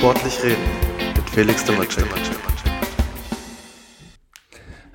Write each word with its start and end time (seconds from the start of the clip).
Sportlich 0.00 0.42
reden 0.42 0.62
mit 1.14 1.28
Felix 1.28 1.62
Demacek. 1.62 2.06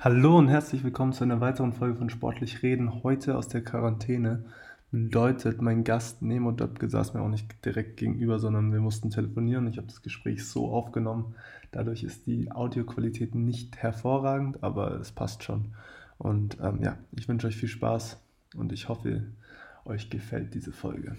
Hallo 0.00 0.36
und 0.36 0.48
herzlich 0.48 0.82
willkommen 0.82 1.12
zu 1.12 1.22
einer 1.22 1.40
weiteren 1.40 1.72
Folge 1.72 1.94
von 1.94 2.10
Sportlich 2.10 2.64
reden. 2.64 3.04
Heute 3.04 3.38
aus 3.38 3.46
der 3.46 3.62
Quarantäne. 3.62 4.46
Bedeutet, 4.90 5.62
mein 5.62 5.84
Gast 5.84 6.22
Nemo 6.22 6.50
Döpke 6.50 6.90
saß 6.90 7.14
mir 7.14 7.20
auch 7.20 7.28
nicht 7.28 7.64
direkt 7.64 7.98
gegenüber, 7.98 8.40
sondern 8.40 8.72
wir 8.72 8.80
mussten 8.80 9.10
telefonieren. 9.10 9.68
Ich 9.68 9.76
habe 9.76 9.86
das 9.86 10.02
Gespräch 10.02 10.44
so 10.44 10.72
aufgenommen. 10.72 11.36
Dadurch 11.70 12.02
ist 12.02 12.26
die 12.26 12.50
Audioqualität 12.50 13.36
nicht 13.36 13.76
hervorragend, 13.76 14.64
aber 14.64 14.98
es 14.98 15.12
passt 15.12 15.44
schon. 15.44 15.76
Und 16.18 16.58
ähm, 16.60 16.82
ja, 16.82 16.98
ich 17.12 17.28
wünsche 17.28 17.46
euch 17.46 17.56
viel 17.56 17.68
Spaß 17.68 18.20
und 18.56 18.72
ich 18.72 18.88
hoffe, 18.88 19.22
euch 19.84 20.10
gefällt 20.10 20.52
diese 20.54 20.72
Folge. 20.72 21.14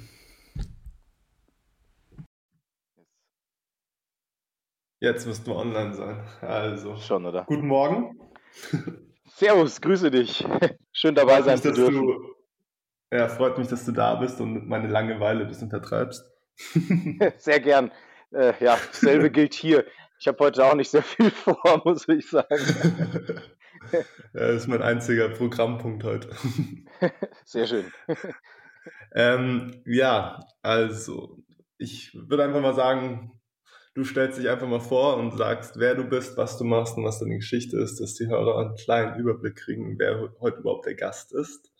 Jetzt 5.00 5.28
müssten 5.28 5.46
wir 5.48 5.56
online 5.58 5.94
sein. 5.94 6.24
Also. 6.42 6.98
Schon, 6.98 7.26
oder? 7.26 7.44
Guten 7.44 7.68
Morgen. 7.68 8.20
Servus, 9.28 9.80
grüße 9.80 10.10
dich. 10.10 10.44
Schön 10.92 11.14
dabei 11.14 11.44
sein 11.44 11.60
zu 11.60 11.72
dürfen. 11.72 12.02
Du, 12.02 12.36
ja, 13.12 13.28
freut 13.28 13.60
mich, 13.60 13.68
dass 13.68 13.86
du 13.86 13.91
da 13.91 14.16
bist 14.16 14.41
und 14.41 14.68
meine 14.68 14.88
Langeweile 14.88 15.41
ein 15.41 15.48
bisschen 15.48 15.70
vertreibst. 15.70 16.26
Sehr 17.38 17.60
gern. 17.60 17.91
Äh, 18.32 18.54
ja, 18.60 18.80
dasselbe 18.88 19.30
gilt 19.30 19.54
hier. 19.54 19.86
Ich 20.20 20.28
habe 20.28 20.40
heute 20.44 20.66
auch 20.66 20.74
nicht 20.74 20.90
sehr 20.90 21.04
viel 21.04 21.30
vor, 21.30 21.82
muss 21.86 22.08
ich 22.08 22.27
sagen. 22.27 22.48
ja, 23.91 24.00
das 24.34 24.64
ist 24.64 24.68
mein 24.68 24.82
einziger 24.82 25.30
Programmpunkt 25.30 26.04
heute. 26.04 26.30
Sehr 27.46 27.68
schön. 27.68 27.94
Ähm, 29.14 29.84
ja, 29.86 30.40
also 30.64 31.38
ich 31.77 32.16
würde 32.16 32.46
einfach 32.46 32.62
mal 32.62 32.74
sagen, 32.74 33.37
du 33.98 34.03
stellst 34.03 34.37
dich 34.37 34.48
einfach 34.48 34.67
mal 34.67 34.79
vor 34.79 35.17
und 35.17 35.35
sagst, 35.35 35.79
wer 35.79 35.95
du 35.95 36.03
bist, 36.03 36.37
was 36.37 36.55
du 36.59 36.63
machst 36.63 36.98
und 36.98 37.03
was 37.03 37.17
deine 37.17 37.37
Geschichte 37.37 37.77
ist, 37.79 37.99
dass 37.99 38.13
die 38.13 38.27
Hörer 38.27 38.59
einen 38.59 38.76
kleinen 38.76 39.20
Überblick 39.20 39.55
kriegen, 39.55 39.98
wer 39.98 40.31
heute 40.40 40.59
überhaupt 40.59 40.85
der 40.85 40.93
Gast 40.93 41.34
ist. 41.34 41.71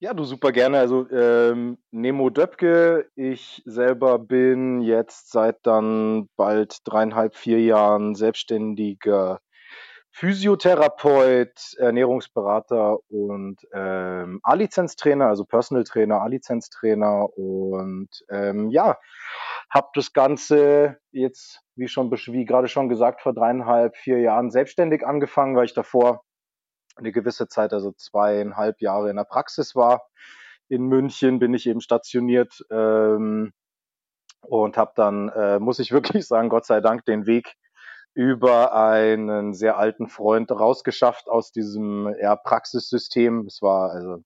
Ja, 0.00 0.14
du 0.14 0.24
super 0.24 0.50
gerne. 0.50 0.80
Also 0.80 1.08
ähm, 1.10 1.78
Nemo 1.92 2.28
Döpke, 2.28 3.08
ich 3.14 3.62
selber 3.64 4.18
bin 4.18 4.80
jetzt 4.80 5.30
seit 5.30 5.64
dann 5.64 6.28
bald 6.36 6.78
dreieinhalb, 6.84 7.36
vier 7.36 7.60
Jahren 7.60 8.16
selbstständiger 8.16 9.40
Physiotherapeut, 10.10 11.74
Ernährungsberater 11.78 12.98
und 13.08 13.56
ähm, 13.72 14.40
A-Lizenz-Trainer, 14.42 15.28
also 15.28 15.44
Personal 15.44 15.84
Trainer, 15.84 16.20
A-Lizenz-Trainer 16.20 17.28
und 17.38 18.08
ähm, 18.28 18.70
ja, 18.70 18.98
habe 19.72 19.88
das 19.94 20.12
Ganze 20.12 20.98
jetzt, 21.12 21.62
wie 21.76 21.88
schon 21.88 22.10
wie 22.10 22.44
gerade 22.44 22.68
schon 22.68 22.90
gesagt, 22.90 23.22
vor 23.22 23.32
dreieinhalb, 23.32 23.96
vier 23.96 24.20
Jahren 24.20 24.50
selbstständig 24.50 25.06
angefangen, 25.06 25.56
weil 25.56 25.64
ich 25.64 25.74
davor 25.74 26.22
eine 26.96 27.10
gewisse 27.10 27.48
Zeit, 27.48 27.72
also 27.72 27.92
zweieinhalb 27.92 28.82
Jahre 28.82 29.08
in 29.08 29.16
der 29.16 29.24
Praxis 29.24 29.74
war. 29.74 30.02
In 30.68 30.84
München 30.84 31.38
bin 31.38 31.54
ich 31.54 31.66
eben 31.66 31.80
stationiert 31.80 32.64
ähm, 32.70 33.52
und 34.42 34.76
habe 34.76 34.92
dann, 34.94 35.30
äh, 35.30 35.58
muss 35.58 35.78
ich 35.78 35.90
wirklich 35.92 36.26
sagen, 36.26 36.50
Gott 36.50 36.66
sei 36.66 36.82
Dank 36.82 37.06
den 37.06 37.26
Weg 37.26 37.54
über 38.14 38.74
einen 38.74 39.54
sehr 39.54 39.78
alten 39.78 40.06
Freund 40.06 40.50
rausgeschafft 40.50 41.30
aus 41.30 41.50
diesem 41.50 42.14
ja, 42.20 42.36
Praxissystem. 42.36 43.46
Es 43.46 43.62
war, 43.62 43.90
also 43.90 44.22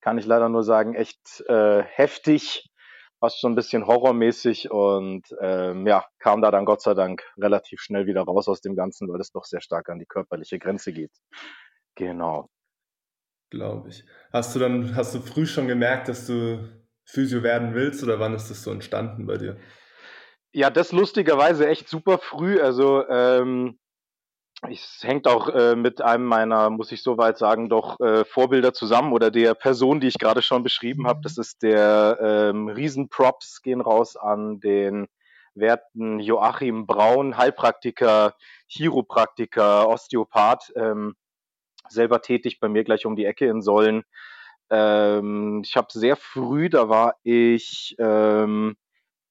kann 0.00 0.16
ich 0.16 0.24
leider 0.24 0.48
nur 0.48 0.62
sagen, 0.62 0.94
echt 0.94 1.44
äh, 1.48 1.82
heftig 1.82 2.70
fast 3.18 3.40
schon 3.40 3.52
ein 3.52 3.56
bisschen 3.56 3.86
horrormäßig 3.86 4.70
und 4.70 5.24
ähm, 5.40 5.86
ja, 5.86 6.04
kam 6.18 6.42
da 6.42 6.50
dann 6.50 6.64
Gott 6.64 6.82
sei 6.82 6.94
Dank 6.94 7.24
relativ 7.36 7.80
schnell 7.80 8.06
wieder 8.06 8.22
raus 8.22 8.48
aus 8.48 8.60
dem 8.60 8.76
Ganzen, 8.76 9.08
weil 9.08 9.20
es 9.20 9.32
doch 9.32 9.44
sehr 9.44 9.60
stark 9.60 9.88
an 9.88 9.98
die 9.98 10.06
körperliche 10.06 10.58
Grenze 10.58 10.92
geht. 10.92 11.12
Genau. 11.94 12.50
Glaube 13.50 13.88
ich. 13.88 14.04
Hast 14.32 14.54
du 14.54 14.58
dann, 14.58 14.96
hast 14.96 15.14
du 15.14 15.20
früh 15.20 15.46
schon 15.46 15.68
gemerkt, 15.68 16.08
dass 16.08 16.26
du 16.26 16.68
Physio 17.04 17.42
werden 17.42 17.74
willst 17.74 18.02
oder 18.02 18.18
wann 18.18 18.34
ist 18.34 18.50
das 18.50 18.62
so 18.62 18.72
entstanden 18.72 19.26
bei 19.26 19.36
dir? 19.36 19.56
Ja, 20.52 20.70
das 20.70 20.92
lustigerweise 20.92 21.68
echt 21.68 21.88
super 21.88 22.18
früh. 22.18 22.60
Also 22.60 23.06
ähm, 23.08 23.78
es 24.70 25.00
hängt 25.02 25.26
auch 25.26 25.48
äh, 25.48 25.76
mit 25.76 26.02
einem 26.02 26.24
meiner, 26.24 26.70
muss 26.70 26.92
ich 26.92 27.02
soweit 27.02 27.38
sagen, 27.38 27.68
doch 27.68 27.98
äh, 28.00 28.24
Vorbilder 28.24 28.72
zusammen 28.72 29.12
oder 29.12 29.30
der 29.30 29.54
Person, 29.54 30.00
die 30.00 30.08
ich 30.08 30.18
gerade 30.18 30.42
schon 30.42 30.62
beschrieben 30.62 31.06
habe. 31.06 31.20
Das 31.22 31.38
ist 31.38 31.62
der 31.62 32.18
ähm, 32.20 32.68
Riesenprops 32.68 33.62
gehen 33.62 33.80
raus 33.80 34.16
an 34.16 34.60
den 34.60 35.08
werten 35.54 36.20
Joachim 36.20 36.86
Braun, 36.86 37.36
Heilpraktiker, 37.36 38.34
Chiropraktiker, 38.68 39.88
Osteopath, 39.88 40.72
ähm, 40.76 41.16
selber 41.88 42.20
tätig 42.20 42.60
bei 42.60 42.68
mir 42.68 42.84
gleich 42.84 43.06
um 43.06 43.16
die 43.16 43.24
Ecke 43.24 43.46
in 43.46 43.62
Sollen. 43.62 44.04
Ähm, 44.70 45.62
ich 45.64 45.76
habe 45.76 45.88
sehr 45.90 46.16
früh, 46.16 46.68
da 46.68 46.88
war 46.88 47.16
ich 47.22 47.96
ähm, 47.98 48.76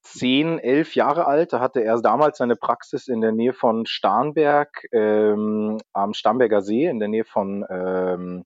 zehn, 0.06 0.60
elf 0.60 0.96
Jahre 0.96 1.26
alt. 1.26 1.52
Da 1.54 1.60
hatte 1.60 1.84
er 1.84 2.00
damals 2.02 2.38
seine 2.38 2.56
Praxis 2.56 3.08
in 3.08 3.22
der 3.22 3.32
Nähe 3.32 3.54
von 3.54 3.86
Starnberg 3.86 4.86
ähm, 4.92 5.80
am 5.94 6.14
Starnberger 6.14 6.62
See, 6.62 6.86
in 6.86 7.00
der 7.00 7.10
Nähe 7.10 7.26
von 7.26 7.66
ähm, 7.70 8.46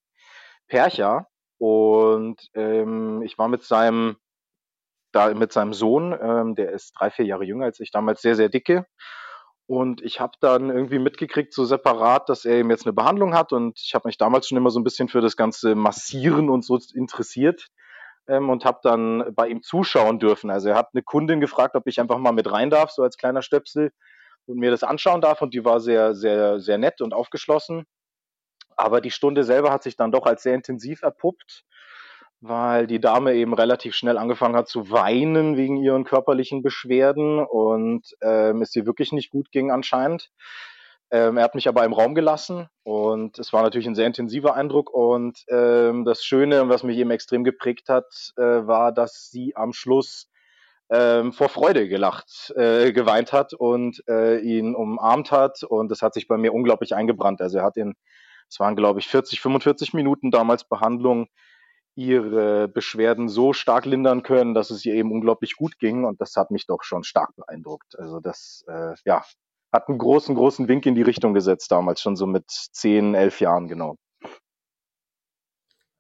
Percha. 0.68 1.28
Und 1.58 2.50
ähm, 2.54 3.22
ich 3.24 3.38
war 3.38 3.50
mit 3.50 3.64
seinem, 3.64 4.16
da 5.12 5.34
mit 5.34 5.52
seinem 5.52 5.74
Sohn, 5.74 6.18
ähm, 6.20 6.56
der 6.56 6.72
ist 6.72 6.94
drei, 6.98 7.12
vier 7.12 7.26
Jahre 7.26 7.44
jünger 7.44 7.66
als 7.66 7.80
ich, 7.80 7.92
damals 7.92 8.22
sehr, 8.22 8.36
sehr 8.36 8.50
dicke. 8.50 8.86
Und 9.68 10.02
ich 10.02 10.20
habe 10.20 10.34
dann 10.40 10.70
irgendwie 10.70 10.98
mitgekriegt, 10.98 11.54
so 11.54 11.66
separat, 11.66 12.30
dass 12.30 12.46
er 12.46 12.56
eben 12.56 12.72
jetzt 12.72 12.86
eine 12.86 12.94
Behandlung 12.94 13.36
hat. 13.36 13.52
Und 13.52 13.80
ich 13.80 13.94
habe 13.94 14.08
mich 14.08 14.18
damals 14.18 14.48
schon 14.48 14.58
immer 14.58 14.72
so 14.72 14.80
ein 14.80 14.84
bisschen 14.84 15.10
für 15.10 15.22
das 15.22 15.36
ganze 15.36 15.76
Massieren 15.76 16.50
und 16.50 16.64
so 16.64 16.80
interessiert 16.96 17.70
ähm, 18.30 18.50
und 18.50 18.64
habe 18.64 18.80
dann 18.84 19.34
bei 19.36 19.48
ihm 19.48 19.62
zuschauen 19.62 20.20
dürfen. 20.20 20.50
Also 20.50 20.70
er 20.70 20.76
hat 20.76 20.90
eine 20.94 21.04
Kundin 21.04 21.42
gefragt, 21.42 21.76
ob 21.76 21.88
ich 21.88 22.00
einfach 22.00 22.20
mal 22.20 22.32
mit 22.32 22.50
rein 22.50 22.70
darf, 22.70 22.92
so 22.92 23.02
als 23.02 23.18
kleiner 23.18 23.42
Stöpsel 23.42 23.92
und 24.46 24.58
mir 24.58 24.72
das 24.72 24.84
anschauen 24.84 25.22
darf 25.22 25.42
und 25.42 25.54
die 25.54 25.66
war 25.66 25.80
sehr, 25.80 26.16
sehr, 26.16 26.60
sehr 26.60 26.78
nett 26.78 27.02
und 27.02 27.14
aufgeschlossen. 27.14 27.86
Aber 28.78 29.02
die 29.02 29.12
Stunde 29.12 29.44
selber 29.44 29.72
hat 29.72 29.84
sich 29.84 29.98
dann 29.98 30.12
doch 30.12 30.26
als 30.26 30.44
sehr 30.44 30.56
intensiv 30.56 31.02
erpuppt, 31.02 31.66
weil 32.40 32.88
die 32.88 33.02
Dame 33.02 33.34
eben 33.34 33.54
relativ 33.54 33.96
schnell 33.96 34.18
angefangen 34.18 34.56
hat 34.56 34.70
zu 34.70 34.90
weinen 34.90 35.58
wegen 35.58 35.76
ihren 35.76 36.06
körperlichen 36.06 36.62
Beschwerden 36.62 37.40
und 37.40 38.08
ähm, 38.22 38.62
es 38.62 38.76
ihr 38.76 38.86
wirklich 38.86 39.12
nicht 39.12 39.32
gut 39.32 39.52
ging 39.52 39.72
anscheinend. 39.72 40.30
Ähm, 41.12 41.38
er 41.38 41.44
hat 41.44 41.56
mich 41.56 41.68
aber 41.68 41.84
im 41.86 41.94
Raum 41.94 42.14
gelassen 42.14 42.68
und 42.84 43.40
es 43.40 43.52
war 43.52 43.64
natürlich 43.64 43.88
ein 43.88 43.96
sehr 43.96 44.06
intensiver 44.06 44.56
Eindruck. 44.56 44.92
Und 44.92 45.44
ähm, 45.48 46.06
das 46.06 46.24
Schöne, 46.24 46.70
was 46.70 46.84
mich 46.84 46.98
eben 46.98 47.12
extrem 47.12 47.44
geprägt 47.44 47.90
hat, 47.90 48.34
äh, 48.38 48.42
war, 48.42 48.92
dass 48.92 49.30
sie 49.32 49.56
am 49.56 49.74
Schluss 49.74 50.30
ähm, 50.92 51.34
vor 51.34 51.50
Freude 51.50 51.88
gelacht, 51.88 52.54
äh, 52.56 52.92
geweint 52.92 53.34
hat 53.34 53.54
und 53.54 54.04
äh, 54.08 54.40
ihn 54.40 54.76
umarmt 54.76 55.32
hat. 55.32 55.64
Und 55.64 55.90
das 55.90 56.02
hat 56.02 56.14
sich 56.14 56.28
bei 56.28 56.38
mir 56.38 56.54
unglaublich 56.54 56.96
eingebrannt. 56.96 57.42
Also 57.42 57.60
er 57.60 57.64
hat 57.64 57.78
in, 57.78 57.96
es 58.50 58.60
waren 58.60 58.76
glaube 58.76 59.00
ich 59.00 59.08
40, 59.08 59.42
45 59.42 59.94
Minuten 59.94 60.32
damals 60.32 60.64
Behandlung, 60.64 61.28
ihre 61.96 62.68
Beschwerden 62.68 63.30
so 63.30 63.52
stark 63.52 63.86
lindern 63.86 64.24
können, 64.24 64.54
dass 64.54 64.70
es 64.70 64.86
ihr 64.86 64.94
eben 64.94 65.12
unglaublich 65.12 65.56
gut 65.56 65.80
ging. 65.80 66.06
Und 66.06 66.22
das 66.22 66.36
hat 66.36 66.52
mich 66.52 66.66
doch 66.66 66.84
schon 66.84 67.04
stark 67.04 67.36
beeindruckt. 67.36 67.98
Also 68.00 68.20
das, 68.20 68.64
äh, 68.68 68.94
ja, 69.06 69.24
hat 69.72 69.88
einen 69.88 69.98
großen, 69.98 70.36
großen 70.36 70.68
Wink 70.68 70.86
in 70.86 70.96
die 70.96 71.02
Richtung 71.02 71.34
gesetzt, 71.34 71.72
damals 71.72 72.02
schon 72.02 72.16
so 72.16 72.26
mit 72.26 72.46
zehn, 72.50 73.16
elf 73.16 73.40
Jahren, 73.40 73.68
genau. 73.68 73.96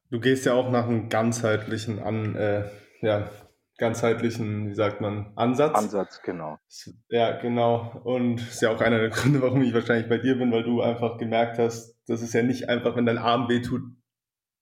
Du 0.09 0.20
gehst 0.20 0.46
ja 0.46 0.53
auch 0.53 0.72
nach 0.72 0.85
einem 0.85 1.09
ganzheitlichen 1.09 1.99
an, 1.99 2.35
äh, 2.35 2.70
ja, 3.02 3.29
ganzheitlichen, 3.78 4.70
wie 4.70 4.76
sagt 4.76 5.02
man, 5.02 5.32
Ansatz. 5.35 5.76
Ansatz, 5.76 6.22
genau. 6.22 6.58
Ja, 7.09 7.40
genau. 7.40 8.02
Und 8.03 8.41
ist 8.41 8.61
ja 8.61 8.72
auch 8.72 8.82
einer 8.82 8.99
der 8.99 9.09
Gründe, 9.11 9.41
warum 9.41 9.61
ich 9.61 9.73
wahrscheinlich 9.73 10.09
bei 10.09 10.17
dir 10.17 10.38
bin, 10.38 10.52
weil 10.52 10.64
du 10.64 10.82
einfach 10.82 11.17
gemerkt 11.17 11.58
hast, 11.59 11.96
das 12.08 12.22
ist 12.22 12.34
ja 12.34 12.44
nicht 12.44 12.70
einfach, 12.70 12.96
wenn 12.96 13.05
dein 13.05 13.17
Arm 13.17 13.49
wehtut, 13.49 13.82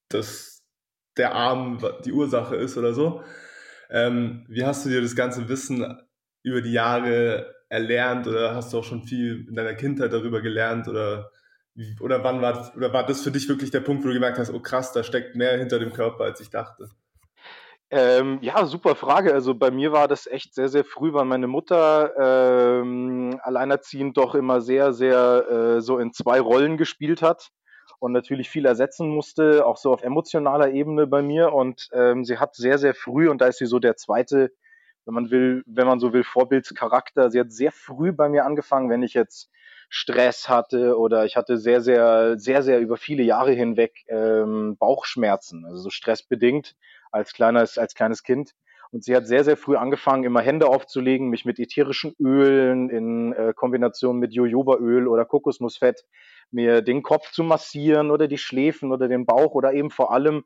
dass 0.09 0.63
der 1.17 1.33
Arm 1.33 1.79
die 2.05 2.11
Ursache 2.11 2.55
ist 2.55 2.77
oder 2.77 2.93
so. 2.93 3.23
Ähm, 3.89 4.45
wie 4.49 4.65
hast 4.65 4.85
du 4.85 4.89
dir 4.89 5.01
das 5.01 5.15
ganze 5.15 5.47
Wissen 5.49 5.97
über 6.47 6.61
die 6.61 6.71
Jahre 6.71 7.53
erlernt 7.69 8.27
oder 8.27 8.55
hast 8.55 8.73
du 8.73 8.79
auch 8.79 8.83
schon 8.83 9.03
viel 9.03 9.45
in 9.47 9.55
deiner 9.55 9.73
Kindheit 9.73 10.13
darüber 10.13 10.41
gelernt 10.41 10.87
oder 10.87 11.31
oder 11.99 12.23
wann 12.23 12.41
war 12.41 12.73
oder 12.75 12.91
war 12.91 13.05
das 13.05 13.21
für 13.21 13.29
dich 13.31 13.47
wirklich 13.49 13.69
der 13.69 13.81
Punkt, 13.81 14.03
wo 14.03 14.07
du 14.07 14.13
gemerkt 14.15 14.39
hast, 14.39 14.51
oh 14.51 14.59
krass, 14.59 14.93
da 14.93 15.03
steckt 15.03 15.35
mehr 15.35 15.57
hinter 15.57 15.77
dem 15.77 15.93
Körper, 15.93 16.23
als 16.23 16.39
ich 16.39 16.49
dachte? 16.49 16.89
Ähm, 17.89 18.39
ja, 18.41 18.65
super 18.65 18.95
Frage. 18.95 19.33
Also 19.33 19.55
bei 19.55 19.71
mir 19.71 19.91
war 19.93 20.07
das 20.07 20.27
echt 20.27 20.53
sehr, 20.55 20.67
sehr 20.67 20.83
früh, 20.83 21.13
weil 21.13 21.25
meine 21.25 21.47
Mutter 21.47 22.81
ähm, 22.81 23.39
alleinerziehend 23.41 24.17
doch 24.17 24.35
immer 24.35 24.59
sehr, 24.59 24.91
sehr 24.91 25.45
äh, 25.77 25.81
so 25.81 25.97
in 25.97 26.11
zwei 26.11 26.41
Rollen 26.41 26.77
gespielt 26.77 27.21
hat 27.21 27.49
und 27.99 28.11
natürlich 28.11 28.49
viel 28.49 28.65
ersetzen 28.65 29.07
musste, 29.07 29.65
auch 29.65 29.77
so 29.77 29.93
auf 29.93 30.03
emotionaler 30.03 30.71
Ebene 30.71 31.07
bei 31.07 31.21
mir. 31.21 31.53
Und 31.53 31.87
ähm, 31.93 32.25
sie 32.25 32.37
hat 32.39 32.55
sehr, 32.55 32.77
sehr 32.77 32.93
früh, 32.93 33.29
und 33.29 33.39
da 33.39 33.47
ist 33.47 33.59
sie 33.59 33.65
so 33.65 33.79
der 33.79 33.95
zweite 33.95 34.51
wenn 35.07 35.13
man 35.13 35.31
will, 35.31 35.63
wenn 35.65 35.87
man 35.87 35.99
so 35.99 36.13
will, 36.13 36.23
Vorbildscharakter. 36.23 37.31
Sie 37.31 37.39
hat 37.39 37.51
sehr 37.51 37.71
früh 37.71 38.11
bei 38.11 38.27
mir 38.27 38.45
angefangen, 38.45 38.89
wenn 38.89 39.03
ich 39.03 39.13
jetzt 39.13 39.49
Stress 39.89 40.49
hatte 40.49 40.97
oder 40.97 41.23
ich 41.23 41.37
hatte 41.37 41.57
sehr, 41.57 41.79
sehr, 41.79 42.37
sehr, 42.37 42.61
sehr 42.61 42.79
über 42.81 42.97
viele 42.97 43.23
Jahre 43.23 43.53
hinweg 43.53 44.03
ähm, 44.09 44.75
Bauchschmerzen, 44.77 45.65
also 45.65 45.83
so 45.83 45.89
stressbedingt 45.89 46.75
als 47.09 47.31
kleines, 47.31 47.77
als 47.77 47.95
kleines 47.95 48.23
Kind. 48.23 48.51
Und 48.91 49.03
sie 49.03 49.15
hat 49.15 49.27
sehr, 49.27 49.43
sehr 49.43 49.57
früh 49.57 49.77
angefangen, 49.77 50.23
immer 50.25 50.41
Hände 50.41 50.67
aufzulegen, 50.67 51.29
mich 51.29 51.45
mit 51.45 51.59
ätherischen 51.59 52.13
Ölen 52.19 52.89
in 52.89 53.33
äh, 53.33 53.53
Kombination 53.55 54.17
mit 54.17 54.33
Jojobaöl 54.33 55.07
oder 55.07 55.25
Kokosnussfett 55.25 56.05
mir 56.51 56.81
den 56.81 57.01
Kopf 57.01 57.31
zu 57.31 57.43
massieren 57.43 58.11
oder 58.11 58.27
die 58.27 58.37
Schläfen 58.37 58.91
oder 58.91 59.07
den 59.07 59.25
Bauch 59.25 59.53
oder 59.55 59.73
eben 59.73 59.89
vor 59.89 60.13
allem 60.13 60.43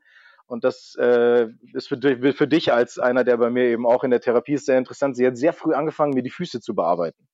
und 0.51 0.65
das 0.65 0.95
äh, 0.99 1.47
ist 1.71 1.87
für, 1.87 1.97
für 2.33 2.47
dich 2.47 2.73
als 2.73 2.99
einer, 2.99 3.23
der 3.23 3.37
bei 3.37 3.49
mir 3.49 3.63
eben 3.63 3.87
auch 3.87 4.03
in 4.03 4.11
der 4.11 4.19
Therapie 4.19 4.55
ist, 4.55 4.65
sehr 4.65 4.77
interessant. 4.77 5.15
Sie 5.15 5.25
hat 5.25 5.37
sehr 5.37 5.53
früh 5.53 5.73
angefangen, 5.73 6.13
mir 6.13 6.23
die 6.23 6.29
Füße 6.29 6.59
zu 6.59 6.75
bearbeiten. 6.75 7.25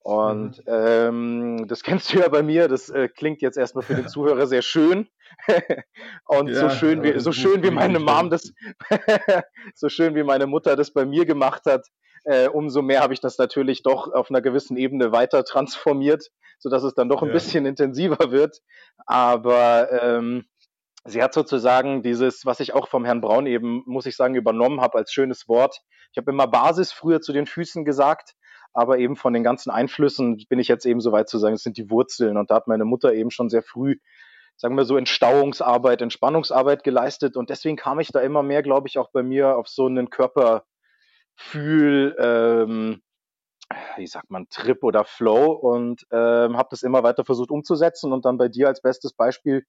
Und 0.00 0.58
mhm. 0.58 0.64
ähm, 0.66 1.66
das 1.68 1.82
kennst 1.84 2.12
du 2.12 2.18
ja 2.18 2.28
bei 2.28 2.42
mir, 2.42 2.66
das 2.66 2.90
äh, 2.90 3.08
klingt 3.08 3.42
jetzt 3.42 3.56
erstmal 3.56 3.84
für 3.84 3.94
den 3.94 4.08
Zuhörer 4.08 4.48
sehr 4.48 4.62
schön. 4.62 5.08
und 6.26 6.48
ja, 6.48 6.68
so 6.68 6.70
schön 6.70 7.04
wie, 7.04 7.20
so 7.20 7.30
schön 7.30 7.62
wie 7.62 7.70
meine 7.70 8.00
Mom 8.00 8.28
das, 8.28 8.52
so 9.76 9.88
schön 9.88 10.16
wie 10.16 10.24
meine 10.24 10.48
Mutter 10.48 10.74
das 10.74 10.92
bei 10.92 11.06
mir 11.06 11.24
gemacht 11.24 11.62
hat, 11.66 11.86
äh, 12.24 12.48
umso 12.48 12.82
mehr 12.82 13.02
habe 13.02 13.14
ich 13.14 13.20
das 13.20 13.38
natürlich 13.38 13.84
doch 13.84 14.12
auf 14.12 14.30
einer 14.30 14.42
gewissen 14.42 14.76
Ebene 14.76 15.12
weiter 15.12 15.44
transformiert, 15.44 16.30
sodass 16.58 16.82
es 16.82 16.94
dann 16.94 17.08
doch 17.08 17.22
ein 17.22 17.28
ja. 17.28 17.34
bisschen 17.34 17.66
intensiver 17.66 18.32
wird. 18.32 18.58
Aber 19.06 19.92
ähm, 20.02 20.44
sie 21.04 21.22
hat 21.22 21.34
sozusagen 21.34 22.02
dieses, 22.02 22.46
was 22.46 22.60
ich 22.60 22.74
auch 22.74 22.88
vom 22.88 23.04
Herrn 23.04 23.20
Braun 23.20 23.46
eben, 23.46 23.82
muss 23.86 24.06
ich 24.06 24.16
sagen, 24.16 24.34
übernommen 24.34 24.80
habe 24.80 24.98
als 24.98 25.12
schönes 25.12 25.48
Wort. 25.48 25.80
Ich 26.12 26.18
habe 26.18 26.30
immer 26.30 26.46
Basis 26.46 26.92
früher 26.92 27.20
zu 27.20 27.32
den 27.32 27.46
Füßen 27.46 27.84
gesagt, 27.84 28.34
aber 28.72 28.98
eben 28.98 29.16
von 29.16 29.32
den 29.32 29.42
ganzen 29.42 29.70
Einflüssen 29.70 30.44
bin 30.48 30.58
ich 30.58 30.68
jetzt 30.68 30.86
eben 30.86 31.00
so 31.00 31.12
weit 31.12 31.28
zu 31.28 31.38
sagen, 31.38 31.54
es 31.54 31.62
sind 31.62 31.76
die 31.76 31.90
Wurzeln. 31.90 32.36
Und 32.36 32.50
da 32.50 32.56
hat 32.56 32.68
meine 32.68 32.84
Mutter 32.84 33.12
eben 33.12 33.30
schon 33.30 33.50
sehr 33.50 33.62
früh, 33.62 33.96
sagen 34.56 34.76
wir 34.76 34.84
so, 34.84 34.96
Entstauungsarbeit, 34.96 36.00
Entspannungsarbeit 36.02 36.84
geleistet. 36.84 37.36
Und 37.36 37.50
deswegen 37.50 37.76
kam 37.76 38.00
ich 38.00 38.08
da 38.12 38.20
immer 38.20 38.42
mehr, 38.42 38.62
glaube 38.62 38.88
ich, 38.88 38.98
auch 38.98 39.10
bei 39.10 39.22
mir 39.22 39.56
auf 39.56 39.68
so 39.68 39.86
einen 39.86 40.08
Körperfühl, 40.10 40.64
ähm, 42.18 43.02
wie 43.96 44.06
sagt 44.06 44.30
man, 44.30 44.48
Trip 44.48 44.82
oder 44.82 45.04
Flow 45.04 45.52
und 45.52 46.06
ähm, 46.10 46.56
habe 46.56 46.68
das 46.70 46.82
immer 46.82 47.02
weiter 47.02 47.24
versucht 47.24 47.50
umzusetzen 47.50 48.12
und 48.12 48.24
dann 48.24 48.38
bei 48.38 48.48
dir 48.48 48.68
als 48.68 48.82
bestes 48.82 49.14
Beispiel 49.14 49.64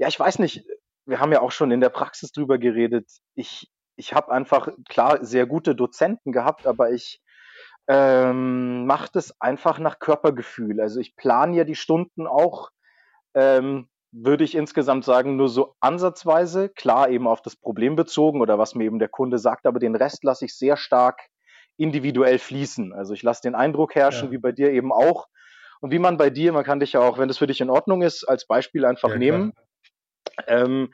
ja, 0.00 0.08
ich 0.08 0.18
weiß 0.18 0.38
nicht, 0.38 0.64
wir 1.04 1.20
haben 1.20 1.30
ja 1.30 1.42
auch 1.42 1.52
schon 1.52 1.70
in 1.70 1.80
der 1.80 1.90
Praxis 1.90 2.32
drüber 2.32 2.56
geredet. 2.56 3.06
Ich, 3.34 3.70
ich 3.96 4.14
habe 4.14 4.32
einfach, 4.32 4.70
klar, 4.88 5.22
sehr 5.22 5.44
gute 5.46 5.74
Dozenten 5.74 6.32
gehabt, 6.32 6.66
aber 6.66 6.90
ich 6.90 7.20
ähm, 7.86 8.86
mache 8.86 9.10
das 9.12 9.38
einfach 9.42 9.78
nach 9.78 9.98
Körpergefühl. 9.98 10.80
Also 10.80 11.00
ich 11.00 11.16
plane 11.16 11.54
ja 11.54 11.64
die 11.64 11.74
Stunden 11.74 12.26
auch, 12.26 12.70
ähm, 13.34 13.88
würde 14.10 14.42
ich 14.42 14.54
insgesamt 14.54 15.04
sagen, 15.04 15.36
nur 15.36 15.50
so 15.50 15.74
ansatzweise, 15.80 16.70
klar 16.70 17.10
eben 17.10 17.28
auf 17.28 17.42
das 17.42 17.56
Problem 17.56 17.94
bezogen 17.94 18.40
oder 18.40 18.58
was 18.58 18.74
mir 18.74 18.84
eben 18.84 18.98
der 18.98 19.08
Kunde 19.08 19.38
sagt, 19.38 19.66
aber 19.66 19.80
den 19.80 19.94
Rest 19.94 20.24
lasse 20.24 20.46
ich 20.46 20.56
sehr 20.56 20.78
stark 20.78 21.28
individuell 21.76 22.38
fließen. 22.38 22.94
Also 22.94 23.12
ich 23.12 23.22
lasse 23.22 23.42
den 23.42 23.54
Eindruck 23.54 23.94
herrschen, 23.94 24.28
ja. 24.28 24.32
wie 24.32 24.38
bei 24.38 24.52
dir 24.52 24.72
eben 24.72 24.92
auch. 24.92 25.26
Und 25.82 25.90
wie 25.90 25.98
man 25.98 26.16
bei 26.16 26.30
dir, 26.30 26.52
man 26.52 26.64
kann 26.64 26.80
dich 26.80 26.94
ja 26.94 27.00
auch, 27.00 27.18
wenn 27.18 27.28
das 27.28 27.38
für 27.38 27.46
dich 27.46 27.60
in 27.60 27.70
Ordnung 27.70 28.00
ist, 28.00 28.24
als 28.24 28.46
Beispiel 28.46 28.86
einfach 28.86 29.10
ja, 29.10 29.18
nehmen. 29.18 29.52
Klar 29.52 29.64
ähm, 30.46 30.92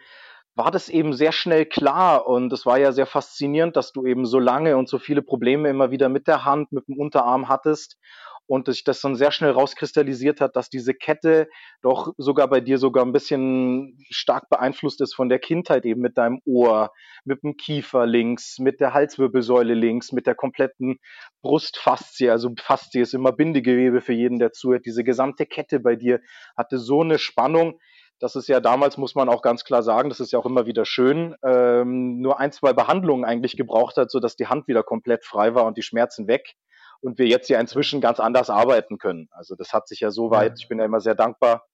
war 0.55 0.71
das 0.71 0.89
eben 0.89 1.13
sehr 1.13 1.33
schnell 1.33 1.67
klar 1.67 2.27
und 2.27 2.53
es 2.53 2.65
war 2.65 2.79
ja 2.79 2.91
sehr 2.91 3.07
faszinierend, 3.07 3.77
dass 3.77 3.93
du 3.93 4.07
eben 4.07 4.25
so 4.25 4.39
lange 4.39 4.77
und 4.77 4.89
so 4.89 4.99
viele 4.99 5.21
Probleme 5.21 5.69
immer 5.69 5.91
wieder 5.91 6.09
mit 6.09 6.27
der 6.27 6.45
Hand, 6.47 6.73
mit 6.73 6.89
dem 6.89 6.99
Unterarm 6.99 7.49
hattest 7.49 7.99
und 8.47 8.67
sich 8.67 8.85
das 8.85 9.01
dann 9.01 9.17
sehr 9.17 9.33
schnell 9.33 9.51
rauskristallisiert 9.51 10.41
hat, 10.41 10.57
dass 10.57 10.71
diese 10.71 10.95
Kette 10.95 11.49
doch 11.83 12.15
sogar 12.17 12.49
bei 12.49 12.61
dir 12.61 12.79
sogar 12.79 13.05
ein 13.05 13.13
bisschen 13.13 13.99
stark 14.11 14.49
beeinflusst 14.49 15.01
ist 15.01 15.15
von 15.15 15.29
der 15.29 15.41
Kindheit 15.41 15.85
eben 15.85 16.01
mit 16.01 16.17
deinem 16.17 16.41
Ohr, 16.47 16.93
mit 17.25 17.43
dem 17.43 17.57
Kiefer 17.57 18.07
links, 18.07 18.59
mit 18.59 18.81
der 18.81 18.95
Halswirbelsäule 18.95 19.75
links, 19.75 20.13
mit 20.13 20.27
der 20.27 20.37
kompletten 20.37 20.99
Brustfaszie, 21.43 22.31
also 22.31 22.51
Faszie 22.59 23.01
ist 23.01 23.15
immer 23.15 23.33
Bindegewebe 23.33 24.01
für 24.01 24.13
jeden, 24.15 24.39
der 24.39 24.53
zuhört. 24.53 24.87
Diese 24.87 25.05
gesamte 25.05 25.45
Kette 25.45 25.81
bei 25.81 25.97
dir 25.97 26.21
hatte 26.57 26.79
so 26.79 27.03
eine 27.03 27.19
Spannung, 27.19 27.79
das 28.19 28.35
ist 28.37 28.49
ja 28.49 28.61
damals, 28.61 28.97
muss 28.97 29.15
man 29.15 29.29
auch 29.29 29.43
ganz 29.43 29.65
klar 29.65 29.83
sagen, 29.83 30.09
das 30.09 30.21
ist 30.21 30.33
ja 30.33 30.39
auch 30.39 30.47
immer 30.47 30.67
wieder 30.67 30.85
schön, 30.85 31.35
ähm, 31.45 32.21
nur 32.21 32.41
ein, 32.41 32.53
zwei 32.53 32.73
Behandlungen 32.73 33.25
eigentlich 33.25 33.57
gebraucht 33.57 33.97
hat, 33.97 34.11
sodass 34.11 34.37
die 34.37 34.47
Hand 34.47 34.69
wieder 34.69 34.83
komplett 34.83 35.25
frei 35.25 35.55
war 35.55 35.65
und 35.65 35.77
die 35.77 35.83
Schmerzen 35.83 36.27
weg 36.27 36.55
und 37.01 37.19
wir 37.19 37.27
jetzt 37.27 37.49
ja 37.49 37.61
inzwischen 37.61 38.01
ganz 38.01 38.21
anders 38.21 38.49
arbeiten 38.49 38.99
können. 38.99 39.29
Also 39.33 39.55
das 39.55 39.73
hat 39.73 39.87
sich 39.89 40.01
ja 40.01 40.11
so 40.11 40.31
weit, 40.31 40.55
ich 40.59 40.69
bin 40.69 40.79
ja 40.79 40.85
immer 40.85 41.01
sehr 41.01 41.15
dankbar, 41.15 41.67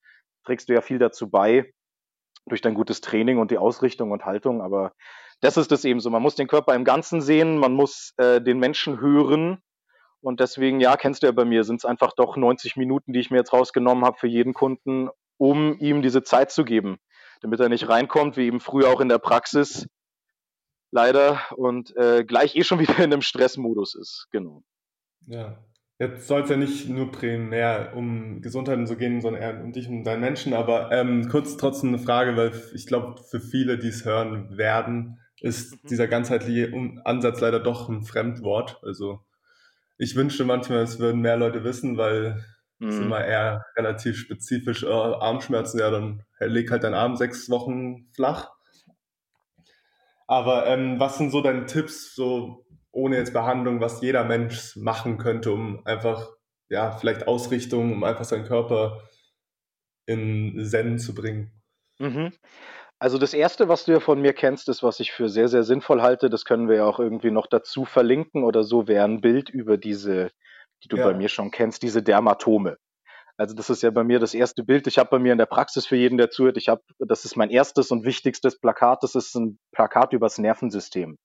trägst 0.44 0.68
du 0.68 0.74
ja 0.74 0.80
viel 0.80 0.98
dazu 0.98 1.30
bei 1.30 1.72
durch 2.46 2.60
dein 2.60 2.74
gutes 2.74 3.00
Training 3.00 3.38
und 3.38 3.52
die 3.52 3.58
Ausrichtung 3.58 4.10
und 4.10 4.24
Haltung, 4.24 4.62
aber 4.62 4.92
das 5.40 5.56
ist 5.56 5.70
es 5.70 5.84
eben 5.84 6.00
so. 6.00 6.10
Man 6.10 6.22
muss 6.22 6.34
den 6.34 6.48
Körper 6.48 6.74
im 6.74 6.84
Ganzen 6.84 7.20
sehen, 7.20 7.58
man 7.58 7.72
muss 7.72 8.14
äh, 8.16 8.40
den 8.40 8.58
Menschen 8.58 9.00
hören 9.00 9.62
und 10.20 10.40
deswegen, 10.40 10.80
ja, 10.80 10.96
kennst 10.96 11.22
du 11.22 11.26
ja 11.26 11.32
bei 11.32 11.44
mir, 11.44 11.62
sind 11.62 11.76
es 11.76 11.84
einfach 11.84 12.12
doch 12.16 12.36
90 12.36 12.76
Minuten, 12.76 13.12
die 13.12 13.20
ich 13.20 13.30
mir 13.30 13.38
jetzt 13.38 13.52
rausgenommen 13.52 14.04
habe 14.04 14.18
für 14.18 14.28
jeden 14.28 14.54
Kunden 14.54 15.08
um 15.38 15.78
ihm 15.78 16.02
diese 16.02 16.22
Zeit 16.22 16.50
zu 16.50 16.64
geben, 16.64 16.98
damit 17.40 17.60
er 17.60 17.68
nicht 17.68 17.88
reinkommt, 17.88 18.36
wie 18.36 18.46
eben 18.46 18.60
früher 18.60 18.88
auch 18.88 19.00
in 19.00 19.08
der 19.08 19.18
Praxis, 19.18 19.86
leider, 20.90 21.40
und 21.56 21.96
äh, 21.96 22.24
gleich 22.24 22.54
eh 22.56 22.64
schon 22.64 22.78
wieder 22.80 22.98
in 22.98 23.12
einem 23.12 23.22
Stressmodus 23.22 23.94
ist. 23.94 24.28
Genau. 24.30 24.62
Ja. 25.26 25.58
Jetzt 25.98 26.26
soll 26.26 26.42
es 26.42 26.50
ja 26.50 26.56
nicht 26.56 26.88
nur 26.88 27.12
primär 27.12 27.92
um 27.94 28.40
Gesundheit 28.40 28.88
zu 28.88 28.96
gehen, 28.96 29.20
sondern 29.20 29.42
eher 29.42 29.62
um 29.62 29.72
dich 29.72 29.88
und 29.88 30.02
deinen 30.02 30.20
Menschen. 30.20 30.52
Aber 30.52 30.90
ähm, 30.90 31.28
kurz 31.28 31.56
trotzdem 31.56 31.90
eine 31.90 31.98
Frage, 32.00 32.36
weil 32.36 32.50
ich 32.74 32.88
glaube, 32.88 33.22
für 33.22 33.38
viele, 33.38 33.78
die 33.78 33.88
es 33.88 34.04
hören 34.04 34.56
werden, 34.56 35.20
ist 35.40 35.84
mhm. 35.84 35.88
dieser 35.88 36.08
ganzheitliche 36.08 36.72
Ansatz 37.04 37.40
leider 37.40 37.60
doch 37.60 37.88
ein 37.88 38.02
Fremdwort. 38.02 38.80
Also 38.82 39.20
ich 39.96 40.16
wünschte 40.16 40.44
manchmal, 40.44 40.80
es 40.80 40.98
würden 40.98 41.20
mehr 41.20 41.36
Leute 41.36 41.62
wissen, 41.62 41.96
weil 41.96 42.44
das 42.82 42.94
ist 42.94 43.00
mhm. 43.00 43.06
immer 43.06 43.24
eher 43.24 43.64
relativ 43.76 44.18
spezifisch. 44.18 44.82
Äh, 44.82 44.88
Armschmerzen, 44.88 45.78
ja, 45.78 45.90
dann 45.90 46.24
leg 46.40 46.70
halt 46.70 46.82
deinen 46.82 46.94
Arm 46.94 47.14
sechs 47.14 47.48
Wochen 47.48 48.08
flach. 48.12 48.50
Aber 50.26 50.66
ähm, 50.66 50.98
was 50.98 51.16
sind 51.16 51.30
so 51.30 51.42
deine 51.42 51.66
Tipps, 51.66 52.14
so 52.14 52.66
ohne 52.90 53.16
jetzt 53.16 53.32
Behandlung, 53.32 53.80
was 53.80 54.02
jeder 54.02 54.24
Mensch 54.24 54.74
machen 54.76 55.18
könnte, 55.18 55.52
um 55.52 55.86
einfach, 55.86 56.28
ja, 56.68 56.90
vielleicht 56.90 57.28
Ausrichtung, 57.28 57.92
um 57.92 58.04
einfach 58.04 58.24
seinen 58.24 58.46
Körper 58.46 59.02
in 60.06 60.64
Zen 60.64 60.98
zu 60.98 61.14
bringen? 61.14 61.52
Mhm. 62.00 62.32
Also 62.98 63.18
das 63.18 63.32
Erste, 63.32 63.68
was 63.68 63.84
du 63.84 63.92
ja 63.92 64.00
von 64.00 64.20
mir 64.20 64.32
kennst, 64.32 64.68
ist, 64.68 64.82
was 64.82 64.98
ich 64.98 65.12
für 65.12 65.28
sehr, 65.28 65.48
sehr 65.48 65.62
sinnvoll 65.62 66.02
halte. 66.02 66.30
Das 66.30 66.44
können 66.44 66.68
wir 66.68 66.76
ja 66.76 66.84
auch 66.84 66.98
irgendwie 66.98 67.30
noch 67.30 67.46
dazu 67.46 67.84
verlinken 67.84 68.42
oder 68.42 68.64
so, 68.64 68.88
wäre 68.88 69.04
ein 69.04 69.20
Bild 69.20 69.50
über 69.50 69.76
diese 69.76 70.32
die 70.82 70.88
du 70.88 70.96
ja. 70.96 71.04
bei 71.04 71.14
mir 71.14 71.28
schon 71.28 71.50
kennst, 71.50 71.82
diese 71.82 72.02
Dermatome. 72.02 72.76
Also 73.36 73.54
das 73.54 73.70
ist 73.70 73.82
ja 73.82 73.90
bei 73.90 74.04
mir 74.04 74.18
das 74.18 74.34
erste 74.34 74.62
Bild. 74.62 74.86
Ich 74.86 74.98
habe 74.98 75.10
bei 75.10 75.18
mir 75.18 75.32
in 75.32 75.38
der 75.38 75.46
Praxis 75.46 75.86
für 75.86 75.96
jeden, 75.96 76.18
der 76.18 76.30
zuhört, 76.30 76.56
ich 76.56 76.68
habe, 76.68 76.82
das 76.98 77.24
ist 77.24 77.36
mein 77.36 77.50
erstes 77.50 77.90
und 77.90 78.04
wichtigstes 78.04 78.58
Plakat. 78.60 79.02
Das 79.02 79.14
ist 79.14 79.34
ein 79.34 79.58
Plakat 79.72 80.12
übers 80.12 80.38
Nervensystem 80.38 81.16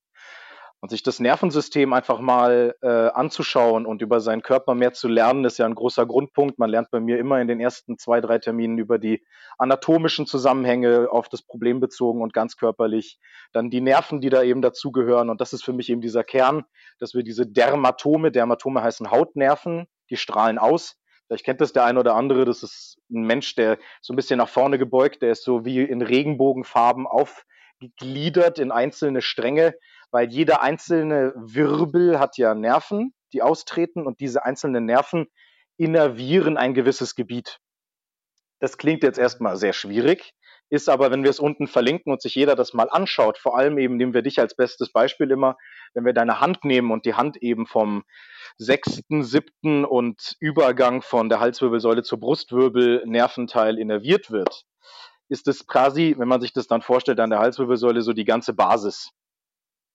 und 0.79 0.89
sich 0.89 1.01
das 1.01 1.19
Nervensystem 1.19 1.91
einfach 1.91 2.19
mal 2.19 2.75
äh, 2.81 2.87
anzuschauen 2.87 3.85
und 3.85 4.01
über 4.01 4.19
seinen 4.19 4.43
Körper 4.43 4.75
mehr 4.75 4.93
zu 4.93 5.07
lernen, 5.07 5.43
ist 5.43 5.57
ja 5.57 5.65
ein 5.65 5.73
großer 5.73 6.05
Grundpunkt. 6.05 6.59
Man 6.59 6.69
lernt 6.69 6.91
bei 6.91 6.99
mir 6.99 7.17
immer 7.17 7.41
in 7.41 7.47
den 7.47 7.59
ersten 7.59 7.97
zwei, 7.97 8.21
drei 8.21 8.37
Terminen 8.37 8.77
über 8.77 8.99
die 8.99 9.25
anatomischen 9.57 10.27
Zusammenhänge 10.27 11.07
auf 11.09 11.29
das 11.29 11.41
Problem 11.41 11.79
bezogen 11.79 12.21
und 12.21 12.33
ganz 12.33 12.57
körperlich. 12.57 13.19
Dann 13.53 13.71
die 13.71 13.81
Nerven, 13.81 14.21
die 14.21 14.29
da 14.29 14.43
eben 14.43 14.61
dazugehören. 14.61 15.31
Und 15.31 15.41
das 15.41 15.51
ist 15.51 15.63
für 15.63 15.73
mich 15.73 15.89
eben 15.89 16.01
dieser 16.01 16.23
Kern, 16.23 16.63
dass 16.99 17.15
wir 17.15 17.23
diese 17.23 17.47
Dermatome, 17.47 18.31
Dermatome 18.31 18.83
heißen 18.83 19.09
Hautnerven, 19.09 19.87
die 20.11 20.17
strahlen 20.17 20.59
aus. 20.59 20.95
Vielleicht 21.25 21.43
kennt 21.43 21.59
das 21.59 21.73
der 21.73 21.85
eine 21.85 21.99
oder 21.99 22.15
andere. 22.15 22.45
Das 22.45 22.61
ist 22.61 22.99
ein 23.11 23.23
Mensch, 23.23 23.55
der 23.55 23.79
so 24.01 24.13
ein 24.13 24.15
bisschen 24.15 24.37
nach 24.37 24.47
vorne 24.47 24.77
gebeugt, 24.77 25.23
der 25.23 25.31
ist 25.31 25.43
so 25.43 25.65
wie 25.65 25.81
in 25.81 26.03
Regenbogenfarben 26.03 27.07
aufgegliedert 27.07 28.59
in 28.59 28.71
einzelne 28.71 29.21
Stränge 29.21 29.73
weil 30.11 30.29
jeder 30.29 30.61
einzelne 30.61 31.33
Wirbel 31.35 32.19
hat 32.19 32.37
ja 32.37 32.55
Nerven, 32.55 33.13
die 33.33 33.41
austreten 33.41 34.05
und 34.05 34.19
diese 34.19 34.45
einzelnen 34.45 34.85
Nerven 34.85 35.27
innervieren 35.77 36.57
ein 36.57 36.73
gewisses 36.73 37.15
Gebiet. 37.15 37.59
Das 38.59 38.77
klingt 38.77 39.03
jetzt 39.03 39.19
erstmal 39.19 39.57
sehr 39.57 39.73
schwierig, 39.73 40.33
ist 40.69 40.89
aber, 40.89 41.11
wenn 41.11 41.23
wir 41.23 41.29
es 41.29 41.39
unten 41.39 41.67
verlinken 41.67 42.11
und 42.11 42.21
sich 42.21 42.35
jeder 42.35 42.55
das 42.55 42.73
mal 42.73 42.89
anschaut, 42.89 43.37
vor 43.37 43.57
allem 43.57 43.77
eben 43.77 43.95
nehmen 43.95 44.13
wir 44.13 44.21
dich 44.21 44.39
als 44.39 44.55
bestes 44.55 44.91
Beispiel 44.91 45.31
immer, 45.31 45.55
wenn 45.93 46.05
wir 46.05 46.13
deine 46.13 46.41
Hand 46.41 46.65
nehmen 46.65 46.91
und 46.91 47.05
die 47.05 47.13
Hand 47.13 47.37
eben 47.37 47.67
vom 47.67 48.03
sechsten, 48.57 49.23
siebten 49.23 49.85
und 49.85 50.35
Übergang 50.39 51.01
von 51.01 51.29
der 51.29 51.39
Halswirbelsäule 51.39 52.03
zur 52.03 52.19
Brustwirbel 52.19 53.03
Nerventeil 53.05 53.77
innerviert 53.77 54.31
wird, 54.31 54.65
ist 55.29 55.47
es 55.47 55.67
quasi, 55.67 56.15
wenn 56.17 56.27
man 56.27 56.41
sich 56.41 56.53
das 56.53 56.67
dann 56.67 56.81
vorstellt, 56.81 57.19
an 57.19 57.29
der 57.29 57.39
Halswirbelsäule 57.39 58.01
so 58.01 58.13
die 58.13 58.25
ganze 58.25 58.53
Basis 58.53 59.11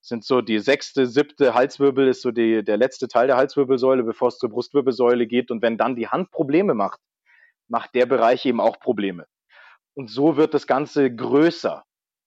sind 0.03 0.25
so 0.25 0.41
die 0.41 0.59
sechste, 0.59 1.07
siebte 1.07 1.55
Halswirbel 1.55 2.09
ist 2.09 2.23
so 2.23 2.33
die, 2.33 2.65
der 2.65 2.77
letzte 2.77 3.07
Teil 3.09 3.29
der 3.29 3.37
Halswirbelsäule, 3.37 4.03
bevor 4.03 4.29
es 4.29 4.39
zur 4.39 4.51
Brustwirbelsäule 4.51 5.27
geht. 5.27 5.51
Und 5.51 5.63
wenn 5.63 5.79
dann 5.79 5.95
die 5.95 6.09
Hand 6.09 6.33
Probleme 6.33 6.75
macht, 6.75 7.01
macht 7.69 7.95
der 7.95 8.07
Bereich 8.07 8.45
eben 8.45 8.61
auch 8.61 8.81
Probleme. 8.81 9.27
Und 9.95 10.11
so 10.11 10.37
wird 10.37 10.55
das 10.55 10.67
Ganze 10.67 11.15
größer 11.15 11.85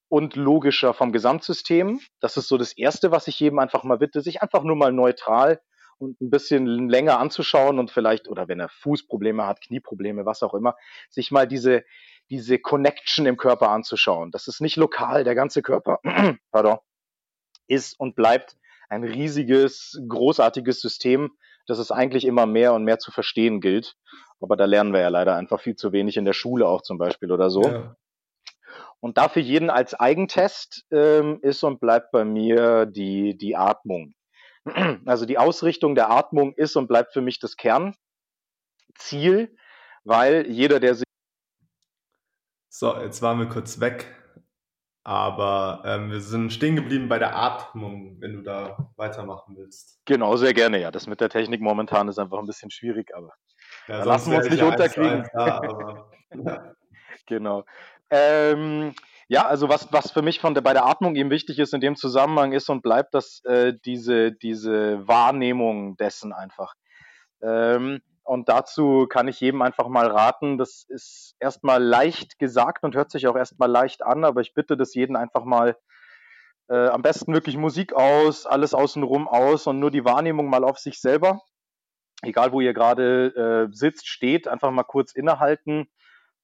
und 0.08 0.36
logischer 0.36 0.94
vom 0.94 1.12
Gesamtsystem. 1.12 2.00
Das 2.22 2.38
ist 2.38 2.48
so 2.48 2.58
das 2.58 2.74
Erste, 2.74 3.12
was 3.12 3.28
ich 3.28 3.40
jedem 3.40 3.60
einfach 3.60 3.84
mal 3.84 3.98
bitte, 3.98 4.22
sich 4.22 4.42
einfach 4.42 4.64
nur 4.64 4.78
mal 4.78 4.94
neutral 4.94 5.60
und 5.98 6.20
ein 6.22 6.30
bisschen 6.30 6.90
länger 6.90 7.20
anzuschauen 7.20 7.78
und 7.78 7.92
vielleicht, 7.92 8.30
oder 8.30 8.48
wenn 8.48 8.60
er 8.60 8.70
Fußprobleme 8.70 9.46
hat, 9.46 9.62
Knieprobleme, 9.62 10.26
was 10.26 10.44
auch 10.44 10.54
immer, 10.54 10.76
sich 11.10 11.32
mal 11.32 11.48
diese, 11.48 11.84
diese 12.30 12.60
Connection 12.60 13.26
im 13.26 13.38
Körper 13.38 13.70
anzuschauen. 13.70 14.32
Das 14.32 14.48
ist 14.48 14.62
nicht 14.62 14.78
lokal, 14.78 15.24
der 15.24 15.36
ganze 15.36 15.62
Körper, 15.62 16.00
pardon, 16.52 16.80
ist 17.68 18.00
und 18.00 18.16
bleibt 18.16 18.58
ein 18.90 19.04
riesiges, 19.04 20.00
großartiges 20.08 20.82
System, 20.82 21.32
das 21.68 21.80
es 21.80 21.92
eigentlich 21.92 22.26
immer 22.26 22.46
mehr 22.46 22.74
und 22.74 22.84
mehr 22.84 23.00
zu 23.00 23.12
verstehen 23.12 23.62
gilt. 23.62 23.96
Aber 24.40 24.56
da 24.56 24.66
lernen 24.66 24.94
wir 24.94 25.02
ja 25.02 25.10
leider 25.10 25.36
einfach 25.36 25.60
viel 25.60 25.76
zu 25.76 25.92
wenig 25.92 26.18
in 26.18 26.26
der 26.26 26.34
Schule 26.34 26.68
auch 26.68 26.82
zum 26.82 26.98
Beispiel 26.98 27.32
oder 27.32 27.50
so. 27.50 27.64
Ja. 27.64 27.96
Und 29.00 29.18
dafür 29.18 29.42
jeden 29.42 29.70
als 29.70 29.94
Eigentest 29.94 30.86
ähm, 30.92 31.40
ist 31.42 31.64
und 31.64 31.80
bleibt 31.80 32.12
bei 32.12 32.26
mir 32.26 32.86
die, 32.86 33.38
die 33.38 33.56
Atmung. 33.56 34.14
Also 35.06 35.28
die 35.28 35.38
Ausrichtung 35.38 35.94
der 35.94 36.10
Atmung 36.10 36.54
ist 36.56 36.76
und 36.76 36.88
bleibt 36.88 37.14
für 37.14 37.22
mich 37.22 37.40
das 37.40 37.56
Kernziel, 37.56 37.96
weil 40.04 40.48
jeder, 40.50 40.80
der 40.80 40.96
sich. 40.96 41.06
So, 42.70 42.98
jetzt 42.98 43.22
waren 43.22 43.38
wir 43.38 43.48
kurz 43.48 43.80
weg, 43.80 44.08
aber 45.06 45.84
ähm, 45.86 46.10
wir 46.10 46.20
sind 46.20 46.52
stehen 46.52 46.76
geblieben 46.76 47.08
bei 47.08 47.20
der 47.20 47.36
Atmung, 47.36 48.18
wenn 48.20 48.34
du 48.34 48.42
da 48.42 48.92
weitermachen 48.98 49.56
willst. 49.56 50.02
Genau, 50.06 50.36
sehr 50.36 50.56
gerne, 50.56 50.82
ja. 50.82 50.90
Das 50.90 51.06
mit 51.06 51.22
der 51.22 51.30
Technik 51.30 51.62
momentan 51.62 52.08
ist 52.08 52.18
einfach 52.18 52.40
ein 52.40 52.48
bisschen 52.48 52.72
schwierig, 52.72 53.16
aber 53.16 53.32
ja, 53.88 54.04
lassen 54.04 54.32
wir 54.32 54.40
uns 54.40 54.50
nicht 54.50 54.64
unterkriegen. 54.64 55.30
Da, 55.32 55.58
aber, 55.58 56.12
ja. 56.34 56.74
genau. 57.28 57.66
Ähm, 58.10 58.96
ja, 59.28 59.46
also 59.46 59.70
was, 59.70 59.94
was 59.94 60.10
für 60.10 60.24
mich 60.24 60.40
von 60.40 60.56
der, 60.56 60.62
bei 60.62 60.74
der 60.74 60.88
Atmung 60.88 61.16
eben 61.16 61.30
wichtig 61.30 61.60
ist 61.60 61.76
in 61.76 61.82
dem 61.82 61.96
Zusammenhang 61.96 62.52
ist 62.52 62.68
und 62.70 62.82
bleibt, 62.82 63.14
dass 63.14 63.46
äh, 63.46 63.74
diese, 63.86 64.32
diese 64.32 65.08
Wahrnehmung 65.08 65.98
dessen 65.98 66.34
einfach. 66.34 66.74
Ähm, 67.44 68.02
und 68.26 68.50
dazu 68.50 69.06
kann 69.08 69.28
ich 69.28 69.40
jedem 69.40 69.62
einfach 69.62 69.88
mal 69.88 70.08
raten, 70.08 70.58
das 70.58 70.84
ist 70.90 71.36
erstmal 71.40 71.82
leicht 71.82 72.40
gesagt 72.40 72.84
und 72.84 72.96
hört 72.96 73.12
sich 73.12 73.28
auch 73.28 73.36
erstmal 73.36 73.70
leicht 73.70 74.04
an, 74.04 74.26
aber 74.26 74.42
ich 74.42 74.56
bitte 74.56 74.76
das 74.76 74.96
jeden 74.96 75.16
einfach 75.16 75.46
mal 75.46 75.78
äh, 76.68 76.88
am 76.88 77.04
besten 77.04 77.34
wirklich 77.34 77.56
Musik 77.56 77.94
aus, 77.94 78.48
alles 78.48 78.74
außenrum 78.74 79.28
aus 79.28 79.68
und 79.68 79.80
nur 79.80 79.92
die 79.92 80.06
Wahrnehmung 80.06 80.50
mal 80.50 80.64
auf 80.64 80.80
sich 80.80 81.00
selber. 81.00 81.42
Egal 82.24 82.52
wo 82.52 82.62
ihr 82.62 82.74
gerade 82.74 83.68
äh, 83.70 83.76
sitzt, 83.76 84.08
steht, 84.08 84.48
einfach 84.48 84.72
mal 84.72 84.84
kurz 84.84 85.14
innehalten 85.14 85.88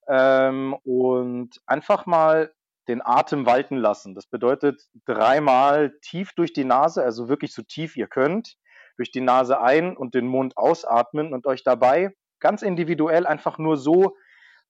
ähm, 0.08 0.76
und 0.84 1.60
einfach 1.66 2.06
mal 2.06 2.54
den 2.88 3.04
Atem 3.04 3.48
walten 3.48 3.78
lassen. 3.78 4.14
Das 4.14 4.28
bedeutet 4.28 4.84
dreimal 5.06 5.98
tief 6.02 6.34
durch 6.34 6.54
die 6.54 6.66
Nase, 6.66 7.04
also 7.04 7.28
wirklich 7.28 7.54
so 7.54 7.64
tief 7.64 7.96
ihr 7.96 8.08
könnt, 8.08 8.58
durch 8.98 9.12
die 9.12 9.22
Nase 9.22 9.62
ein 9.62 9.96
und 9.96 10.14
den 10.14 10.28
Mund 10.28 10.58
ausatmen 10.58 11.34
und 11.34 11.46
euch 11.46 11.64
dabei 11.64 12.14
ganz 12.40 12.62
individuell 12.62 13.26
einfach 13.26 13.58
nur 13.58 13.78
so 13.78 14.16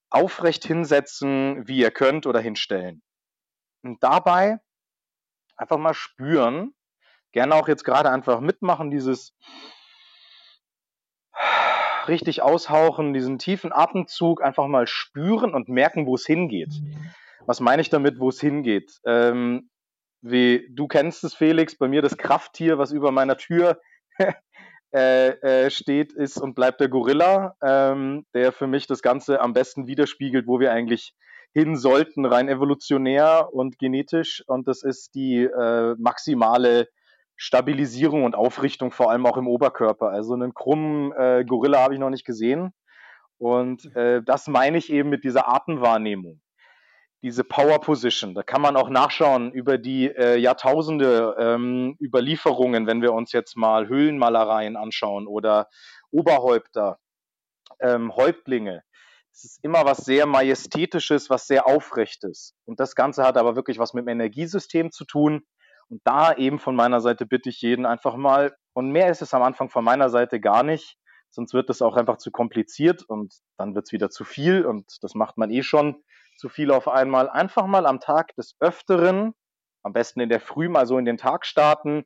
aufrecht 0.09 0.65
hinsetzen, 0.65 1.67
wie 1.67 1.77
ihr 1.77 1.91
könnt 1.91 2.27
oder 2.27 2.39
hinstellen. 2.39 3.01
Und 3.83 4.03
dabei 4.03 4.59
einfach 5.55 5.77
mal 5.77 5.93
spüren, 5.93 6.73
gerne 7.31 7.55
auch 7.55 7.67
jetzt 7.67 7.85
gerade 7.85 8.11
einfach 8.11 8.41
mitmachen, 8.41 8.91
dieses 8.91 9.33
richtig 12.07 12.41
aushauchen, 12.41 13.13
diesen 13.13 13.39
tiefen 13.39 13.71
Atemzug 13.71 14.43
einfach 14.43 14.67
mal 14.67 14.87
spüren 14.87 15.53
und 15.53 15.69
merken, 15.69 16.05
wo 16.05 16.15
es 16.15 16.25
hingeht. 16.25 16.73
Was 17.45 17.59
meine 17.59 17.81
ich 17.81 17.89
damit, 17.89 18.19
wo 18.19 18.29
es 18.29 18.41
hingeht? 18.41 18.99
Ähm, 19.05 19.69
wie 20.21 20.67
du 20.71 20.87
kennst 20.87 21.23
es, 21.23 21.33
Felix, 21.33 21.77
bei 21.77 21.87
mir 21.87 22.01
das 22.01 22.17
Krafttier, 22.17 22.77
was 22.77 22.91
über 22.91 23.11
meiner 23.11 23.37
Tür 23.37 23.79
äh, 24.93 25.29
äh, 25.29 25.69
steht, 25.69 26.13
ist 26.13 26.37
und 26.37 26.55
bleibt 26.55 26.81
der 26.81 26.89
Gorilla, 26.89 27.55
ähm, 27.61 28.25
der 28.33 28.51
für 28.51 28.67
mich 28.67 28.87
das 28.87 29.01
Ganze 29.01 29.41
am 29.41 29.53
besten 29.53 29.87
widerspiegelt, 29.87 30.47
wo 30.47 30.59
wir 30.59 30.71
eigentlich 30.71 31.13
hin 31.53 31.75
sollten, 31.75 32.25
rein 32.25 32.47
evolutionär 32.47 33.49
und 33.51 33.77
genetisch. 33.77 34.43
Und 34.47 34.67
das 34.67 34.83
ist 34.83 35.15
die 35.15 35.43
äh, 35.43 35.95
maximale 35.97 36.87
Stabilisierung 37.35 38.23
und 38.23 38.35
Aufrichtung, 38.35 38.91
vor 38.91 39.09
allem 39.11 39.25
auch 39.25 39.37
im 39.37 39.47
Oberkörper. 39.47 40.09
Also 40.09 40.33
einen 40.33 40.53
krummen 40.53 41.11
äh, 41.13 41.43
Gorilla 41.45 41.79
habe 41.79 41.93
ich 41.93 41.99
noch 41.99 42.09
nicht 42.09 42.25
gesehen. 42.25 42.73
Und 43.37 43.93
äh, 43.95 44.21
das 44.23 44.47
meine 44.47 44.77
ich 44.77 44.91
eben 44.91 45.09
mit 45.09 45.23
dieser 45.23 45.47
Atemwahrnehmung. 45.49 46.39
Diese 47.23 47.43
Power 47.43 47.79
Position, 47.81 48.33
da 48.33 48.41
kann 48.41 48.61
man 48.61 48.75
auch 48.75 48.89
nachschauen 48.89 49.51
über 49.51 49.77
die 49.77 50.07
äh, 50.07 50.37
Jahrtausende 50.37 51.35
ähm, 51.37 51.95
Überlieferungen, 52.01 52.87
wenn 52.87 53.03
wir 53.03 53.13
uns 53.13 53.31
jetzt 53.31 53.55
mal 53.55 53.87
Höhlenmalereien 53.87 54.75
anschauen 54.75 55.27
oder 55.27 55.67
Oberhäupter, 56.09 56.97
ähm, 57.79 58.15
Häuptlinge. 58.15 58.83
Es 59.31 59.45
ist 59.45 59.63
immer 59.63 59.85
was 59.85 59.99
sehr 59.99 60.25
Majestätisches, 60.25 61.29
was 61.29 61.47
sehr 61.47 61.67
Aufrechtes. 61.67 62.55
Und 62.65 62.79
das 62.79 62.95
Ganze 62.95 63.23
hat 63.23 63.37
aber 63.37 63.55
wirklich 63.55 63.77
was 63.79 63.93
mit 63.93 64.05
dem 64.05 64.09
Energiesystem 64.09 64.91
zu 64.91 65.05
tun. 65.05 65.43
Und 65.89 66.01
da 66.03 66.33
eben 66.33 66.59
von 66.59 66.75
meiner 66.75 67.01
Seite 67.01 67.25
bitte 67.25 67.49
ich 67.49 67.61
jeden 67.61 67.85
einfach 67.85 68.15
mal, 68.15 68.55
und 68.73 68.91
mehr 68.91 69.09
ist 69.09 69.21
es 69.21 69.33
am 69.33 69.43
Anfang 69.43 69.69
von 69.69 69.83
meiner 69.83 70.09
Seite 70.09 70.39
gar 70.39 70.63
nicht, 70.63 70.97
sonst 71.29 71.53
wird 71.53 71.69
es 71.69 71.81
auch 71.81 71.95
einfach 71.95 72.17
zu 72.17 72.31
kompliziert 72.31 73.03
und 73.03 73.33
dann 73.57 73.75
wird 73.75 73.85
es 73.85 73.91
wieder 73.91 74.09
zu 74.09 74.23
viel 74.23 74.65
und 74.65 74.97
das 75.01 75.15
macht 75.15 75.37
man 75.37 75.49
eh 75.49 75.63
schon 75.63 76.03
zu 76.41 76.49
viel 76.49 76.71
auf 76.71 76.87
einmal. 76.87 77.29
Einfach 77.29 77.67
mal 77.67 77.85
am 77.85 77.99
Tag 77.99 78.35
des 78.35 78.55
Öfteren, 78.59 79.35
am 79.83 79.93
besten 79.93 80.21
in 80.21 80.29
der 80.29 80.39
Früh 80.39 80.69
mal 80.69 80.87
so 80.87 80.97
in 80.97 81.05
den 81.05 81.17
Tag 81.17 81.45
starten, 81.45 82.03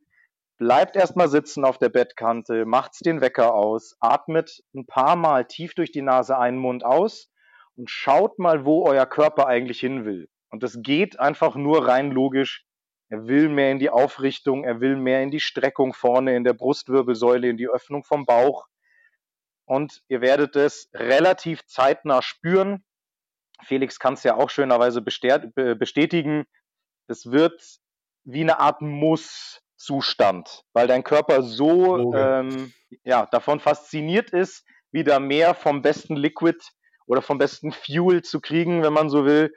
bleibt 0.57 0.97
erstmal 0.97 1.29
sitzen 1.29 1.63
auf 1.63 1.77
der 1.77 1.87
Bettkante, 1.87 2.65
macht's 2.65 2.99
den 2.99 3.21
Wecker 3.21 3.53
aus, 3.53 3.95
atmet 4.01 4.61
ein 4.75 4.85
paar 4.85 5.15
Mal 5.15 5.45
tief 5.45 5.73
durch 5.73 5.93
die 5.93 6.01
Nase 6.01 6.37
einen 6.37 6.57
Mund 6.57 6.83
aus 6.83 7.31
und 7.77 7.89
schaut 7.89 8.37
mal, 8.37 8.65
wo 8.65 8.85
euer 8.85 9.05
Körper 9.05 9.47
eigentlich 9.47 9.79
hin 9.79 10.03
will. 10.03 10.27
Und 10.49 10.63
das 10.63 10.79
geht 10.81 11.17
einfach 11.17 11.55
nur 11.55 11.87
rein 11.87 12.11
logisch, 12.11 12.65
er 13.07 13.27
will 13.27 13.47
mehr 13.47 13.71
in 13.71 13.79
die 13.79 13.89
Aufrichtung, 13.89 14.65
er 14.65 14.81
will 14.81 14.97
mehr 14.97 15.23
in 15.23 15.31
die 15.31 15.39
Streckung 15.39 15.93
vorne 15.93 16.35
in 16.35 16.43
der 16.43 16.53
Brustwirbelsäule, 16.53 17.47
in 17.47 17.55
die 17.55 17.69
Öffnung 17.69 18.03
vom 18.03 18.25
Bauch. 18.25 18.67
Und 19.65 20.03
ihr 20.09 20.19
werdet 20.19 20.57
es 20.57 20.89
relativ 20.93 21.65
zeitnah 21.67 22.21
spüren. 22.21 22.83
Felix 23.63 23.99
kann 23.99 24.15
es 24.15 24.23
ja 24.23 24.35
auch 24.35 24.49
schönerweise 24.49 25.01
bestätigen. 25.01 26.45
Es 27.07 27.31
wird 27.31 27.61
wie 28.23 28.41
eine 28.41 28.59
Art 28.59 28.81
Muss-Zustand, 28.81 30.63
weil 30.73 30.87
dein 30.87 31.03
Körper 31.03 31.43
so 31.43 32.13
ähm, 32.13 32.73
ja, 33.03 33.27
davon 33.27 33.59
fasziniert 33.59 34.31
ist, 34.31 34.65
wieder 34.91 35.19
mehr 35.19 35.53
vom 35.53 35.81
besten 35.81 36.15
Liquid 36.15 36.57
oder 37.05 37.21
vom 37.21 37.37
besten 37.37 37.71
Fuel 37.71 38.23
zu 38.23 38.41
kriegen, 38.41 38.83
wenn 38.83 38.93
man 38.93 39.09
so 39.09 39.25
will, 39.25 39.53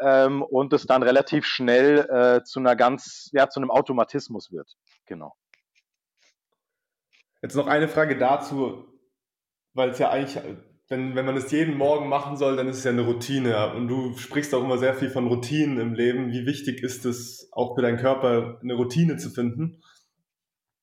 ähm, 0.00 0.42
und 0.42 0.72
es 0.72 0.86
dann 0.86 1.02
relativ 1.02 1.46
schnell 1.46 2.08
äh, 2.10 2.44
zu 2.44 2.60
einer 2.60 2.76
ganz, 2.76 3.30
ja, 3.32 3.48
zu 3.48 3.60
einem 3.60 3.70
Automatismus 3.70 4.50
wird. 4.52 4.76
Genau. 5.06 5.34
Jetzt 7.42 7.54
noch 7.54 7.66
eine 7.66 7.88
Frage 7.88 8.18
dazu, 8.18 8.86
weil 9.74 9.90
es 9.90 9.98
ja 9.98 10.10
eigentlich, 10.10 10.38
wenn, 10.88 11.14
wenn 11.16 11.26
man 11.26 11.36
es 11.36 11.50
jeden 11.50 11.76
Morgen 11.76 12.08
machen 12.08 12.36
soll, 12.36 12.54
dann 12.56 12.68
ist 12.68 12.78
es 12.78 12.84
ja 12.84 12.92
eine 12.92 13.02
Routine. 13.02 13.74
Und 13.74 13.88
du 13.88 14.16
sprichst 14.16 14.54
auch 14.54 14.62
immer 14.62 14.78
sehr 14.78 14.94
viel 14.94 15.10
von 15.10 15.26
Routinen 15.26 15.80
im 15.80 15.94
Leben. 15.94 16.30
Wie 16.30 16.46
wichtig 16.46 16.80
ist 16.82 17.04
es 17.04 17.48
auch 17.52 17.74
für 17.74 17.82
deinen 17.82 17.98
Körper, 17.98 18.60
eine 18.62 18.74
Routine 18.74 19.16
zu 19.16 19.30
finden? 19.30 19.82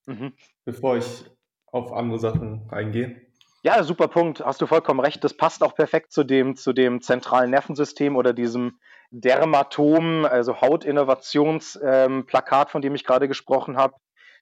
Mhm. 0.05 0.33
Bevor 0.65 0.97
ich 0.97 1.23
auf 1.67 1.93
andere 1.93 2.19
Sachen 2.19 2.67
eingehe. 2.69 3.21
Ja, 3.63 3.81
super 3.83 4.09
Punkt. 4.09 4.45
Hast 4.45 4.61
du 4.61 4.67
vollkommen 4.67 4.99
recht. 4.99 5.23
Das 5.23 5.37
passt 5.37 5.63
auch 5.63 5.73
perfekt 5.73 6.11
zu 6.11 6.25
dem, 6.25 6.57
zu 6.57 6.73
dem 6.73 7.01
zentralen 7.01 7.49
Nervensystem 7.49 8.17
oder 8.17 8.33
diesem 8.33 8.77
Dermatom, 9.09 10.25
also 10.25 10.59
Hautinnovationsplakat, 10.59 12.67
ähm, 12.67 12.71
von 12.71 12.81
dem 12.81 12.93
ich 12.93 13.05
gerade 13.05 13.29
gesprochen 13.29 13.77
habe. 13.77 13.95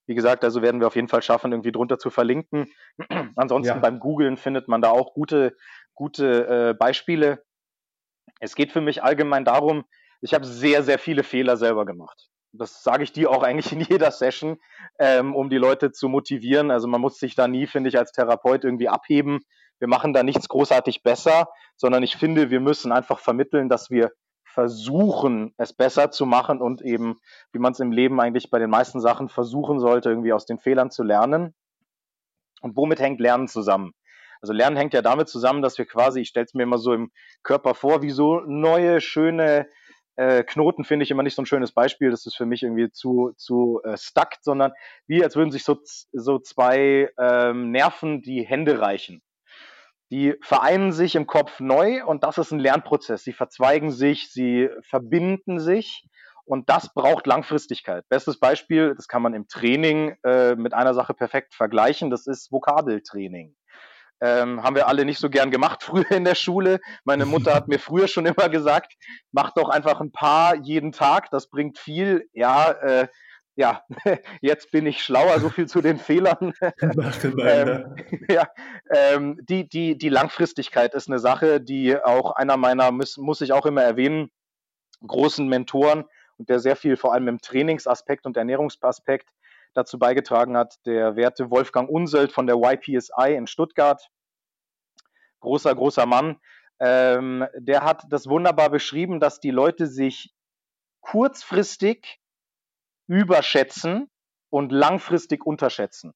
Wie 0.08 0.16
gesagt, 0.16 0.44
also 0.44 0.62
werden 0.62 0.82
wir 0.82 0.88
auf 0.88 0.96
jeden 0.96 1.08
Fall 1.08 1.22
schaffen, 1.22 1.52
irgendwie 1.52 1.72
drunter 1.72 2.00
zu 2.00 2.10
verlinken. 2.10 2.72
Ansonsten 3.36 3.76
ja. 3.76 3.80
beim 3.80 4.00
Googlen 4.00 4.38
findet 4.38 4.68
man 4.68 4.82
da 4.82 4.90
auch 4.90 5.14
gute, 5.14 5.56
gute 5.94 6.48
äh, 6.48 6.74
Beispiele. 6.74 7.44
Es 8.40 8.56
geht 8.56 8.72
für 8.72 8.82
mich 8.82 9.04
allgemein 9.04 9.46
darum, 9.46 9.86
ich 10.22 10.34
habe 10.34 10.46
sehr, 10.46 10.84
sehr 10.84 11.00
viele 11.00 11.24
Fehler 11.24 11.58
selber 11.58 11.86
gemacht. 11.86 12.30
Das 12.54 12.84
sage 12.84 13.04
ich 13.04 13.14
dir 13.14 13.32
auch 13.32 13.44
eigentlich 13.44 13.72
in 13.72 13.82
jeder 13.82 14.12
Session, 14.12 14.58
ähm, 15.00 15.36
um 15.36 15.50
die 15.50 15.58
Leute 15.58 15.92
zu 15.92 16.10
motivieren. 16.10 16.72
Also 16.72 16.88
man 16.88 17.02
muss 17.02 17.18
sich 17.18 17.36
da 17.36 17.48
nie, 17.48 17.66
finde 17.68 17.90
ich, 17.90 17.98
als 17.98 18.12
Therapeut 18.12 18.64
irgendwie 18.64 18.90
abheben. 18.90 19.40
Wir 19.80 19.88
machen 19.88 20.14
da 20.14 20.22
nichts 20.22 20.48
großartig 20.48 21.02
besser, 21.02 21.48
sondern 21.76 22.04
ich 22.04 22.16
finde, 22.16 22.52
wir 22.52 22.60
müssen 22.60 22.92
einfach 22.92 23.20
vermitteln, 23.20 23.70
dass 23.70 23.90
wir 23.90 24.12
versuchen, 24.54 25.54
es 25.58 25.74
besser 25.74 26.12
zu 26.12 26.26
machen 26.26 26.62
und 26.62 26.82
eben, 26.82 27.20
wie 27.52 27.60
man 27.60 27.74
es 27.74 27.80
im 27.80 27.92
Leben 27.92 28.20
eigentlich 28.20 28.50
bei 28.50 28.60
den 28.60 28.70
meisten 28.70 29.00
Sachen 29.00 29.30
versuchen 29.30 29.80
sollte, 29.80 30.10
irgendwie 30.10 30.34
aus 30.34 30.46
den 30.46 30.60
Fehlern 30.60 30.92
zu 30.92 31.04
lernen. 31.04 31.54
Und 32.62 32.76
womit 32.76 33.00
hängt 33.00 33.20
Lernen 33.20 33.48
zusammen? 33.48 33.94
Also 34.42 34.54
Lernen 34.54 34.78
hängt 34.78 34.94
ja 34.94 35.02
damit 35.02 35.30
zusammen, 35.30 35.62
dass 35.62 35.78
wir 35.78 35.86
quasi, 35.86 36.22
ich 36.22 36.30
stelle 36.30 36.46
es 36.46 36.54
mir 36.54 36.64
immer 36.64 36.80
so 36.80 36.94
im 36.94 37.12
Körper 37.44 37.76
vor, 37.76 38.02
wie 38.02 38.10
so 38.10 38.40
neue, 38.42 39.02
schöne 39.02 39.68
äh, 40.16 40.44
Knoten 40.44 40.84
finde 40.84 41.04
ich 41.04 41.12
immer 41.12 41.24
nicht 41.24 41.36
so 41.36 41.42
ein 41.42 41.48
schönes 41.48 41.72
Beispiel. 41.72 42.12
Das 42.12 42.26
ist 42.26 42.36
für 42.36 42.46
mich 42.46 42.64
irgendwie 42.64 42.92
zu, 42.92 43.34
zu 43.38 43.82
äh, 43.84 43.98
stuck, 43.98 44.30
sondern 44.42 44.74
wie 45.08 45.24
als 45.24 45.36
würden 45.36 45.52
sich 45.52 45.64
so, 45.64 45.80
so 46.12 46.40
zwei 46.40 47.10
ähm, 47.18 47.72
Nerven 47.72 48.22
die 48.22 48.44
Hände 48.44 48.80
reichen. 48.80 49.22
Die 50.12 50.36
vereinen 50.42 50.92
sich 50.92 51.16
im 51.16 51.26
Kopf 51.26 51.62
neu 51.62 52.06
und 52.06 52.24
das 52.24 52.38
ist 52.38 52.52
ein 52.52 52.60
Lernprozess. 52.60 53.24
Sie 53.24 53.32
verzweigen 53.32 53.92
sich, 53.92 54.30
sie 54.32 54.70
verbinden 54.82 55.60
sich 55.60 56.06
und 56.44 56.70
das 56.70 56.94
braucht 56.94 57.28
Langfristigkeit. 57.28 58.04
Bestes 58.10 58.38
Beispiel, 58.38 58.94
das 58.94 59.08
kann 59.08 59.22
man 59.22 59.34
im 59.34 59.48
Training 59.48 60.18
äh, 60.26 60.56
mit 60.56 60.74
einer 60.74 60.94
Sache 60.94 61.14
perfekt 61.14 61.56
vergleichen, 61.56 62.10
das 62.10 62.28
ist 62.28 62.52
Vokabeltraining. 62.52 63.56
Ähm, 64.20 64.62
haben 64.62 64.76
wir 64.76 64.88
alle 64.88 65.06
nicht 65.06 65.20
so 65.20 65.30
gern 65.30 65.50
gemacht 65.50 65.82
früher 65.84 66.12
in 66.12 66.26
der 66.26 66.36
Schule. 66.36 66.82
Meine 67.06 67.26
Mutter 67.26 67.56
hat 67.56 67.70
mir 67.70 67.80
früher 67.80 68.10
schon 68.10 68.26
immer 68.26 68.50
gesagt, 68.50 68.94
mach 69.32 69.52
doch 69.52 69.70
einfach 69.70 70.02
ein 70.02 70.12
paar 70.12 70.56
jeden 70.56 70.92
Tag, 70.92 71.30
das 71.32 71.50
bringt 71.50 71.80
viel. 71.80 72.28
Ja, 72.34 72.72
äh, 72.72 73.08
ja, 73.56 73.84
jetzt 74.42 74.72
bin 74.72 74.86
ich 74.86 75.04
schlauer, 75.04 75.40
so 75.40 75.50
viel 75.50 75.68
zu 75.68 75.82
den 75.82 75.98
Fehlern. 75.98 76.54
ähm, 76.82 77.96
ja, 78.30 78.48
ähm, 78.90 79.38
die, 79.44 79.68
die, 79.68 79.98
die 79.98 80.10
Langfristigkeit 80.10 80.94
ist 80.94 81.10
eine 81.10 81.20
Sache, 81.20 81.62
die 81.62 81.98
auch 81.98 82.32
einer 82.32 82.58
meiner, 82.58 82.92
muss, 82.92 83.18
muss 83.18 83.42
ich 83.42 83.54
auch 83.54 83.66
immer 83.66 83.84
erwähnen, 83.84 84.32
großen 85.06 85.48
Mentoren 85.48 86.06
und 86.38 86.50
der 86.50 86.60
sehr 86.60 86.76
viel 86.76 86.96
vor 86.96 87.14
allem 87.14 87.28
im 87.28 87.42
Trainingsaspekt 87.42 88.26
und 88.26 88.38
Ernährungsaspekt 88.38 89.30
dazu 89.74 89.98
beigetragen 89.98 90.58
hat, 90.58 90.76
der 90.86 91.16
werte 91.16 91.50
Wolfgang 91.50 91.90
Unselt 91.90 92.32
von 92.32 92.46
der 92.46 92.58
YPSI 92.58 93.36
in 93.36 93.48
Stuttgart. 93.48 94.10
Großer, 95.40 95.74
großer 95.74 96.06
Mann. 96.06 96.40
Ähm, 96.80 97.48
der 97.56 97.84
hat 97.84 98.04
das 98.10 98.28
wunderbar 98.28 98.70
beschrieben, 98.70 99.20
dass 99.20 99.40
die 99.40 99.52
Leute 99.52 99.88
sich 99.88 100.34
kurzfristig 101.00 102.20
überschätzen 103.12 104.10
und 104.50 104.72
langfristig 104.72 105.46
unterschätzen. 105.46 106.14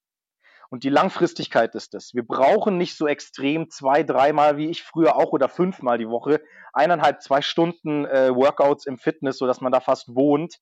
Und 0.70 0.86
die 0.86 0.90
Langfristigkeit 0.90 1.76
ist 1.76 1.94
es. 1.94 2.14
Wir 2.14 2.26
brauchen 2.26 2.78
nicht 2.78 2.96
so 2.96 3.06
extrem 3.06 3.70
zwei, 3.70 4.02
dreimal 4.02 4.56
wie 4.56 4.70
ich 4.70 4.82
früher 4.82 5.18
auch 5.18 5.34
oder 5.34 5.50
fünfmal 5.50 5.98
die 5.98 6.08
Woche, 6.08 6.42
eineinhalb, 6.72 7.22
zwei 7.22 7.42
Stunden 7.42 8.06
äh, 8.06 8.34
Workouts 8.34 8.86
im 8.86 8.98
Fitness, 8.98 9.38
sodass 9.38 9.60
man 9.60 9.74
da 9.74 9.82
fast 9.82 10.16
wohnt, 10.16 10.60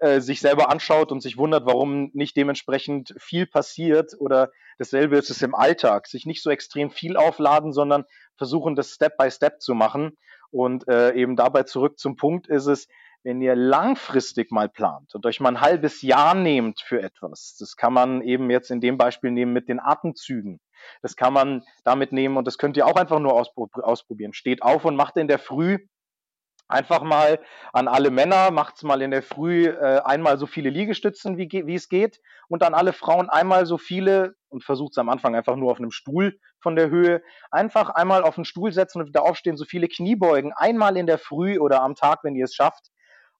äh, 0.00 0.20
sich 0.20 0.40
selber 0.40 0.70
anschaut 0.70 1.12
und 1.12 1.22
sich 1.22 1.38
wundert, 1.38 1.66
warum 1.66 2.10
nicht 2.14 2.36
dementsprechend 2.36 3.14
viel 3.18 3.46
passiert 3.46 4.12
oder 4.18 4.50
dasselbe 4.78 5.16
ist 5.16 5.30
es 5.30 5.40
im 5.40 5.54
Alltag. 5.54 6.08
Sich 6.08 6.26
nicht 6.26 6.42
so 6.42 6.50
extrem 6.50 6.90
viel 6.90 7.16
aufladen, 7.16 7.72
sondern 7.72 8.06
versuchen, 8.36 8.74
das 8.74 8.90
Step 8.90 9.16
by 9.16 9.30
Step 9.30 9.62
zu 9.62 9.74
machen. 9.74 10.18
Und 10.50 10.88
äh, 10.88 11.12
eben 11.12 11.36
dabei 11.36 11.62
zurück 11.62 11.98
zum 12.00 12.16
Punkt 12.16 12.48
ist 12.48 12.66
es, 12.66 12.88
wenn 13.22 13.40
ihr 13.40 13.56
langfristig 13.56 14.50
mal 14.50 14.68
plant 14.68 15.14
und 15.14 15.26
euch 15.26 15.40
mal 15.40 15.50
ein 15.50 15.60
halbes 15.60 16.02
Jahr 16.02 16.34
nehmt 16.34 16.80
für 16.80 17.02
etwas, 17.02 17.56
das 17.58 17.76
kann 17.76 17.92
man 17.92 18.22
eben 18.22 18.50
jetzt 18.50 18.70
in 18.70 18.80
dem 18.80 18.98
Beispiel 18.98 19.30
nehmen 19.30 19.52
mit 19.52 19.68
den 19.68 19.80
Atemzügen. 19.80 20.60
Das 21.02 21.16
kann 21.16 21.32
man 21.32 21.64
damit 21.84 22.12
nehmen 22.12 22.36
und 22.36 22.46
das 22.46 22.58
könnt 22.58 22.76
ihr 22.76 22.86
auch 22.86 22.96
einfach 22.96 23.18
nur 23.18 23.34
ausprobieren. 23.34 24.32
Steht 24.32 24.62
auf 24.62 24.84
und 24.84 24.96
macht 24.96 25.16
in 25.16 25.28
der 25.28 25.38
Früh 25.38 25.78
einfach 26.68 27.02
mal 27.02 27.40
an 27.72 27.88
alle 27.88 28.10
Männer, 28.10 28.50
macht's 28.50 28.82
mal 28.82 29.02
in 29.02 29.10
der 29.10 29.22
Früh 29.22 29.66
äh, 29.66 30.00
einmal 30.04 30.38
so 30.38 30.46
viele 30.46 30.70
Liegestützen, 30.70 31.38
wie, 31.38 31.48
wie 31.50 31.74
es 31.74 31.88
geht, 31.88 32.20
und 32.48 32.62
an 32.62 32.74
alle 32.74 32.92
Frauen 32.92 33.30
einmal 33.30 33.66
so 33.66 33.78
viele 33.78 34.34
und 34.48 34.64
versucht 34.64 34.92
es 34.92 34.98
am 34.98 35.08
Anfang 35.08 35.34
einfach 35.34 35.56
nur 35.56 35.70
auf 35.70 35.78
einem 35.78 35.90
Stuhl 35.90 36.38
von 36.60 36.76
der 36.76 36.90
Höhe, 36.90 37.22
einfach 37.50 37.90
einmal 37.90 38.22
auf 38.22 38.34
den 38.34 38.44
Stuhl 38.44 38.72
setzen 38.72 39.00
und 39.00 39.08
wieder 39.08 39.22
aufstehen, 39.22 39.56
so 39.56 39.64
viele 39.64 39.88
Kniebeugen, 39.88 40.52
einmal 40.52 40.96
in 40.96 41.06
der 41.06 41.18
Früh 41.18 41.58
oder 41.58 41.82
am 41.82 41.94
Tag, 41.94 42.20
wenn 42.22 42.34
ihr 42.34 42.44
es 42.44 42.54
schafft, 42.54 42.90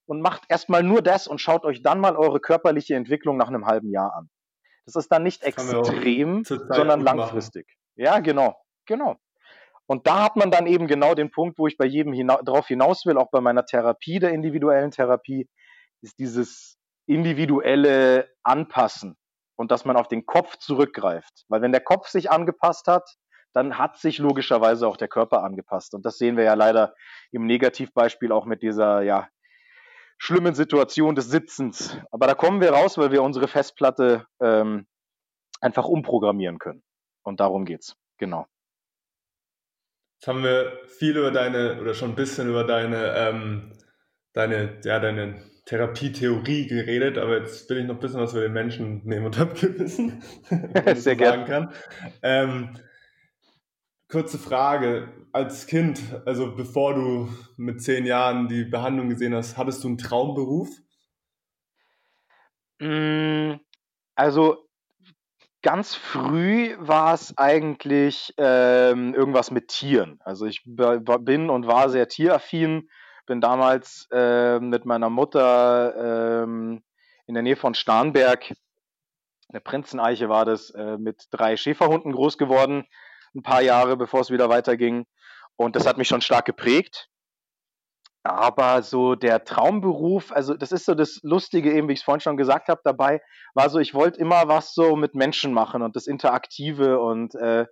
und 0.07 0.21
macht 0.21 0.43
erstmal 0.49 0.83
nur 0.83 1.01
das 1.01 1.27
und 1.27 1.39
schaut 1.39 1.65
euch 1.65 1.83
dann 1.83 1.99
mal 1.99 2.15
eure 2.15 2.39
körperliche 2.39 2.95
Entwicklung 2.95 3.37
nach 3.37 3.49
einem 3.49 3.65
halben 3.65 3.91
Jahr 3.91 4.15
an. 4.15 4.29
Das 4.85 4.95
ist 4.95 5.11
dann 5.11 5.23
nicht 5.23 5.43
extrem, 5.43 6.43
sondern 6.45 7.01
langfristig. 7.01 7.67
Machen. 7.67 8.05
Ja, 8.05 8.19
genau, 8.19 8.55
genau. 8.85 9.17
Und 9.85 10.07
da 10.07 10.23
hat 10.23 10.35
man 10.35 10.49
dann 10.49 10.65
eben 10.65 10.87
genau 10.87 11.13
den 11.13 11.31
Punkt, 11.31 11.59
wo 11.59 11.67
ich 11.67 11.77
bei 11.77 11.85
jedem 11.85 12.13
hina 12.13 12.37
drauf 12.41 12.67
hinaus 12.67 13.05
will, 13.05 13.17
auch 13.17 13.29
bei 13.31 13.41
meiner 13.41 13.65
Therapie, 13.65 14.19
der 14.19 14.31
individuellen 14.31 14.91
Therapie, 14.91 15.49
ist 16.01 16.19
dieses 16.19 16.77
individuelle 17.05 18.29
Anpassen 18.43 19.17
und 19.57 19.71
dass 19.71 19.85
man 19.85 19.97
auf 19.97 20.07
den 20.07 20.25
Kopf 20.25 20.57
zurückgreift. 20.57 21.45
Weil 21.49 21.61
wenn 21.61 21.71
der 21.71 21.81
Kopf 21.81 22.07
sich 22.07 22.31
angepasst 22.31 22.87
hat, 22.87 23.15
dann 23.53 23.77
hat 23.77 23.97
sich 23.97 24.19
logischerweise 24.19 24.87
auch 24.87 24.97
der 24.97 25.07
Körper 25.07 25.43
angepasst. 25.43 25.93
Und 25.95 26.05
das 26.05 26.17
sehen 26.17 26.37
wir 26.37 26.43
ja 26.43 26.53
leider 26.53 26.93
im 27.31 27.45
Negativbeispiel 27.45 28.31
auch 28.31 28.45
mit 28.45 28.61
dieser 28.61 29.01
ja, 29.01 29.27
schlimmen 30.17 30.55
Situation 30.55 31.15
des 31.15 31.29
Sitzens. 31.29 31.97
Aber 32.11 32.27
da 32.27 32.33
kommen 32.33 32.61
wir 32.61 32.71
raus, 32.71 32.97
weil 32.97 33.11
wir 33.11 33.23
unsere 33.23 33.47
Festplatte 33.47 34.25
ähm, 34.41 34.87
einfach 35.61 35.85
umprogrammieren 35.85 36.59
können. 36.59 36.83
Und 37.23 37.39
darum 37.39 37.65
geht's. 37.65 37.95
Genau. 38.17 38.47
Jetzt 40.19 40.27
haben 40.27 40.43
wir 40.43 40.79
viel 40.87 41.15
über 41.15 41.31
deine, 41.31 41.79
oder 41.79 41.93
schon 41.93 42.11
ein 42.11 42.15
bisschen 42.15 42.49
über 42.49 42.63
deine, 42.63 43.13
ähm, 43.15 43.73
deine, 44.33 44.79
ja, 44.83 44.99
deine 44.99 45.43
Therapietheorie 45.65 46.67
geredet, 46.67 47.17
aber 47.17 47.37
jetzt 47.37 47.69
will 47.69 47.79
ich 47.79 47.85
noch 47.85 47.95
ein 47.95 47.99
bisschen 47.99 48.21
was 48.21 48.33
über 48.33 48.41
den 48.41 48.53
Menschen 48.53 49.05
nehmen 49.05 49.27
und 49.27 49.39
abgewissen. 49.39 50.23
Sehr 50.49 50.95
so 50.95 51.15
gerne. 51.15 51.45
Kann. 51.45 51.73
Ähm, 52.23 52.79
kurze 54.09 54.37
Frage. 54.37 55.09
Als 55.31 55.67
Kind, 55.67 56.01
also 56.25 56.55
bevor 56.55 56.95
du 56.95 57.29
mit 57.57 57.81
zehn 57.81 58.05
Jahren 58.05 58.47
die 58.47 58.63
Behandlung 58.63 59.09
gesehen 59.09 59.35
hast, 59.35 59.57
hattest 59.57 59.83
du 59.83 59.89
einen 59.89 59.97
Traumberuf? 59.97 60.69
Mm, 62.79 63.55
also 64.15 64.67
ganz 65.61 65.95
früh 65.95 66.75
war 66.79 67.13
es 67.13 67.37
eigentlich 67.37 68.33
ähm, 68.37 69.13
irgendwas 69.13 69.51
mit 69.51 69.67
Tieren. 69.67 70.19
Also 70.23 70.45
ich 70.45 70.63
bin 70.65 71.49
und 71.49 71.67
war 71.67 71.89
sehr 71.89 72.07
tieraffin, 72.07 72.89
bin 73.25 73.41
damals 73.41 74.07
äh, 74.11 74.59
mit 74.59 74.85
meiner 74.85 75.09
Mutter 75.09 76.43
ähm, 76.43 76.83
in 77.25 77.33
der 77.33 77.43
Nähe 77.43 77.57
von 77.57 77.73
Starnberg, 77.73 78.53
eine 79.49 79.61
Prinzeneiche 79.61 80.29
war 80.29 80.45
das, 80.45 80.71
äh, 80.71 80.97
mit 80.97 81.27
drei 81.31 81.55
Schäferhunden 81.55 82.11
groß 82.11 82.37
geworden 82.37 82.85
ein 83.35 83.43
paar 83.43 83.61
Jahre, 83.61 83.97
bevor 83.97 84.21
es 84.21 84.31
wieder 84.31 84.49
weiterging. 84.49 85.05
Und 85.55 85.75
das 85.75 85.87
hat 85.87 85.97
mich 85.97 86.07
schon 86.07 86.21
stark 86.21 86.45
geprägt. 86.45 87.09
Aber 88.23 88.83
so 88.83 89.15
der 89.15 89.45
Traumberuf, 89.45 90.31
also 90.33 90.53
das 90.53 90.71
ist 90.71 90.85
so 90.85 90.95
das 90.95 91.19
Lustige, 91.23 91.73
eben 91.73 91.87
wie 91.87 91.93
ich 91.93 91.99
es 91.99 92.03
vorhin 92.03 92.19
schon 92.19 92.35
gesagt 92.35 92.67
habe, 92.67 92.81
dabei 92.83 93.21
war 93.53 93.69
so, 93.69 93.79
ich 93.79 93.93
wollte 93.93 94.19
immer 94.19 94.47
was 94.49 94.73
so 94.73 94.97
mit 94.97 95.15
Menschen 95.15 95.53
machen 95.53 95.81
und 95.81 95.95
das 95.95 96.07
Interaktive 96.07 96.99
und 96.99 97.35
äh, 97.35 97.65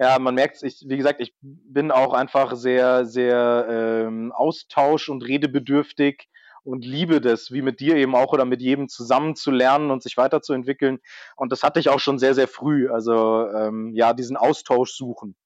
ja, 0.00 0.18
man 0.18 0.34
merkt 0.34 0.62
es, 0.62 0.84
wie 0.88 0.96
gesagt, 0.96 1.20
ich 1.20 1.36
bin 1.42 1.92
auch 1.92 2.14
einfach 2.14 2.56
sehr, 2.56 3.04
sehr 3.04 3.66
ähm, 3.68 4.32
austausch- 4.32 5.10
und 5.10 5.22
redebedürftig 5.22 6.28
und 6.64 6.84
liebe 6.84 7.20
das, 7.20 7.50
wie 7.50 7.62
mit 7.62 7.80
dir 7.80 7.96
eben 7.96 8.14
auch 8.14 8.32
oder 8.32 8.44
mit 8.44 8.60
jedem 8.60 8.88
zusammen 8.88 9.34
zu 9.34 9.50
lernen 9.50 9.90
und 9.90 10.02
sich 10.02 10.16
weiterzuentwickeln. 10.16 10.98
Und 11.36 11.52
das 11.52 11.62
hatte 11.62 11.80
ich 11.80 11.88
auch 11.88 12.00
schon 12.00 12.18
sehr, 12.18 12.34
sehr 12.34 12.48
früh. 12.48 12.90
Also 12.90 13.48
ähm, 13.48 13.92
ja, 13.94 14.12
diesen 14.12 14.36
Austausch 14.36 14.92
suchen. 14.92 15.36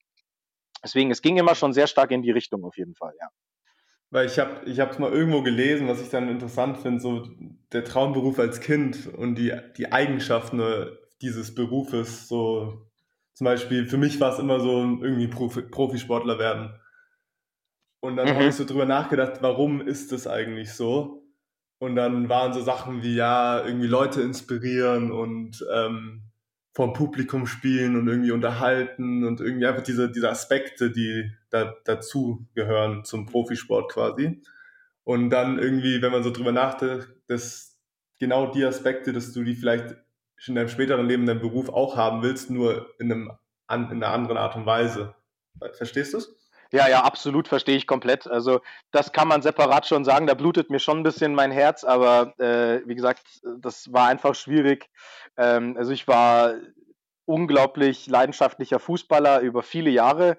Deswegen, 0.83 1.11
es 1.11 1.22
ging 1.22 1.37
immer 1.38 1.55
schon 1.55 1.72
sehr 1.72 1.87
stark 1.87 2.11
in 2.11 2.22
die 2.22 2.31
Richtung 2.31 2.64
auf 2.64 2.77
jeden 2.77 2.94
Fall, 2.94 3.14
ja. 3.20 3.29
Weil 4.11 4.27
ich 4.27 4.38
habe 4.38 4.64
ich 4.64 4.77
mal 4.98 5.11
irgendwo 5.11 5.42
gelesen, 5.42 5.88
was 5.88 6.00
ich 6.00 6.09
dann 6.09 6.29
interessant 6.29 6.79
finde, 6.79 7.00
so 7.00 7.27
der 7.72 7.85
Traumberuf 7.85 8.38
als 8.38 8.61
Kind 8.61 9.09
und 9.09 9.35
die, 9.35 9.53
die 9.77 9.90
Eigenschaften 9.90 10.62
dieses 11.20 11.55
Berufes, 11.55 12.29
so 12.29 12.87
zum 13.33 13.46
Beispiel, 13.46 13.87
für 13.87 13.96
mich 13.96 14.20
war 14.20 14.33
es 14.33 14.38
immer 14.38 14.61
so 14.61 14.83
irgendwie 15.03 15.27
Profi, 15.27 15.62
Profisportler 15.62 16.38
werden. 16.38 16.74
Und 18.05 18.17
dann 18.17 18.29
mhm. 18.29 18.35
habe 18.35 18.45
ich 18.49 18.55
so 18.55 18.67
drüber 18.67 18.85
nachgedacht, 18.85 19.38
warum 19.40 19.81
ist 19.81 20.12
das 20.12 20.27
eigentlich 20.27 20.75
so? 20.75 21.25
Und 21.79 21.97
dann 21.97 22.29
waren 22.29 22.53
so 22.53 22.61
Sachen 22.61 23.03
wie, 23.03 23.14
ja, 23.14 23.64
irgendwie 23.64 23.87
Leute 23.87 24.21
inspirieren 24.21 25.11
und 25.11 25.64
ähm, 25.73 26.25
vom 26.75 26.93
Publikum 26.93 27.47
spielen 27.47 27.97
und 27.97 28.07
irgendwie 28.07 28.33
unterhalten 28.33 29.25
und 29.25 29.40
irgendwie 29.40 29.64
einfach 29.64 29.83
diese, 29.83 30.12
diese 30.12 30.29
Aspekte, 30.29 30.90
die 30.90 31.31
da, 31.49 31.75
dazu 31.87 32.47
gehören 32.55 33.07
zum 33.07 33.25
Profisport 33.25 33.90
quasi. 33.90 34.43
Und 35.05 35.31
dann 35.31 35.59
irgendwie, 35.59 36.03
wenn 36.03 36.12
man 36.12 36.23
so 36.23 36.31
drüber 36.31 36.53
nachdenkt, 36.53 37.09
dass 37.29 37.79
genau 38.21 38.53
die 38.53 38.67
Aspekte, 38.67 39.14
dass 39.14 39.33
du 39.33 39.45
die 39.45 39.55
vielleicht 39.55 39.97
in 40.47 40.57
deinem 40.57 40.69
späteren 40.69 41.09
Leben, 41.09 41.23
in 41.23 41.29
deinem 41.29 41.40
Beruf 41.40 41.71
auch 41.71 41.97
haben 41.97 42.21
willst, 42.23 42.51
nur 42.51 42.87
in, 42.99 43.11
einem, 43.11 43.31
in 43.71 44.05
einer 44.05 44.09
anderen 44.09 44.37
Art 44.37 44.57
und 44.57 44.67
Weise. 44.67 45.14
Verstehst 45.73 46.12
du 46.12 46.19
es? 46.19 46.43
Ja, 46.74 46.88
ja, 46.88 47.04
absolut, 47.04 47.46
verstehe 47.46 47.76
ich 47.76 47.87
komplett. 47.87 48.26
Also 48.26 48.60
das 48.90 49.12
kann 49.12 49.28
man 49.28 49.42
separat 49.42 49.87
schon 49.87 50.04
sagen, 50.04 50.26
da 50.26 50.34
blutet 50.34 50.70
mir 50.70 50.80
schon 50.80 50.98
ein 50.98 51.02
bisschen 51.04 51.32
mein 51.32 51.52
Herz, 51.52 51.84
aber 51.84 52.37
äh, 52.40 52.80
wie 52.84 52.96
gesagt, 52.96 53.22
das 53.60 53.92
war 53.92 54.08
einfach 54.08 54.34
schwierig. 54.34 54.90
Ähm, 55.37 55.76
also 55.78 55.92
ich 55.92 56.08
war 56.08 56.54
unglaublich 57.26 58.08
leidenschaftlicher 58.08 58.80
Fußballer 58.80 59.38
über 59.38 59.62
viele 59.62 59.90
Jahre, 59.90 60.37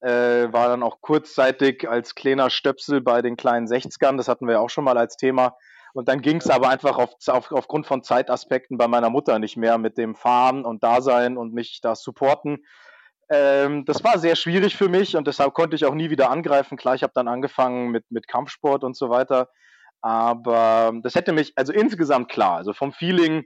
äh, 0.00 0.50
war 0.50 0.68
dann 0.68 0.82
auch 0.82 1.02
kurzzeitig 1.02 1.86
als 1.86 2.14
kleiner 2.14 2.48
Stöpsel 2.48 3.02
bei 3.02 3.20
den 3.20 3.36
kleinen 3.36 3.66
60ern, 3.66 4.16
das 4.16 4.28
hatten 4.28 4.48
wir 4.48 4.62
auch 4.62 4.70
schon 4.70 4.84
mal 4.84 4.96
als 4.96 5.18
Thema. 5.18 5.54
Und 5.92 6.08
dann 6.08 6.22
ging 6.22 6.38
es 6.38 6.48
aber 6.48 6.70
einfach 6.70 6.96
auf, 6.96 7.10
auf, 7.26 7.52
aufgrund 7.52 7.86
von 7.86 8.02
Zeitaspekten 8.02 8.78
bei 8.78 8.88
meiner 8.88 9.10
Mutter 9.10 9.38
nicht 9.38 9.58
mehr 9.58 9.76
mit 9.76 9.98
dem 9.98 10.14
Fahren 10.14 10.64
und 10.64 10.82
Dasein 10.82 11.36
und 11.36 11.52
mich 11.52 11.80
da 11.82 11.94
supporten. 11.94 12.64
Ähm, 13.30 13.84
das 13.84 14.02
war 14.04 14.18
sehr 14.18 14.36
schwierig 14.36 14.76
für 14.76 14.88
mich 14.88 15.16
und 15.16 15.26
deshalb 15.26 15.54
konnte 15.54 15.76
ich 15.76 15.84
auch 15.84 15.94
nie 15.94 16.10
wieder 16.10 16.30
angreifen. 16.30 16.78
Klar, 16.78 16.94
ich 16.94 17.02
habe 17.02 17.12
dann 17.14 17.28
angefangen 17.28 17.90
mit, 17.90 18.04
mit 18.10 18.26
Kampfsport 18.26 18.84
und 18.84 18.96
so 18.96 19.10
weiter. 19.10 19.48
Aber 20.00 20.92
das 21.02 21.14
hätte 21.14 21.32
mich, 21.32 21.52
also 21.56 21.72
insgesamt 21.72 22.28
klar, 22.30 22.56
also 22.56 22.72
vom 22.72 22.92
Feeling 22.92 23.44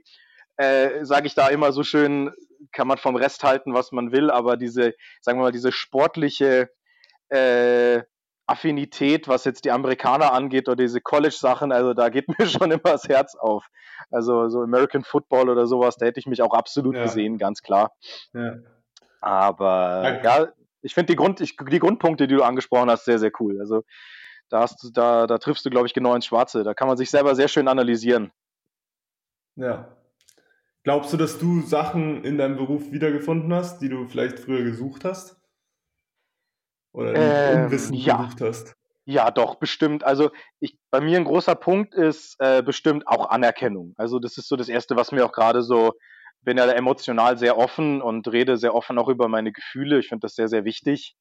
äh, 0.57 1.03
sage 1.03 1.27
ich 1.27 1.33
da 1.33 1.47
immer 1.47 1.71
so 1.71 1.83
schön, 1.83 2.31
kann 2.71 2.87
man 2.87 2.97
vom 2.97 3.15
Rest 3.15 3.43
halten, 3.43 3.73
was 3.73 3.91
man 3.91 4.11
will, 4.11 4.29
aber 4.29 4.55
diese, 4.55 4.93
sagen 5.21 5.39
wir 5.39 5.43
mal, 5.43 5.51
diese 5.51 5.71
sportliche 5.71 6.69
äh, 7.29 8.03
Affinität, 8.45 9.27
was 9.27 9.45
jetzt 9.45 9.65
die 9.65 9.71
Amerikaner 9.71 10.33
angeht 10.33 10.67
oder 10.67 10.75
diese 10.83 11.01
College-Sachen, 11.01 11.71
also 11.71 11.93
da 11.93 12.09
geht 12.09 12.27
mir 12.39 12.45
schon 12.45 12.71
immer 12.71 12.81
das 12.83 13.07
Herz 13.07 13.35
auf. 13.35 13.65
Also 14.11 14.49
so 14.49 14.61
American 14.61 15.03
Football 15.03 15.49
oder 15.49 15.65
sowas, 15.65 15.97
da 15.97 16.05
hätte 16.05 16.19
ich 16.19 16.27
mich 16.27 16.41
auch 16.41 16.53
absolut 16.53 16.95
ja. 16.95 17.03
gesehen, 17.03 17.37
ganz 17.37 17.61
klar. 17.61 17.93
Ja. 18.33 18.55
Aber 19.23 20.01
okay. 20.01 20.21
ja, 20.21 20.47
ich 20.81 20.93
finde 20.93 21.13
die, 21.13 21.15
Grund, 21.15 21.39
ich, 21.39 21.55
die 21.55 21.79
Grundpunkte, 21.79 22.27
die 22.27 22.35
du 22.35 22.43
angesprochen 22.43 22.89
hast, 22.89 23.05
sehr, 23.05 23.19
sehr 23.19 23.31
cool. 23.39 23.57
Also 23.59 23.83
da, 24.49 24.59
hast 24.59 24.83
du, 24.83 24.89
da, 24.91 25.27
da 25.27 25.37
triffst 25.37 25.65
du, 25.65 25.69
glaube 25.69 25.87
ich, 25.87 25.93
genau 25.93 26.13
ins 26.13 26.25
Schwarze. 26.25 26.63
Da 26.63 26.73
kann 26.73 26.89
man 26.89 26.97
sich 26.97 27.09
selber 27.09 27.33
sehr 27.33 27.47
schön 27.47 27.69
analysieren. 27.69 28.33
Ja. 29.55 29.95
Glaubst 30.83 31.13
du, 31.13 31.17
dass 31.17 31.39
du 31.39 31.61
Sachen 31.61 32.25
in 32.25 32.37
deinem 32.37 32.57
Beruf 32.57 32.91
wiedergefunden 32.91 33.53
hast, 33.53 33.79
die 33.79 33.87
du 33.87 34.05
vielleicht 34.07 34.39
früher 34.39 34.63
gesucht 34.63 35.05
hast? 35.05 35.39
Oder 36.91 37.15
ähm, 37.15 37.65
Unwissen 37.65 37.95
ja. 37.95 38.17
gesucht 38.17 38.41
hast? 38.41 38.75
Ja, 39.05 39.31
doch, 39.31 39.55
bestimmt. 39.55 40.03
Also 40.03 40.31
ich, 40.59 40.77
bei 40.91 40.99
mir 40.99 41.17
ein 41.17 41.23
großer 41.23 41.55
Punkt 41.55 41.95
ist 41.95 42.35
äh, 42.39 42.61
bestimmt 42.61 43.07
auch 43.07 43.29
Anerkennung. 43.29 43.93
Also 43.95 44.19
das 44.19 44.37
ist 44.37 44.49
so 44.49 44.57
das 44.57 44.67
Erste, 44.67 44.97
was 44.97 45.13
mir 45.13 45.25
auch 45.25 45.31
gerade 45.31 45.61
so, 45.61 45.93
bin 46.43 46.57
ja 46.57 46.65
emotional 46.71 47.37
sehr 47.37 47.57
offen 47.57 48.01
und 48.01 48.27
rede 48.27 48.57
sehr 48.57 48.75
offen 48.75 48.97
auch 48.97 49.09
über 49.09 49.27
meine 49.27 49.51
Gefühle. 49.51 49.99
Ich 49.99 50.09
finde 50.09 50.21
das 50.25 50.35
sehr, 50.35 50.47
sehr 50.47 50.65
wichtig. 50.65 51.15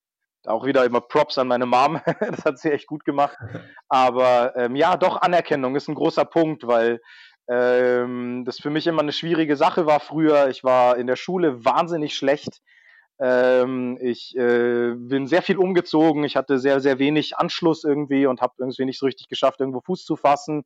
Auch 0.45 0.67
wieder 0.67 0.85
immer 0.85 1.01
Props 1.01 1.39
an 1.39 1.49
meine 1.49 1.67
Mom. 1.67 2.01
das 2.21 2.45
hat 2.45 2.59
sie 2.59 2.73
echt 2.73 2.87
gut 2.87 3.05
gemacht. 3.05 3.37
Aber 3.89 4.57
ähm, 4.57 4.77
ja, 4.77 4.97
doch, 4.97 5.21
Anerkennung 5.21 5.77
ist 5.77 5.89
ein 5.89 5.95
großer 5.95 6.25
Punkt, 6.25 6.67
weil 6.67 7.01
ähm, 7.49 8.45
das 8.45 8.59
für 8.59 8.71
mich 8.71 8.87
immer 8.87 9.03
eine 9.03 9.13
schwierige 9.13 9.57
Sache 9.57 9.87
war 9.87 10.01
früher. 10.01 10.49
Ich 10.49 10.65
war 10.65 10.97
in 10.97 11.07
der 11.07 11.17
Schule 11.17 11.65
wahnsinnig 11.65 12.15
schlecht. 12.15 12.61
Ähm, 13.21 13.99
ich 14.01 14.37
äh, 14.37 14.95
bin 14.97 15.27
sehr 15.27 15.43
viel 15.43 15.59
umgezogen. 15.59 16.25
Ich 16.25 16.37
hatte 16.37 16.59
sehr, 16.59 16.81
sehr 16.81 16.99
wenig 16.99 17.37
Anschluss 17.37 17.85
irgendwie 17.85 18.27
und 18.27 18.41
habe 18.41 18.55
irgendwie 18.59 18.85
nicht 18.85 18.99
so 18.99 19.07
richtig 19.07 19.29
geschafft, 19.29 19.61
irgendwo 19.61 19.81
Fuß 19.81 20.05
zu 20.05 20.17
fassen. 20.17 20.65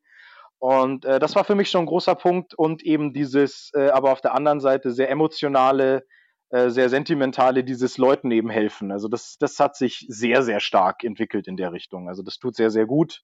Und 0.59 1.05
äh, 1.05 1.19
das 1.19 1.35
war 1.37 1.45
für 1.45 1.55
mich 1.55 1.71
schon 1.71 1.83
ein 1.83 1.87
großer 1.87 2.15
Punkt 2.15 2.55
und 2.55 2.83
eben 2.83 3.13
dieses, 3.13 3.71
äh, 3.75 3.91
aber 3.91 4.13
auf 4.13 4.21
der 4.21 4.35
anderen 4.35 4.61
Seite 4.61 4.91
sehr 4.91 5.11
emotionale, 5.11 6.07
äh, 6.51 6.71
sehr 6.71 6.89
sentimentale, 6.89 7.63
dieses 7.63 7.99
Leuten 7.99 8.31
eben 8.31 8.49
helfen. 8.51 8.91
Also 8.91 9.09
das, 9.09 9.37
das 9.39 9.59
hat 9.61 9.77
sich 9.77 10.07
sehr, 10.09 10.43
sehr 10.43 10.61
stark 10.61 11.05
entwickelt 11.05 11.47
in 11.47 11.57
der 11.57 11.73
Richtung. 11.73 12.09
Also 12.09 12.23
das 12.23 12.39
tut 12.39 12.57
sehr, 12.57 12.71
sehr 12.71 12.87
gut. 12.87 13.23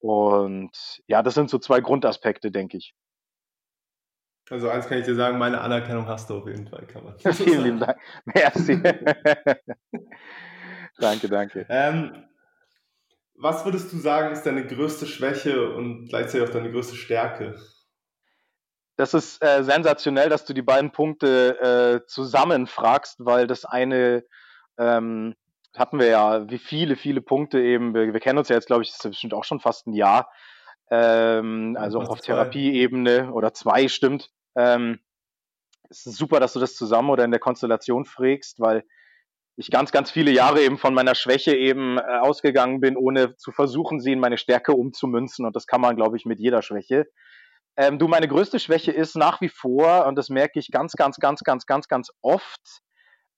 Und 0.00 1.02
ja, 1.06 1.22
das 1.22 1.34
sind 1.34 1.50
so 1.50 1.58
zwei 1.58 1.80
Grundaspekte, 1.80 2.50
denke 2.50 2.76
ich. 2.78 2.94
Also 4.50 4.70
eins 4.70 4.86
kann 4.88 4.98
ich 4.98 5.04
dir 5.04 5.14
sagen, 5.14 5.36
meine 5.36 5.60
Anerkennung 5.60 6.06
hast 6.06 6.30
du 6.30 6.38
auf 6.38 6.46
jeden 6.46 6.66
Fall, 6.66 6.86
kann 6.86 7.04
man. 7.04 7.18
Vielen 7.34 7.64
lieben 7.64 7.80
Dank. 7.80 7.98
Merci. 8.24 8.80
danke, 10.98 11.28
danke. 11.28 11.66
Ähm, 11.68 12.24
was 13.40 13.64
würdest 13.64 13.92
du 13.92 13.98
sagen, 13.98 14.32
ist 14.32 14.42
deine 14.42 14.66
größte 14.66 15.06
Schwäche 15.06 15.70
und 15.72 16.08
gleichzeitig 16.08 16.48
auch 16.48 16.52
deine 16.52 16.70
größte 16.70 16.96
Stärke? 16.96 17.56
Das 18.96 19.14
ist 19.14 19.42
äh, 19.44 19.62
sensationell, 19.62 20.28
dass 20.28 20.44
du 20.44 20.52
die 20.52 20.62
beiden 20.62 20.90
Punkte 20.90 22.02
äh, 22.02 22.06
zusammenfragst, 22.06 23.24
weil 23.24 23.46
das 23.46 23.64
eine 23.64 24.24
ähm, 24.76 25.34
hatten 25.76 26.00
wir 26.00 26.08
ja 26.08 26.50
wie 26.50 26.58
viele, 26.58 26.96
viele 26.96 27.20
Punkte 27.20 27.60
eben. 27.60 27.94
Wir, 27.94 28.12
wir 28.12 28.20
kennen 28.20 28.38
uns 28.38 28.48
ja 28.48 28.56
jetzt, 28.56 28.66
glaube 28.66 28.82
ich, 28.82 28.90
das 28.90 29.04
ist 29.04 29.10
bestimmt 29.10 29.34
auch 29.34 29.44
schon 29.44 29.60
fast 29.60 29.86
ein 29.86 29.92
Jahr. 29.92 30.30
Ähm, 30.90 31.76
also 31.78 32.00
auch 32.00 32.08
auf 32.08 32.20
Therapieebene 32.20 33.32
oder 33.32 33.52
zwei 33.52 33.86
stimmt. 33.88 34.30
Ähm, 34.56 34.98
es 35.90 36.06
ist 36.06 36.16
super, 36.16 36.40
dass 36.40 36.54
du 36.54 36.60
das 36.60 36.74
zusammen 36.74 37.10
oder 37.10 37.24
in 37.24 37.30
der 37.30 37.40
Konstellation 37.40 38.04
frägst, 38.04 38.58
weil 38.58 38.84
ich 39.58 39.72
ganz, 39.72 39.90
ganz 39.90 40.12
viele 40.12 40.30
Jahre 40.30 40.62
eben 40.62 40.78
von 40.78 40.94
meiner 40.94 41.16
Schwäche 41.16 41.54
eben 41.56 41.98
äh, 41.98 42.02
ausgegangen 42.20 42.80
bin, 42.80 42.96
ohne 42.96 43.34
zu 43.36 43.50
versuchen, 43.50 43.98
sie 43.98 44.12
in 44.12 44.20
meine 44.20 44.38
Stärke 44.38 44.72
umzumünzen. 44.72 45.44
Und 45.44 45.56
das 45.56 45.66
kann 45.66 45.80
man, 45.80 45.96
glaube 45.96 46.16
ich, 46.16 46.24
mit 46.24 46.38
jeder 46.38 46.62
Schwäche. 46.62 47.08
Ähm, 47.76 47.98
du, 47.98 48.06
meine 48.06 48.28
größte 48.28 48.60
Schwäche 48.60 48.92
ist 48.92 49.16
nach 49.16 49.40
wie 49.40 49.48
vor, 49.48 50.06
und 50.06 50.14
das 50.14 50.28
merke 50.28 50.60
ich 50.60 50.70
ganz, 50.70 50.92
ganz, 50.92 51.16
ganz, 51.16 51.40
ganz, 51.40 51.66
ganz, 51.66 51.88
ganz 51.88 52.10
oft, 52.22 52.82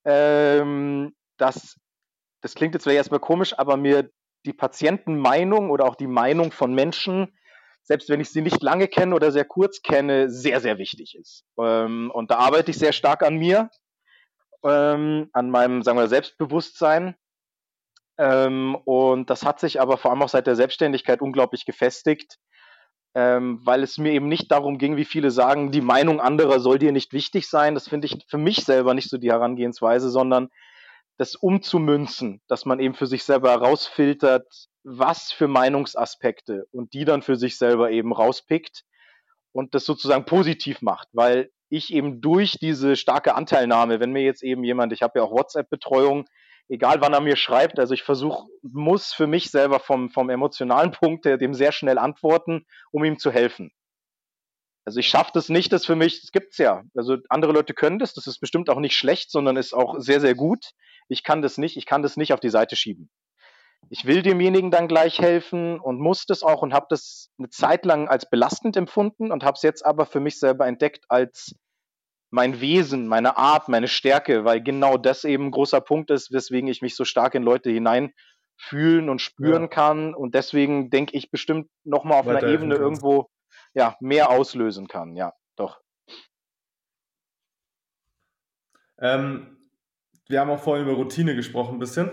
ähm, 0.04 1.14
dass 1.38 1.76
das 2.42 2.54
klingt 2.54 2.74
jetzt 2.74 2.84
vielleicht 2.84 2.98
erstmal 2.98 3.20
komisch, 3.20 3.58
aber 3.58 3.78
mir 3.78 4.10
die 4.44 4.52
Patientenmeinung 4.52 5.70
oder 5.70 5.86
auch 5.86 5.94
die 5.94 6.06
Meinung 6.06 6.52
von 6.52 6.74
Menschen, 6.74 7.34
selbst 7.82 8.10
wenn 8.10 8.20
ich 8.20 8.30
sie 8.30 8.42
nicht 8.42 8.62
lange 8.62 8.88
kenne 8.88 9.14
oder 9.14 9.32
sehr 9.32 9.46
kurz 9.46 9.80
kenne, 9.80 10.30
sehr, 10.30 10.60
sehr 10.60 10.76
wichtig 10.76 11.16
ist. 11.18 11.44
Ähm, 11.58 12.10
und 12.12 12.30
da 12.30 12.36
arbeite 12.36 12.70
ich 12.70 12.78
sehr 12.78 12.92
stark 12.92 13.22
an 13.22 13.36
mir, 13.36 13.70
ähm, 14.64 15.28
an 15.32 15.50
meinem, 15.50 15.82
sagen 15.82 15.98
wir, 15.98 16.08
Selbstbewusstsein. 16.08 17.14
Ähm, 18.18 18.76
und 18.84 19.30
das 19.30 19.44
hat 19.44 19.60
sich 19.60 19.80
aber 19.80 19.96
vor 19.96 20.10
allem 20.10 20.22
auch 20.22 20.28
seit 20.28 20.46
der 20.46 20.56
Selbstständigkeit 20.56 21.22
unglaublich 21.22 21.64
gefestigt, 21.64 22.38
ähm, 23.14 23.60
weil 23.64 23.82
es 23.82 23.98
mir 23.98 24.12
eben 24.12 24.28
nicht 24.28 24.50
darum 24.50 24.78
ging, 24.78 24.96
wie 24.96 25.04
viele 25.04 25.30
sagen, 25.30 25.70
die 25.72 25.80
Meinung 25.80 26.20
anderer 26.20 26.60
soll 26.60 26.78
dir 26.78 26.92
nicht 26.92 27.12
wichtig 27.12 27.48
sein. 27.48 27.74
Das 27.74 27.88
finde 27.88 28.06
ich 28.06 28.24
für 28.28 28.38
mich 28.38 28.64
selber 28.64 28.94
nicht 28.94 29.08
so 29.08 29.18
die 29.18 29.30
Herangehensweise, 29.30 30.10
sondern 30.10 30.48
das 31.16 31.34
umzumünzen, 31.34 32.40
dass 32.48 32.64
man 32.64 32.80
eben 32.80 32.94
für 32.94 33.06
sich 33.06 33.24
selber 33.24 33.50
herausfiltert, 33.50 34.46
was 34.84 35.32
für 35.32 35.48
Meinungsaspekte 35.48 36.66
und 36.72 36.94
die 36.94 37.04
dann 37.04 37.22
für 37.22 37.36
sich 37.36 37.58
selber 37.58 37.90
eben 37.90 38.12
rauspickt 38.12 38.84
und 39.52 39.74
das 39.74 39.84
sozusagen 39.84 40.24
positiv 40.24 40.80
macht, 40.82 41.08
weil 41.12 41.50
ich 41.70 41.92
eben 41.92 42.20
durch 42.20 42.58
diese 42.60 42.96
starke 42.96 43.34
Anteilnahme, 43.34 44.00
wenn 44.00 44.12
mir 44.12 44.22
jetzt 44.22 44.42
eben 44.42 44.64
jemand, 44.64 44.92
ich 44.92 45.02
habe 45.02 45.18
ja 45.18 45.24
auch 45.24 45.30
WhatsApp-Betreuung, 45.30 46.26
egal 46.68 47.00
wann 47.00 47.12
er 47.12 47.20
mir 47.20 47.36
schreibt, 47.36 47.78
also 47.78 47.94
ich 47.94 48.02
versuche, 48.02 48.46
muss 48.62 49.12
für 49.12 49.26
mich 49.26 49.50
selber 49.50 49.80
vom, 49.80 50.10
vom 50.10 50.30
emotionalen 50.30 50.90
Punkt 51.00 51.24
her 51.24 51.38
dem 51.38 51.54
sehr 51.54 51.72
schnell 51.72 51.98
antworten, 51.98 52.66
um 52.90 53.04
ihm 53.04 53.18
zu 53.18 53.30
helfen. 53.30 53.72
Also 54.84 54.98
ich 54.98 55.08
schaffe 55.08 55.30
das 55.34 55.48
nicht, 55.48 55.72
das 55.72 55.86
für 55.86 55.94
mich, 55.94 56.20
das 56.20 56.32
gibt's 56.32 56.58
ja. 56.58 56.82
Also 56.96 57.18
andere 57.28 57.52
Leute 57.52 57.74
können 57.74 57.98
das, 57.98 58.14
das 58.14 58.26
ist 58.26 58.40
bestimmt 58.40 58.70
auch 58.70 58.80
nicht 58.80 58.96
schlecht, 58.96 59.30
sondern 59.30 59.56
ist 59.56 59.72
auch 59.72 59.96
sehr, 59.98 60.20
sehr 60.20 60.34
gut. 60.34 60.70
Ich 61.08 61.22
kann 61.22 61.42
das 61.42 61.58
nicht, 61.58 61.76
ich 61.76 61.86
kann 61.86 62.02
das 62.02 62.16
nicht 62.16 62.32
auf 62.32 62.40
die 62.40 62.50
Seite 62.50 62.76
schieben. 62.76 63.10
Ich 63.88 64.04
will 64.04 64.22
demjenigen 64.22 64.70
dann 64.70 64.86
gleich 64.86 65.18
helfen 65.18 65.80
und 65.80 65.98
muss 65.98 66.26
das 66.26 66.42
auch 66.42 66.62
und 66.62 66.72
habe 66.72 66.86
das 66.90 67.30
eine 67.38 67.48
Zeit 67.50 67.84
lang 67.84 68.08
als 68.08 68.28
belastend 68.28 68.76
empfunden 68.76 69.32
und 69.32 69.42
habe 69.42 69.54
es 69.56 69.62
jetzt 69.62 69.84
aber 69.84 70.06
für 70.06 70.20
mich 70.20 70.38
selber 70.38 70.66
entdeckt 70.66 71.04
als 71.08 71.56
mein 72.30 72.60
Wesen, 72.60 73.08
meine 73.08 73.36
Art, 73.36 73.68
meine 73.68 73.88
Stärke, 73.88 74.44
weil 74.44 74.62
genau 74.62 74.96
das 74.96 75.24
eben 75.24 75.46
ein 75.46 75.50
großer 75.50 75.80
Punkt 75.80 76.10
ist, 76.10 76.32
weswegen 76.32 76.68
ich 76.68 76.82
mich 76.82 76.94
so 76.94 77.04
stark 77.04 77.34
in 77.34 77.42
Leute 77.42 77.70
hineinfühlen 77.70 79.08
und 79.08 79.20
spüren 79.20 79.62
ja. 79.62 79.68
kann 79.68 80.14
und 80.14 80.34
deswegen 80.36 80.90
denke 80.90 81.16
ich 81.16 81.32
bestimmt 81.32 81.68
nochmal 81.82 82.20
auf 82.20 82.28
einer 82.28 82.44
Ebene 82.44 82.76
irgendwo 82.76 83.28
ja, 83.74 83.96
mehr 84.00 84.30
auslösen 84.30 84.86
kann. 84.86 85.16
Ja, 85.16 85.32
doch. 85.56 85.80
Ähm, 88.98 89.56
wir 90.28 90.40
haben 90.40 90.50
auch 90.50 90.60
vorhin 90.60 90.86
über 90.86 90.94
Routine 90.94 91.34
gesprochen 91.34 91.76
ein 91.76 91.78
bisschen. 91.80 92.10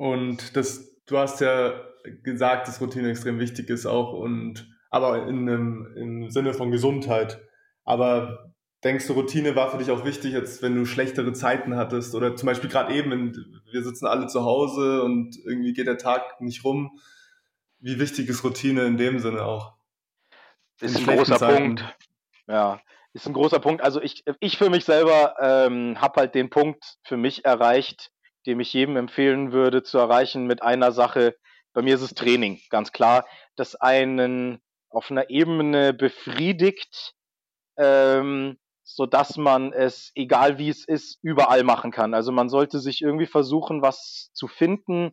Und 0.00 0.56
das, 0.56 0.96
du 1.04 1.18
hast 1.18 1.42
ja 1.42 1.78
gesagt, 2.22 2.66
dass 2.66 2.80
Routine 2.80 3.10
extrem 3.10 3.38
wichtig 3.38 3.68
ist 3.68 3.84
auch 3.84 4.14
und 4.14 4.66
aber 4.88 5.26
in 5.28 5.46
einem, 5.46 5.94
im 5.94 6.30
Sinne 6.30 6.54
von 6.54 6.70
Gesundheit. 6.70 7.38
Aber 7.84 8.50
denkst 8.82 9.06
du, 9.08 9.12
Routine 9.12 9.56
war 9.56 9.70
für 9.70 9.76
dich 9.76 9.90
auch 9.90 10.06
wichtig, 10.06 10.32
jetzt 10.32 10.62
wenn 10.62 10.74
du 10.74 10.86
schlechtere 10.86 11.34
Zeiten 11.34 11.76
hattest 11.76 12.14
oder 12.14 12.34
zum 12.34 12.46
Beispiel 12.46 12.70
gerade 12.70 12.94
eben, 12.94 13.60
wir 13.70 13.84
sitzen 13.84 14.06
alle 14.06 14.26
zu 14.26 14.42
Hause 14.42 15.02
und 15.02 15.36
irgendwie 15.44 15.74
geht 15.74 15.86
der 15.86 15.98
Tag 15.98 16.40
nicht 16.40 16.64
rum. 16.64 16.98
Wie 17.78 18.00
wichtig 18.00 18.30
ist 18.30 18.42
Routine 18.42 18.86
in 18.86 18.96
dem 18.96 19.18
Sinne 19.18 19.44
auch? 19.44 19.74
Ist 20.80 20.96
ein 20.96 21.14
großer 21.14 21.36
Zeiten? 21.36 21.74
Punkt. 21.76 21.96
Ja, 22.48 22.80
ist 23.12 23.26
ein 23.26 23.34
großer 23.34 23.60
Punkt. 23.60 23.82
Also 23.82 24.00
ich, 24.00 24.24
ich 24.40 24.56
für 24.56 24.70
mich 24.70 24.86
selber 24.86 25.34
ähm, 25.42 26.00
habe 26.00 26.20
halt 26.20 26.34
den 26.34 26.48
Punkt 26.48 26.96
für 27.02 27.18
mich 27.18 27.44
erreicht, 27.44 28.10
dem 28.46 28.60
ich 28.60 28.72
jedem 28.72 28.96
empfehlen 28.96 29.52
würde 29.52 29.82
zu 29.82 29.98
erreichen 29.98 30.46
mit 30.46 30.62
einer 30.62 30.92
Sache. 30.92 31.36
Bei 31.72 31.82
mir 31.82 31.94
ist 31.94 32.02
es 32.02 32.14
Training, 32.14 32.60
ganz 32.70 32.92
klar, 32.92 33.26
das 33.56 33.74
einen 33.76 34.60
auf 34.88 35.10
einer 35.10 35.30
Ebene 35.30 35.92
befriedigt, 35.92 37.14
ähm, 37.78 38.58
so 38.82 39.06
dass 39.06 39.36
man 39.36 39.72
es, 39.72 40.10
egal 40.14 40.58
wie 40.58 40.68
es 40.68 40.86
ist, 40.86 41.18
überall 41.22 41.62
machen 41.62 41.92
kann. 41.92 42.12
Also 42.12 42.32
man 42.32 42.48
sollte 42.48 42.80
sich 42.80 43.02
irgendwie 43.02 43.26
versuchen, 43.26 43.82
was 43.82 44.30
zu 44.34 44.48
finden. 44.48 45.12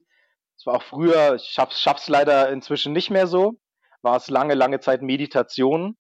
Es 0.58 0.66
war 0.66 0.76
auch 0.76 0.84
früher, 0.84 1.36
ich 1.36 1.44
schaff's, 1.44 1.80
schaff's 1.80 2.08
leider 2.08 2.50
inzwischen 2.50 2.94
nicht 2.94 3.12
mehr 3.12 3.28
so, 3.28 3.60
war 4.02 4.18
es 4.18 4.30
lange, 4.30 4.56
lange 4.56 4.80
Zeit 4.80 5.04
Meditation 5.04 5.96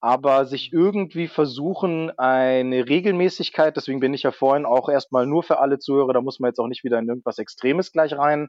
aber 0.00 0.44
sich 0.44 0.72
irgendwie 0.72 1.28
versuchen, 1.28 2.10
eine 2.18 2.88
Regelmäßigkeit, 2.88 3.76
deswegen 3.76 4.00
bin 4.00 4.14
ich 4.14 4.22
ja 4.22 4.32
vorhin 4.32 4.66
auch 4.66 4.88
erstmal 4.88 5.26
nur 5.26 5.42
für 5.42 5.60
alle 5.60 5.78
Zuhörer, 5.78 6.12
da 6.12 6.20
muss 6.20 6.40
man 6.40 6.50
jetzt 6.50 6.58
auch 6.58 6.66
nicht 6.66 6.84
wieder 6.84 6.98
in 6.98 7.08
irgendwas 7.08 7.38
Extremes 7.38 7.92
gleich 7.92 8.16
rein, 8.16 8.48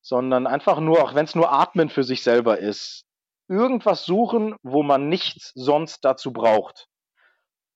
sondern 0.00 0.46
einfach 0.46 0.78
nur, 0.78 1.02
auch 1.02 1.14
wenn 1.14 1.24
es 1.24 1.34
nur 1.34 1.52
Atmen 1.52 1.88
für 1.88 2.04
sich 2.04 2.22
selber 2.22 2.58
ist, 2.58 3.04
irgendwas 3.48 4.04
suchen, 4.04 4.54
wo 4.62 4.82
man 4.82 5.08
nichts 5.08 5.52
sonst 5.54 6.04
dazu 6.04 6.32
braucht. 6.32 6.86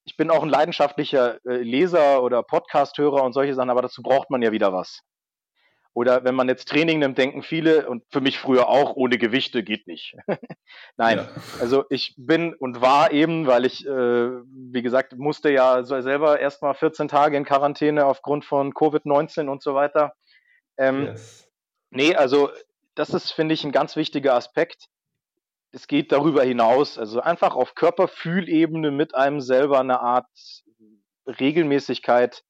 Ich 0.04 0.16
bin 0.16 0.30
auch 0.30 0.42
ein 0.42 0.48
leidenschaftlicher 0.48 1.38
äh, 1.44 1.62
Leser 1.62 2.22
oder 2.22 2.42
Podcast-Hörer 2.42 3.22
und 3.22 3.32
solche 3.32 3.54
Sachen, 3.54 3.70
aber 3.70 3.82
dazu 3.82 4.02
braucht 4.02 4.30
man 4.30 4.42
ja 4.42 4.52
wieder 4.52 4.72
was. 4.72 5.02
Oder 5.92 6.22
wenn 6.24 6.36
man 6.36 6.48
jetzt 6.48 6.68
Training 6.68 7.00
nimmt, 7.00 7.18
denken 7.18 7.42
viele, 7.42 7.88
und 7.88 8.04
für 8.10 8.20
mich 8.20 8.38
früher 8.38 8.68
auch, 8.68 8.94
ohne 8.94 9.18
Gewichte 9.18 9.64
geht 9.64 9.88
nicht. 9.88 10.16
Nein, 10.96 11.18
ja. 11.18 11.28
also 11.60 11.84
ich 11.90 12.14
bin 12.16 12.54
und 12.54 12.80
war 12.80 13.10
eben, 13.10 13.46
weil 13.46 13.64
ich, 13.64 13.84
äh, 13.86 13.90
wie 13.90 14.82
gesagt, 14.82 15.16
musste 15.16 15.50
ja 15.50 15.82
selber 15.82 16.38
erstmal 16.38 16.74
14 16.74 17.08
Tage 17.08 17.36
in 17.36 17.44
Quarantäne 17.44 18.06
aufgrund 18.06 18.44
von 18.44 18.72
Covid-19 18.72 19.48
und 19.48 19.62
so 19.62 19.74
weiter. 19.74 20.14
Ähm, 20.76 21.06
yes. 21.06 21.48
Nee, 21.90 22.14
also 22.14 22.50
das 22.94 23.10
ist, 23.10 23.32
finde 23.32 23.54
ich, 23.54 23.64
ein 23.64 23.72
ganz 23.72 23.96
wichtiger 23.96 24.34
Aspekt. 24.34 24.86
Es 25.72 25.88
geht 25.88 26.12
darüber 26.12 26.44
hinaus, 26.44 26.98
also 26.98 27.20
einfach 27.20 27.54
auf 27.56 27.74
Körperfühlebene 27.74 28.90
mit 28.90 29.14
einem 29.14 29.40
selber 29.40 29.80
eine 29.80 30.00
Art 30.00 30.28
Regelmäßigkeit 31.26 32.44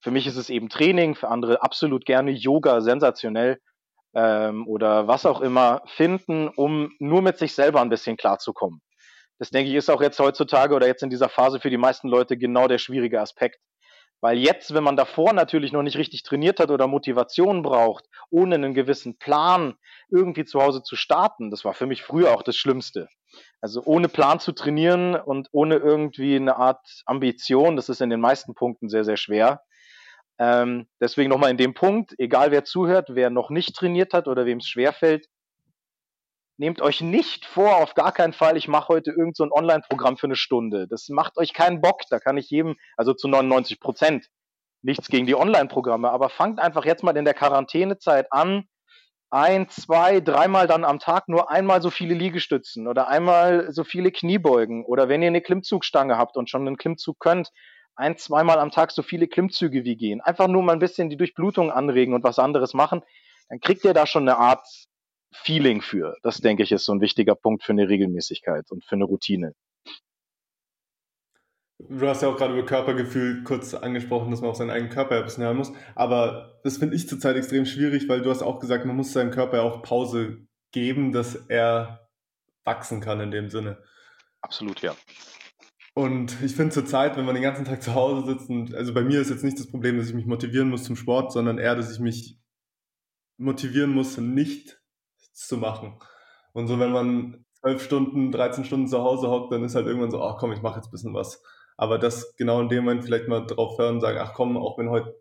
für 0.00 0.10
mich 0.10 0.26
ist 0.26 0.36
es 0.36 0.50
eben 0.50 0.68
Training, 0.68 1.14
für 1.14 1.28
andere 1.28 1.62
absolut 1.62 2.04
gerne 2.04 2.30
Yoga, 2.30 2.80
sensationell 2.80 3.58
ähm, 4.14 4.66
oder 4.66 5.08
was 5.08 5.26
auch 5.26 5.40
immer 5.40 5.82
finden, 5.86 6.48
um 6.48 6.92
nur 6.98 7.22
mit 7.22 7.38
sich 7.38 7.54
selber 7.54 7.80
ein 7.80 7.90
bisschen 7.90 8.16
klarzukommen. 8.16 8.80
Das 9.38 9.50
denke 9.50 9.70
ich 9.70 9.76
ist 9.76 9.90
auch 9.90 10.00
jetzt 10.00 10.18
heutzutage 10.18 10.74
oder 10.74 10.86
jetzt 10.86 11.02
in 11.02 11.10
dieser 11.10 11.28
Phase 11.28 11.60
für 11.60 11.70
die 11.70 11.76
meisten 11.76 12.08
Leute 12.08 12.38
genau 12.38 12.68
der 12.68 12.78
schwierige 12.78 13.20
Aspekt. 13.20 13.58
Weil 14.22 14.38
jetzt, 14.38 14.72
wenn 14.72 14.82
man 14.82 14.96
davor 14.96 15.34
natürlich 15.34 15.72
noch 15.72 15.82
nicht 15.82 15.98
richtig 15.98 16.22
trainiert 16.22 16.58
hat 16.58 16.70
oder 16.70 16.86
Motivation 16.86 17.62
braucht, 17.62 18.06
ohne 18.30 18.54
einen 18.54 18.72
gewissen 18.72 19.18
Plan 19.18 19.74
irgendwie 20.08 20.46
zu 20.46 20.62
Hause 20.62 20.82
zu 20.82 20.96
starten, 20.96 21.50
das 21.50 21.66
war 21.66 21.74
für 21.74 21.86
mich 21.86 22.02
früher 22.02 22.34
auch 22.34 22.42
das 22.42 22.56
Schlimmste. 22.56 23.08
Also 23.60 23.82
ohne 23.84 24.08
Plan 24.08 24.40
zu 24.40 24.52
trainieren 24.52 25.16
und 25.16 25.48
ohne 25.52 25.76
irgendwie 25.76 26.36
eine 26.36 26.56
Art 26.56 27.02
Ambition, 27.04 27.76
das 27.76 27.90
ist 27.90 28.00
in 28.00 28.08
den 28.08 28.20
meisten 28.20 28.54
Punkten 28.54 28.88
sehr, 28.88 29.04
sehr 29.04 29.18
schwer. 29.18 29.60
Ähm, 30.38 30.86
deswegen 31.00 31.30
nochmal 31.30 31.50
in 31.50 31.56
dem 31.56 31.74
Punkt, 31.74 32.14
egal 32.18 32.50
wer 32.50 32.64
zuhört, 32.64 33.10
wer 33.12 33.30
noch 33.30 33.50
nicht 33.50 33.74
trainiert 33.74 34.12
hat 34.12 34.28
oder 34.28 34.44
wem 34.44 34.58
es 34.58 34.68
schwerfällt, 34.68 35.26
nehmt 36.58 36.80
euch 36.80 37.00
nicht 37.00 37.44
vor, 37.46 37.76
auf 37.76 37.94
gar 37.94 38.12
keinen 38.12 38.32
Fall, 38.32 38.56
ich 38.56 38.68
mache 38.68 38.88
heute 38.88 39.10
irgend 39.10 39.36
so 39.36 39.44
Online-Programm 39.50 40.16
für 40.16 40.26
eine 40.26 40.36
Stunde. 40.36 40.86
Das 40.88 41.08
macht 41.08 41.36
euch 41.38 41.52
keinen 41.52 41.80
Bock, 41.80 42.02
da 42.10 42.18
kann 42.18 42.36
ich 42.36 42.50
jedem, 42.50 42.76
also 42.96 43.14
zu 43.14 43.28
99 43.28 43.80
Prozent, 43.80 44.26
nichts 44.82 45.08
gegen 45.08 45.26
die 45.26 45.34
Online-Programme, 45.34 46.10
aber 46.10 46.28
fangt 46.28 46.58
einfach 46.58 46.84
jetzt 46.84 47.02
mal 47.02 47.16
in 47.16 47.24
der 47.24 47.34
Quarantänezeit 47.34 48.32
an, 48.32 48.66
ein, 49.30 49.68
zwei, 49.68 50.20
dreimal 50.20 50.66
dann 50.68 50.84
am 50.84 50.98
Tag 51.00 51.28
nur 51.28 51.50
einmal 51.50 51.82
so 51.82 51.90
viele 51.90 52.14
Liegestützen 52.14 52.86
oder 52.86 53.08
einmal 53.08 53.72
so 53.72 53.82
viele 53.82 54.12
Kniebeugen 54.12 54.84
oder 54.84 55.08
wenn 55.08 55.20
ihr 55.20 55.28
eine 55.28 55.40
Klimmzugstange 55.40 56.16
habt 56.16 56.36
und 56.36 56.48
schon 56.48 56.66
einen 56.66 56.76
Klimmzug 56.76 57.18
könnt, 57.18 57.50
ein, 57.96 58.16
zweimal 58.16 58.58
am 58.58 58.70
Tag 58.70 58.90
so 58.90 59.02
viele 59.02 59.26
Klimmzüge 59.26 59.84
wie 59.84 59.96
gehen. 59.96 60.20
Einfach 60.20 60.48
nur 60.48 60.62
mal 60.62 60.72
ein 60.72 60.78
bisschen 60.78 61.10
die 61.10 61.16
Durchblutung 61.16 61.70
anregen 61.70 62.14
und 62.14 62.22
was 62.22 62.38
anderes 62.38 62.74
machen. 62.74 63.02
Dann 63.48 63.60
kriegt 63.60 63.84
ihr 63.84 63.94
da 63.94 64.06
schon 64.06 64.28
eine 64.28 64.38
Art 64.38 64.66
Feeling 65.32 65.82
für. 65.82 66.16
Das 66.22 66.38
denke 66.38 66.62
ich 66.62 66.72
ist 66.72 66.84
so 66.84 66.92
ein 66.92 67.00
wichtiger 67.00 67.34
Punkt 67.34 67.64
für 67.64 67.72
eine 67.72 67.88
Regelmäßigkeit 67.88 68.70
und 68.70 68.84
für 68.84 68.94
eine 68.94 69.04
Routine. 69.04 69.54
Du 71.78 72.08
hast 72.08 72.22
ja 72.22 72.28
auch 72.28 72.36
gerade 72.36 72.54
über 72.54 72.64
Körpergefühl 72.64 73.44
kurz 73.44 73.74
angesprochen, 73.74 74.30
dass 74.30 74.40
man 74.40 74.50
auf 74.50 74.56
seinen 74.56 74.70
eigenen 74.70 74.90
Körper 74.90 75.18
ein 75.18 75.24
bisschen 75.24 75.44
hören 75.44 75.58
muss. 75.58 75.72
Aber 75.94 76.58
das 76.64 76.78
finde 76.78 76.96
ich 76.96 77.06
zurzeit 77.06 77.36
extrem 77.36 77.66
schwierig, 77.66 78.08
weil 78.08 78.22
du 78.22 78.30
hast 78.30 78.42
auch 78.42 78.60
gesagt, 78.60 78.86
man 78.86 78.96
muss 78.96 79.12
seinem 79.12 79.30
Körper 79.30 79.62
auch 79.62 79.82
Pause 79.82 80.46
geben, 80.72 81.12
dass 81.12 81.34
er 81.34 82.08
wachsen 82.64 83.00
kann 83.00 83.20
in 83.20 83.30
dem 83.30 83.50
Sinne. 83.50 83.82
Absolut, 84.40 84.80
ja. 84.80 84.96
Und 85.96 86.42
ich 86.42 86.54
finde 86.54 86.74
zurzeit, 86.74 87.16
wenn 87.16 87.24
man 87.24 87.34
den 87.34 87.42
ganzen 87.42 87.64
Tag 87.64 87.82
zu 87.82 87.94
Hause 87.94 88.26
sitzt, 88.26 88.50
und, 88.50 88.74
also 88.74 88.92
bei 88.92 89.02
mir 89.02 89.18
ist 89.18 89.30
jetzt 89.30 89.42
nicht 89.42 89.58
das 89.58 89.66
Problem, 89.66 89.96
dass 89.96 90.08
ich 90.08 90.14
mich 90.14 90.26
motivieren 90.26 90.68
muss 90.68 90.84
zum 90.84 90.94
Sport, 90.94 91.32
sondern 91.32 91.56
eher, 91.56 91.74
dass 91.74 91.90
ich 91.90 92.00
mich 92.00 92.38
motivieren 93.38 93.92
muss, 93.94 94.18
nicht 94.18 94.78
zu 95.32 95.56
machen. 95.56 95.98
Und 96.52 96.66
so, 96.66 96.78
wenn 96.78 96.92
man 96.92 97.46
zwölf 97.54 97.82
Stunden, 97.82 98.30
13 98.30 98.66
Stunden 98.66 98.88
zu 98.88 98.98
Hause 98.98 99.30
hockt, 99.30 99.50
dann 99.52 99.64
ist 99.64 99.74
halt 99.74 99.86
irgendwann 99.86 100.10
so, 100.10 100.22
ach 100.22 100.36
komm, 100.36 100.52
ich 100.52 100.60
mache 100.60 100.76
jetzt 100.76 100.88
ein 100.88 100.90
bisschen 100.90 101.14
was. 101.14 101.42
Aber 101.78 101.98
das 101.98 102.36
genau 102.36 102.60
in 102.60 102.68
dem 102.68 102.84
Moment 102.84 103.02
vielleicht 103.02 103.28
mal 103.28 103.46
drauf 103.46 103.78
hören 103.78 103.94
und 103.94 104.00
sagen, 104.02 104.18
ach 104.20 104.34
komm, 104.34 104.58
auch 104.58 104.76
wenn 104.76 104.90
heute, 104.90 105.18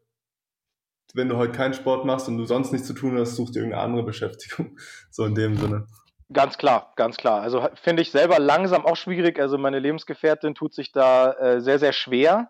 wenn 1.14 1.30
du 1.30 1.38
heute 1.38 1.54
keinen 1.54 1.74
Sport 1.74 2.04
machst 2.04 2.28
und 2.28 2.38
du 2.38 2.44
sonst 2.44 2.74
nichts 2.74 2.88
zu 2.88 2.94
tun 2.94 3.18
hast, 3.18 3.38
such 3.38 3.52
dir 3.52 3.60
irgendeine 3.60 3.84
andere 3.84 4.04
Beschäftigung. 4.04 4.78
So 5.10 5.24
in 5.24 5.36
dem 5.36 5.56
Sinne. 5.56 5.88
Ganz 6.34 6.58
klar, 6.58 6.92
ganz 6.96 7.18
klar. 7.18 7.42
Also 7.42 7.68
finde 7.76 8.02
ich 8.02 8.12
selber 8.12 8.40
langsam 8.40 8.86
auch 8.86 8.96
schwierig. 8.96 9.40
Also 9.40 9.58
meine 9.58 9.80
Lebensgefährtin 9.80 10.56
tut 10.56 10.74
sich 10.74 10.92
da 10.92 11.34
äh, 11.34 11.62
sehr, 11.62 11.78
sehr 11.78 11.94
schwer, 11.94 12.50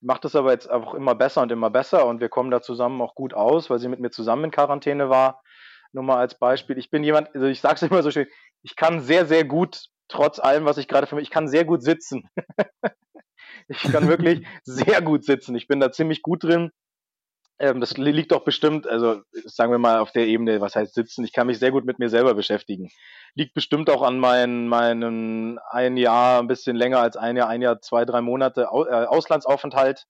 macht 0.00 0.26
es 0.26 0.36
aber 0.36 0.52
jetzt 0.52 0.70
auch 0.70 0.92
immer 0.94 1.14
besser 1.14 1.40
und 1.40 1.50
immer 1.50 1.70
besser 1.70 2.06
und 2.06 2.20
wir 2.20 2.28
kommen 2.28 2.50
da 2.50 2.60
zusammen 2.60 3.00
auch 3.00 3.14
gut 3.14 3.32
aus, 3.32 3.70
weil 3.70 3.78
sie 3.78 3.88
mit 3.88 4.00
mir 4.00 4.10
zusammen 4.10 4.44
in 4.44 4.50
Quarantäne 4.50 5.08
war. 5.08 5.42
Nur 5.92 6.04
mal 6.04 6.18
als 6.18 6.38
Beispiel. 6.38 6.76
Ich 6.76 6.90
bin 6.90 7.02
jemand, 7.04 7.34
also 7.34 7.46
ich 7.46 7.60
sage 7.60 7.76
es 7.76 7.82
immer 7.82 8.02
so 8.02 8.10
schön, 8.10 8.26
ich 8.62 8.76
kann 8.76 9.00
sehr, 9.00 9.24
sehr 9.26 9.44
gut, 9.44 9.86
trotz 10.08 10.38
allem, 10.38 10.66
was 10.66 10.76
ich 10.76 10.88
gerade 10.88 11.06
für 11.06 11.14
mich, 11.14 11.24
ich 11.24 11.30
kann 11.30 11.48
sehr 11.48 11.64
gut 11.64 11.82
sitzen. 11.82 12.28
ich 13.68 13.82
kann 13.82 14.08
wirklich 14.08 14.46
sehr 14.64 15.00
gut 15.02 15.24
sitzen. 15.24 15.54
Ich 15.54 15.66
bin 15.66 15.80
da 15.80 15.92
ziemlich 15.92 16.22
gut 16.22 16.44
drin. 16.44 16.70
Ähm, 17.58 17.80
das 17.80 17.96
liegt 17.96 18.32
doch 18.32 18.44
bestimmt, 18.44 18.86
also 18.86 19.22
sagen 19.44 19.70
wir 19.70 19.78
mal 19.78 20.00
auf 20.00 20.10
der 20.10 20.26
Ebene, 20.26 20.60
was 20.60 20.74
heißt 20.74 20.94
sitzen, 20.94 21.24
ich 21.24 21.32
kann 21.32 21.46
mich 21.46 21.58
sehr 21.58 21.70
gut 21.70 21.84
mit 21.84 21.98
mir 21.98 22.08
selber 22.08 22.34
beschäftigen. 22.34 22.90
Liegt 23.34 23.54
bestimmt 23.54 23.90
auch 23.90 24.02
an 24.02 24.18
meinen, 24.18 24.66
meinen 24.68 25.58
ein 25.70 25.96
Jahr, 25.96 26.40
ein 26.40 26.48
bisschen 26.48 26.74
länger 26.74 26.98
als 26.98 27.16
ein 27.16 27.36
Jahr, 27.36 27.48
ein 27.48 27.62
Jahr, 27.62 27.80
zwei, 27.80 28.04
drei 28.04 28.22
Monate 28.22 28.62
äh, 28.62 28.66
Auslandsaufenthalt, 28.66 30.06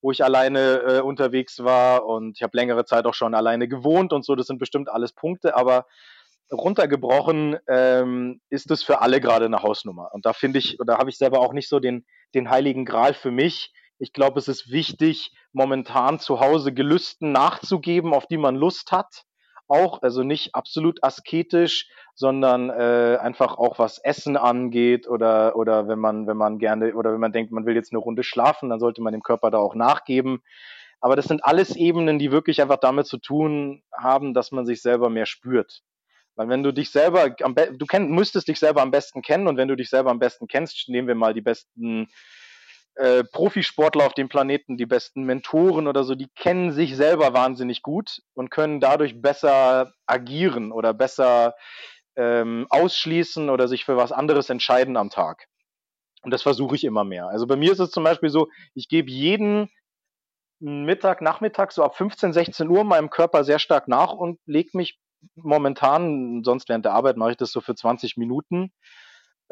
wo 0.00 0.10
ich 0.10 0.24
alleine 0.24 0.82
äh, 0.82 1.00
unterwegs 1.00 1.62
war 1.62 2.04
und 2.04 2.36
ich 2.36 2.42
habe 2.42 2.56
längere 2.56 2.84
Zeit 2.84 3.06
auch 3.06 3.14
schon 3.14 3.34
alleine 3.34 3.68
gewohnt 3.68 4.12
und 4.12 4.24
so, 4.24 4.34
das 4.34 4.48
sind 4.48 4.58
bestimmt 4.58 4.88
alles 4.88 5.12
Punkte, 5.12 5.56
aber 5.56 5.86
runtergebrochen 6.50 7.58
ähm, 7.68 8.40
ist 8.50 8.70
es 8.70 8.82
für 8.82 9.00
alle 9.00 9.20
gerade 9.20 9.46
eine 9.46 9.62
Hausnummer. 9.62 10.10
Und 10.12 10.26
da 10.26 10.32
finde 10.32 10.58
ich, 10.58 10.76
da 10.84 10.98
habe 10.98 11.10
ich 11.10 11.16
selber 11.16 11.40
auch 11.40 11.52
nicht 11.52 11.68
so 11.68 11.80
den, 11.80 12.04
den 12.34 12.50
heiligen 12.50 12.84
Gral 12.84 13.14
für 13.14 13.30
mich, 13.30 13.72
ich 13.98 14.12
glaube, 14.12 14.38
es 14.38 14.48
ist 14.48 14.70
wichtig, 14.70 15.32
momentan 15.52 16.18
zu 16.18 16.40
Hause 16.40 16.72
Gelüsten 16.72 17.32
nachzugeben, 17.32 18.14
auf 18.14 18.26
die 18.26 18.38
man 18.38 18.56
Lust 18.56 18.92
hat. 18.92 19.24
Auch, 19.68 20.02
also 20.02 20.22
nicht 20.22 20.54
absolut 20.54 21.02
asketisch, 21.02 21.88
sondern 22.14 22.68
äh, 22.68 23.16
einfach 23.20 23.56
auch 23.56 23.78
was 23.78 23.98
Essen 23.98 24.36
angeht 24.36 25.08
oder, 25.08 25.56
oder 25.56 25.88
wenn 25.88 25.98
man, 25.98 26.26
wenn 26.26 26.36
man 26.36 26.58
gerne 26.58 26.94
oder 26.94 27.12
wenn 27.12 27.20
man 27.20 27.32
denkt, 27.32 27.52
man 27.52 27.64
will 27.64 27.74
jetzt 27.74 27.92
eine 27.92 28.00
Runde 28.00 28.22
schlafen, 28.22 28.68
dann 28.68 28.80
sollte 28.80 29.00
man 29.00 29.12
dem 29.12 29.22
Körper 29.22 29.50
da 29.50 29.58
auch 29.58 29.74
nachgeben. 29.74 30.42
Aber 31.00 31.16
das 31.16 31.24
sind 31.24 31.44
alles 31.44 31.74
Ebenen, 31.74 32.18
die 32.18 32.30
wirklich 32.30 32.60
einfach 32.60 32.78
damit 32.78 33.06
zu 33.06 33.18
tun 33.18 33.82
haben, 33.92 34.34
dass 34.34 34.52
man 34.52 34.66
sich 34.66 34.82
selber 34.82 35.10
mehr 35.10 35.26
spürt. 35.26 35.82
Weil 36.36 36.48
wenn 36.48 36.62
du 36.62 36.72
dich 36.72 36.90
selber, 36.90 37.30
du 37.30 37.86
kenn, 37.86 38.10
müsstest 38.10 38.48
dich 38.48 38.58
selber 38.58 38.82
am 38.82 38.90
besten 38.90 39.20
kennen 39.20 39.48
und 39.48 39.56
wenn 39.56 39.68
du 39.68 39.76
dich 39.76 39.90
selber 39.90 40.10
am 40.10 40.18
besten 40.18 40.46
kennst, 40.46 40.88
nehmen 40.88 41.08
wir 41.08 41.14
mal 41.14 41.34
die 41.34 41.40
besten 41.40 42.08
äh, 42.96 43.24
Profisportler 43.24 44.06
auf 44.06 44.14
dem 44.14 44.28
Planeten, 44.28 44.76
die 44.76 44.86
besten 44.86 45.24
Mentoren 45.24 45.86
oder 45.86 46.04
so, 46.04 46.14
die 46.14 46.28
kennen 46.36 46.72
sich 46.72 46.96
selber 46.96 47.32
wahnsinnig 47.32 47.82
gut 47.82 48.20
und 48.34 48.50
können 48.50 48.80
dadurch 48.80 49.20
besser 49.20 49.92
agieren 50.06 50.72
oder 50.72 50.92
besser 50.92 51.54
ähm, 52.16 52.66
ausschließen 52.68 53.48
oder 53.48 53.68
sich 53.68 53.84
für 53.84 53.96
was 53.96 54.12
anderes 54.12 54.50
entscheiden 54.50 54.96
am 54.96 55.10
Tag. 55.10 55.46
Und 56.22 56.32
das 56.32 56.42
versuche 56.42 56.76
ich 56.76 56.84
immer 56.84 57.04
mehr. 57.04 57.28
Also 57.28 57.46
bei 57.46 57.56
mir 57.56 57.72
ist 57.72 57.80
es 57.80 57.90
zum 57.90 58.04
Beispiel 58.04 58.28
so, 58.28 58.48
ich 58.74 58.88
gebe 58.88 59.10
jeden 59.10 59.70
Mittag, 60.60 61.22
Nachmittag, 61.22 61.72
so 61.72 61.82
ab 61.82 61.96
15, 61.96 62.32
16 62.32 62.68
Uhr 62.68 62.84
meinem 62.84 63.10
Körper 63.10 63.42
sehr 63.42 63.58
stark 63.58 63.88
nach 63.88 64.12
und 64.12 64.38
lege 64.46 64.76
mich 64.76 65.00
momentan, 65.34 66.42
sonst 66.44 66.68
während 66.68 66.84
der 66.84 66.92
Arbeit 66.92 67.16
mache 67.16 67.32
ich 67.32 67.36
das 67.36 67.50
so 67.50 67.60
für 67.60 67.74
20 67.74 68.16
Minuten, 68.16 68.72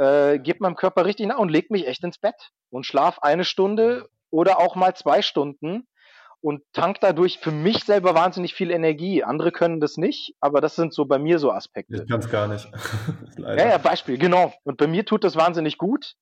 äh, 0.00 0.38
gebe 0.38 0.60
meinem 0.62 0.76
Körper 0.76 1.04
richtig 1.04 1.26
nach 1.26 1.38
und 1.38 1.50
leg 1.50 1.70
mich 1.70 1.86
echt 1.86 2.02
ins 2.02 2.18
Bett 2.18 2.34
und 2.70 2.86
schlaf 2.86 3.18
eine 3.20 3.44
Stunde 3.44 4.08
oder 4.30 4.58
auch 4.58 4.74
mal 4.74 4.94
zwei 4.94 5.22
Stunden. 5.22 5.86
und 6.42 6.62
tank 6.72 7.00
dadurch 7.02 7.38
für 7.38 7.50
mich 7.50 7.84
selber 7.84 8.14
wahnsinnig 8.14 8.54
viel 8.54 8.70
Energie. 8.70 9.22
Andere 9.22 9.52
können 9.52 9.78
das 9.78 9.98
nicht, 9.98 10.34
aber 10.40 10.62
das 10.62 10.74
sind 10.74 10.94
so 10.94 11.04
bei 11.04 11.18
mir 11.18 11.38
so 11.38 11.52
Aspekte. 11.52 11.96
Ich 11.96 12.08
kann 12.08 12.20
es 12.20 12.30
gar 12.30 12.48
nicht. 12.48 12.66
ja, 13.36 13.68
ja, 13.68 13.76
Beispiel, 13.76 14.16
genau. 14.16 14.54
Und 14.64 14.78
bei 14.78 14.86
mir 14.86 15.04
tut 15.04 15.22
das 15.22 15.36
wahnsinnig 15.36 15.76
gut. 15.76 16.14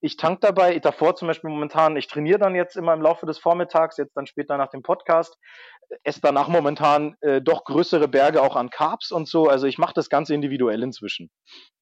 Ich 0.00 0.16
tank 0.16 0.40
dabei, 0.42 0.78
davor 0.78 1.16
zum 1.16 1.28
Beispiel 1.28 1.50
momentan, 1.50 1.96
ich 1.96 2.06
trainiere 2.06 2.38
dann 2.38 2.54
jetzt 2.54 2.76
immer 2.76 2.92
im 2.92 3.00
Laufe 3.00 3.24
des 3.26 3.38
Vormittags, 3.38 3.96
jetzt 3.96 4.16
dann 4.16 4.26
später 4.26 4.56
nach 4.58 4.68
dem 4.68 4.82
Podcast, 4.82 5.38
esse 6.04 6.20
danach 6.20 6.48
momentan 6.48 7.16
äh, 7.20 7.40
doch 7.40 7.64
größere 7.64 8.08
Berge 8.08 8.42
auch 8.42 8.56
an 8.56 8.70
Carbs 8.70 9.10
und 9.10 9.28
so. 9.28 9.48
Also 9.48 9.66
ich 9.66 9.78
mache 9.78 9.94
das 9.94 10.08
ganz 10.08 10.30
individuell 10.30 10.82
inzwischen 10.82 11.30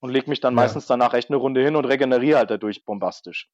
und 0.00 0.10
lege 0.10 0.30
mich 0.30 0.40
dann 0.40 0.54
ja. 0.54 0.62
meistens 0.62 0.86
danach 0.86 1.14
echt 1.14 1.30
eine 1.30 1.38
Runde 1.38 1.62
hin 1.62 1.76
und 1.76 1.86
regeneriere 1.86 2.38
halt 2.38 2.50
dadurch 2.50 2.84
bombastisch. 2.84 3.48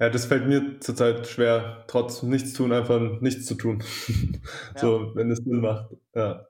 Ja, 0.00 0.10
das 0.10 0.26
fällt 0.26 0.46
mir 0.46 0.78
zurzeit 0.78 1.26
schwer, 1.26 1.84
trotz 1.88 2.22
nichts 2.22 2.52
tun, 2.52 2.72
einfach 2.72 3.20
nichts 3.20 3.46
zu 3.46 3.54
tun. 3.54 3.82
Ja. 4.74 4.80
so, 4.80 5.12
wenn 5.14 5.30
es 5.30 5.38
Sinn 5.38 5.60
macht. 5.60 5.90
Ja. 6.14 6.46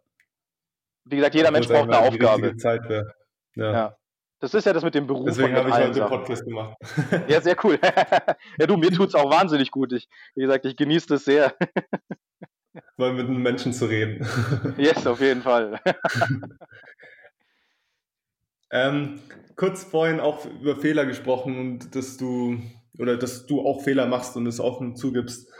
Wie 1.04 1.16
gesagt, 1.16 1.34
jeder 1.34 1.50
Mensch 1.50 1.68
braucht 1.68 1.90
eine 1.90 1.98
Aufgabe. 1.98 2.56
Zeit 2.56 2.82
Ja. 3.54 3.72
ja. 3.72 3.97
Das 4.40 4.54
ist 4.54 4.64
ja 4.64 4.72
das 4.72 4.84
mit 4.84 4.94
dem 4.94 5.06
Beruf. 5.06 5.26
Deswegen 5.26 5.56
habe 5.56 5.68
ich 5.68 5.74
heute 5.74 5.92
den 5.92 6.08
Podcast 6.08 6.44
gemacht. 6.44 6.76
ja, 7.26 7.40
sehr 7.40 7.56
cool. 7.64 7.78
ja, 8.58 8.66
du, 8.66 8.76
mir 8.76 8.90
tut 8.90 9.08
es 9.08 9.14
auch 9.14 9.30
wahnsinnig 9.30 9.70
gut. 9.70 9.92
Ich, 9.92 10.08
wie 10.34 10.42
gesagt, 10.42 10.64
ich 10.64 10.76
genieße 10.76 11.08
das 11.08 11.24
sehr. 11.24 11.54
Mal 12.96 13.14
mit 13.14 13.26
einem 13.26 13.42
Menschen 13.42 13.72
zu 13.72 13.86
reden. 13.86 14.26
yes, 14.76 15.06
auf 15.06 15.20
jeden 15.20 15.42
Fall. 15.42 15.80
ähm, 18.70 19.20
kurz 19.56 19.84
vorhin 19.84 20.20
auch 20.20 20.46
über 20.46 20.76
Fehler 20.76 21.04
gesprochen 21.06 21.58
und 21.58 21.96
dass 21.96 22.16
du 22.16 22.60
oder 22.98 23.16
dass 23.16 23.46
du 23.46 23.64
auch 23.66 23.82
Fehler 23.82 24.06
machst 24.06 24.36
und 24.36 24.46
es 24.46 24.60
offen 24.60 24.94
zugibst. 24.96 25.52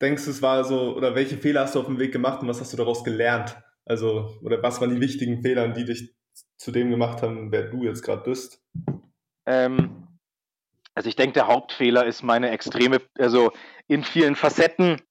Denkst 0.00 0.24
du, 0.24 0.30
es 0.30 0.42
war 0.42 0.64
so, 0.64 0.94
oder 0.96 1.14
welche 1.14 1.36
Fehler 1.36 1.62
hast 1.62 1.74
du 1.74 1.80
auf 1.80 1.86
dem 1.86 1.98
Weg 1.98 2.12
gemacht 2.12 2.42
und 2.42 2.48
was 2.48 2.60
hast 2.60 2.72
du 2.72 2.76
daraus 2.76 3.04
gelernt? 3.04 3.56
Also, 3.86 4.38
oder 4.42 4.62
was 4.62 4.80
waren 4.80 4.94
die 4.94 5.00
wichtigen 5.00 5.42
Fehler, 5.42 5.68
die 5.68 5.84
dich 5.84 6.14
zu 6.56 6.70
dem 6.70 6.90
gemacht 6.90 7.22
haben, 7.22 7.52
wer 7.52 7.64
du 7.64 7.82
jetzt 7.82 8.02
gerade 8.02 8.22
bist? 8.22 8.62
Ähm, 9.46 10.08
also 10.94 11.08
ich 11.08 11.16
denke, 11.16 11.34
der 11.34 11.48
Hauptfehler 11.48 12.06
ist 12.06 12.22
meine 12.22 12.50
extreme, 12.50 13.00
also 13.18 13.52
in 13.88 14.04
vielen 14.04 14.36
Facetten 14.36 15.02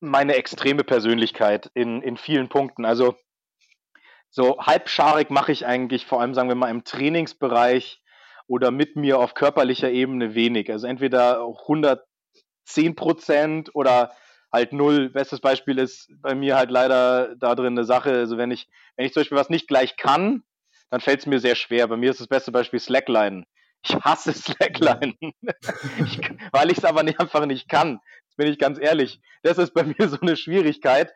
meine 0.00 0.36
extreme 0.36 0.84
Persönlichkeit 0.84 1.70
in, 1.74 2.02
in 2.02 2.16
vielen 2.16 2.48
Punkten. 2.48 2.84
Also 2.84 3.16
so 4.30 4.58
halbscharig 4.58 5.30
mache 5.30 5.52
ich 5.52 5.66
eigentlich 5.66 6.06
vor 6.06 6.20
allem, 6.20 6.34
sagen 6.34 6.48
wir 6.48 6.56
mal, 6.56 6.70
im 6.70 6.84
Trainingsbereich 6.84 8.02
oder 8.46 8.70
mit 8.70 8.96
mir 8.96 9.18
auf 9.18 9.34
körperlicher 9.34 9.90
Ebene 9.90 10.34
wenig. 10.34 10.70
Also 10.70 10.86
entweder 10.86 11.46
110 11.46 12.94
Prozent 12.94 13.74
oder 13.74 14.12
halt 14.52 14.72
null. 14.72 15.10
Bestes 15.10 15.40
Beispiel 15.40 15.78
ist 15.78 16.10
bei 16.20 16.34
mir 16.34 16.56
halt 16.56 16.70
leider 16.70 17.34
da 17.36 17.54
drin 17.54 17.78
eine 17.78 17.84
Sache. 17.84 18.10
Also 18.10 18.36
wenn 18.36 18.50
ich, 18.50 18.68
wenn 18.96 19.06
ich 19.06 19.12
zum 19.12 19.22
Beispiel 19.22 19.38
was 19.38 19.50
nicht 19.50 19.68
gleich 19.68 19.96
kann, 19.96 20.44
dann 20.90 21.00
fällt 21.00 21.20
es 21.20 21.26
mir 21.26 21.40
sehr 21.40 21.54
schwer. 21.54 21.88
Bei 21.88 21.96
mir 21.96 22.10
ist 22.10 22.20
das 22.20 22.28
beste 22.28 22.52
Beispiel 22.52 22.80
Slackline. 22.80 23.44
Ich 23.82 23.94
hasse 23.96 24.32
Slackline, 24.32 25.14
ich, 25.20 26.20
weil 26.52 26.70
ich 26.70 26.78
es 26.78 26.84
aber 26.84 27.02
nicht, 27.02 27.20
einfach 27.20 27.44
nicht 27.46 27.68
kann. 27.68 28.00
Das 28.28 28.36
bin 28.36 28.48
ich 28.48 28.58
ganz 28.58 28.78
ehrlich. 28.80 29.20
Das 29.42 29.58
ist 29.58 29.74
bei 29.74 29.84
mir 29.84 30.08
so 30.08 30.18
eine 30.20 30.36
Schwierigkeit. 30.36 31.12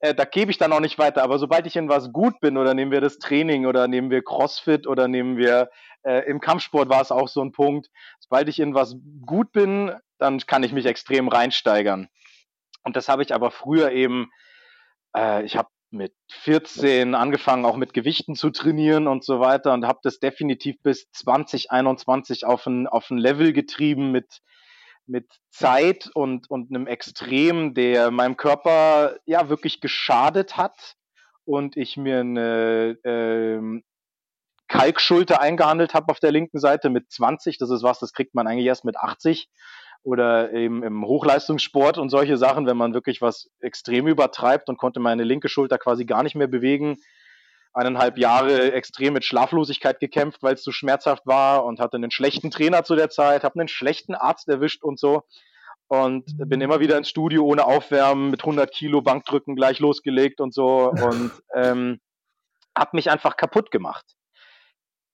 Äh, 0.00 0.14
da 0.14 0.24
gebe 0.24 0.50
ich 0.50 0.58
dann 0.58 0.72
auch 0.72 0.80
nicht 0.80 0.98
weiter. 0.98 1.22
Aber 1.22 1.38
sobald 1.38 1.66
ich 1.66 1.76
in 1.76 1.88
was 1.88 2.12
gut 2.12 2.40
bin, 2.40 2.56
oder 2.56 2.74
nehmen 2.74 2.90
wir 2.90 3.00
das 3.00 3.18
Training, 3.18 3.66
oder 3.66 3.88
nehmen 3.88 4.10
wir 4.10 4.22
CrossFit, 4.22 4.86
oder 4.86 5.08
nehmen 5.08 5.36
wir 5.36 5.70
äh, 6.02 6.28
im 6.28 6.40
Kampfsport 6.40 6.88
war 6.88 7.00
es 7.00 7.10
auch 7.10 7.28
so 7.28 7.42
ein 7.42 7.52
Punkt. 7.52 7.88
Sobald 8.20 8.48
ich 8.48 8.60
in 8.60 8.74
was 8.74 8.96
gut 9.24 9.52
bin, 9.52 9.92
dann 10.18 10.38
kann 10.40 10.62
ich 10.62 10.72
mich 10.72 10.86
extrem 10.86 11.28
reinsteigern. 11.28 12.08
Und 12.84 12.96
das 12.96 13.08
habe 13.08 13.22
ich 13.22 13.34
aber 13.34 13.50
früher 13.50 13.90
eben, 13.92 14.30
äh, 15.16 15.42
ich 15.44 15.56
habe 15.56 15.68
mit 15.94 16.12
14 16.28 17.14
angefangen, 17.14 17.64
auch 17.64 17.76
mit 17.76 17.94
Gewichten 17.94 18.34
zu 18.34 18.50
trainieren 18.50 19.06
und 19.06 19.24
so 19.24 19.40
weiter 19.40 19.72
und 19.72 19.86
habe 19.86 20.00
das 20.02 20.18
definitiv 20.18 20.76
bis 20.82 21.10
2021 21.12 22.44
auf 22.44 22.66
ein, 22.66 22.86
auf 22.86 23.10
ein 23.10 23.18
Level 23.18 23.52
getrieben 23.52 24.10
mit, 24.10 24.40
mit 25.06 25.26
Zeit 25.50 26.10
und, 26.14 26.50
und 26.50 26.70
einem 26.70 26.86
Extrem, 26.86 27.74
der 27.74 28.10
meinem 28.10 28.36
Körper 28.36 29.16
ja 29.24 29.48
wirklich 29.48 29.80
geschadet 29.80 30.56
hat 30.56 30.96
und 31.44 31.76
ich 31.76 31.96
mir 31.96 32.20
eine 32.20 32.98
äh, 33.04 33.82
Kalkschulter 34.68 35.40
eingehandelt 35.40 35.94
habe 35.94 36.10
auf 36.10 36.20
der 36.20 36.32
linken 36.32 36.58
Seite 36.58 36.90
mit 36.90 37.10
20. 37.10 37.58
Das 37.58 37.70
ist 37.70 37.82
was, 37.82 38.00
das 38.00 38.12
kriegt 38.12 38.34
man 38.34 38.46
eigentlich 38.46 38.66
erst 38.66 38.84
mit 38.84 38.96
80 38.96 39.48
oder 40.04 40.52
eben 40.52 40.82
im 40.82 41.04
Hochleistungssport 41.04 41.98
und 41.98 42.10
solche 42.10 42.36
Sachen, 42.36 42.66
wenn 42.66 42.76
man 42.76 42.92
wirklich 42.92 43.22
was 43.22 43.50
extrem 43.60 44.06
übertreibt 44.06 44.68
und 44.68 44.76
konnte 44.76 45.00
meine 45.00 45.24
linke 45.24 45.48
Schulter 45.48 45.78
quasi 45.78 46.04
gar 46.04 46.22
nicht 46.22 46.36
mehr 46.36 46.46
bewegen. 46.46 46.98
Eineinhalb 47.72 48.18
Jahre 48.18 48.72
extrem 48.72 49.14
mit 49.14 49.24
Schlaflosigkeit 49.24 49.98
gekämpft, 49.98 50.42
weil 50.42 50.54
es 50.54 50.62
zu 50.62 50.70
schmerzhaft 50.70 51.26
war 51.26 51.64
und 51.64 51.80
hatte 51.80 51.96
einen 51.96 52.10
schlechten 52.10 52.50
Trainer 52.50 52.84
zu 52.84 52.94
der 52.94 53.08
Zeit, 53.08 53.42
habe 53.42 53.58
einen 53.58 53.68
schlechten 53.68 54.14
Arzt 54.14 54.48
erwischt 54.48 54.84
und 54.84 55.00
so 55.00 55.22
und 55.88 56.24
bin 56.48 56.60
immer 56.60 56.80
wieder 56.80 56.98
ins 56.98 57.08
Studio 57.08 57.44
ohne 57.44 57.64
Aufwärmen 57.64 58.30
mit 58.30 58.42
100 58.42 58.70
Kilo 58.72 59.00
Bankdrücken 59.00 59.56
gleich 59.56 59.80
losgelegt 59.80 60.40
und 60.40 60.54
so 60.54 60.90
und 60.90 61.32
ähm, 61.54 61.98
habe 62.76 62.90
mich 62.92 63.10
einfach 63.10 63.36
kaputt 63.36 63.70
gemacht, 63.70 64.04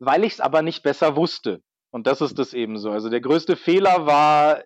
weil 0.01 0.25
ich 0.25 0.35
es 0.35 0.41
aber 0.41 0.63
nicht 0.63 0.83
besser 0.83 1.17
wusste. 1.17 1.63
Und 1.93 2.07
das 2.07 2.21
ist 2.21 2.39
das 2.39 2.55
eben 2.55 2.79
so. 2.79 2.91
Also 2.91 3.09
der 3.09 3.21
größte 3.21 3.57
Fehler 3.57 4.07
war, 4.07 4.63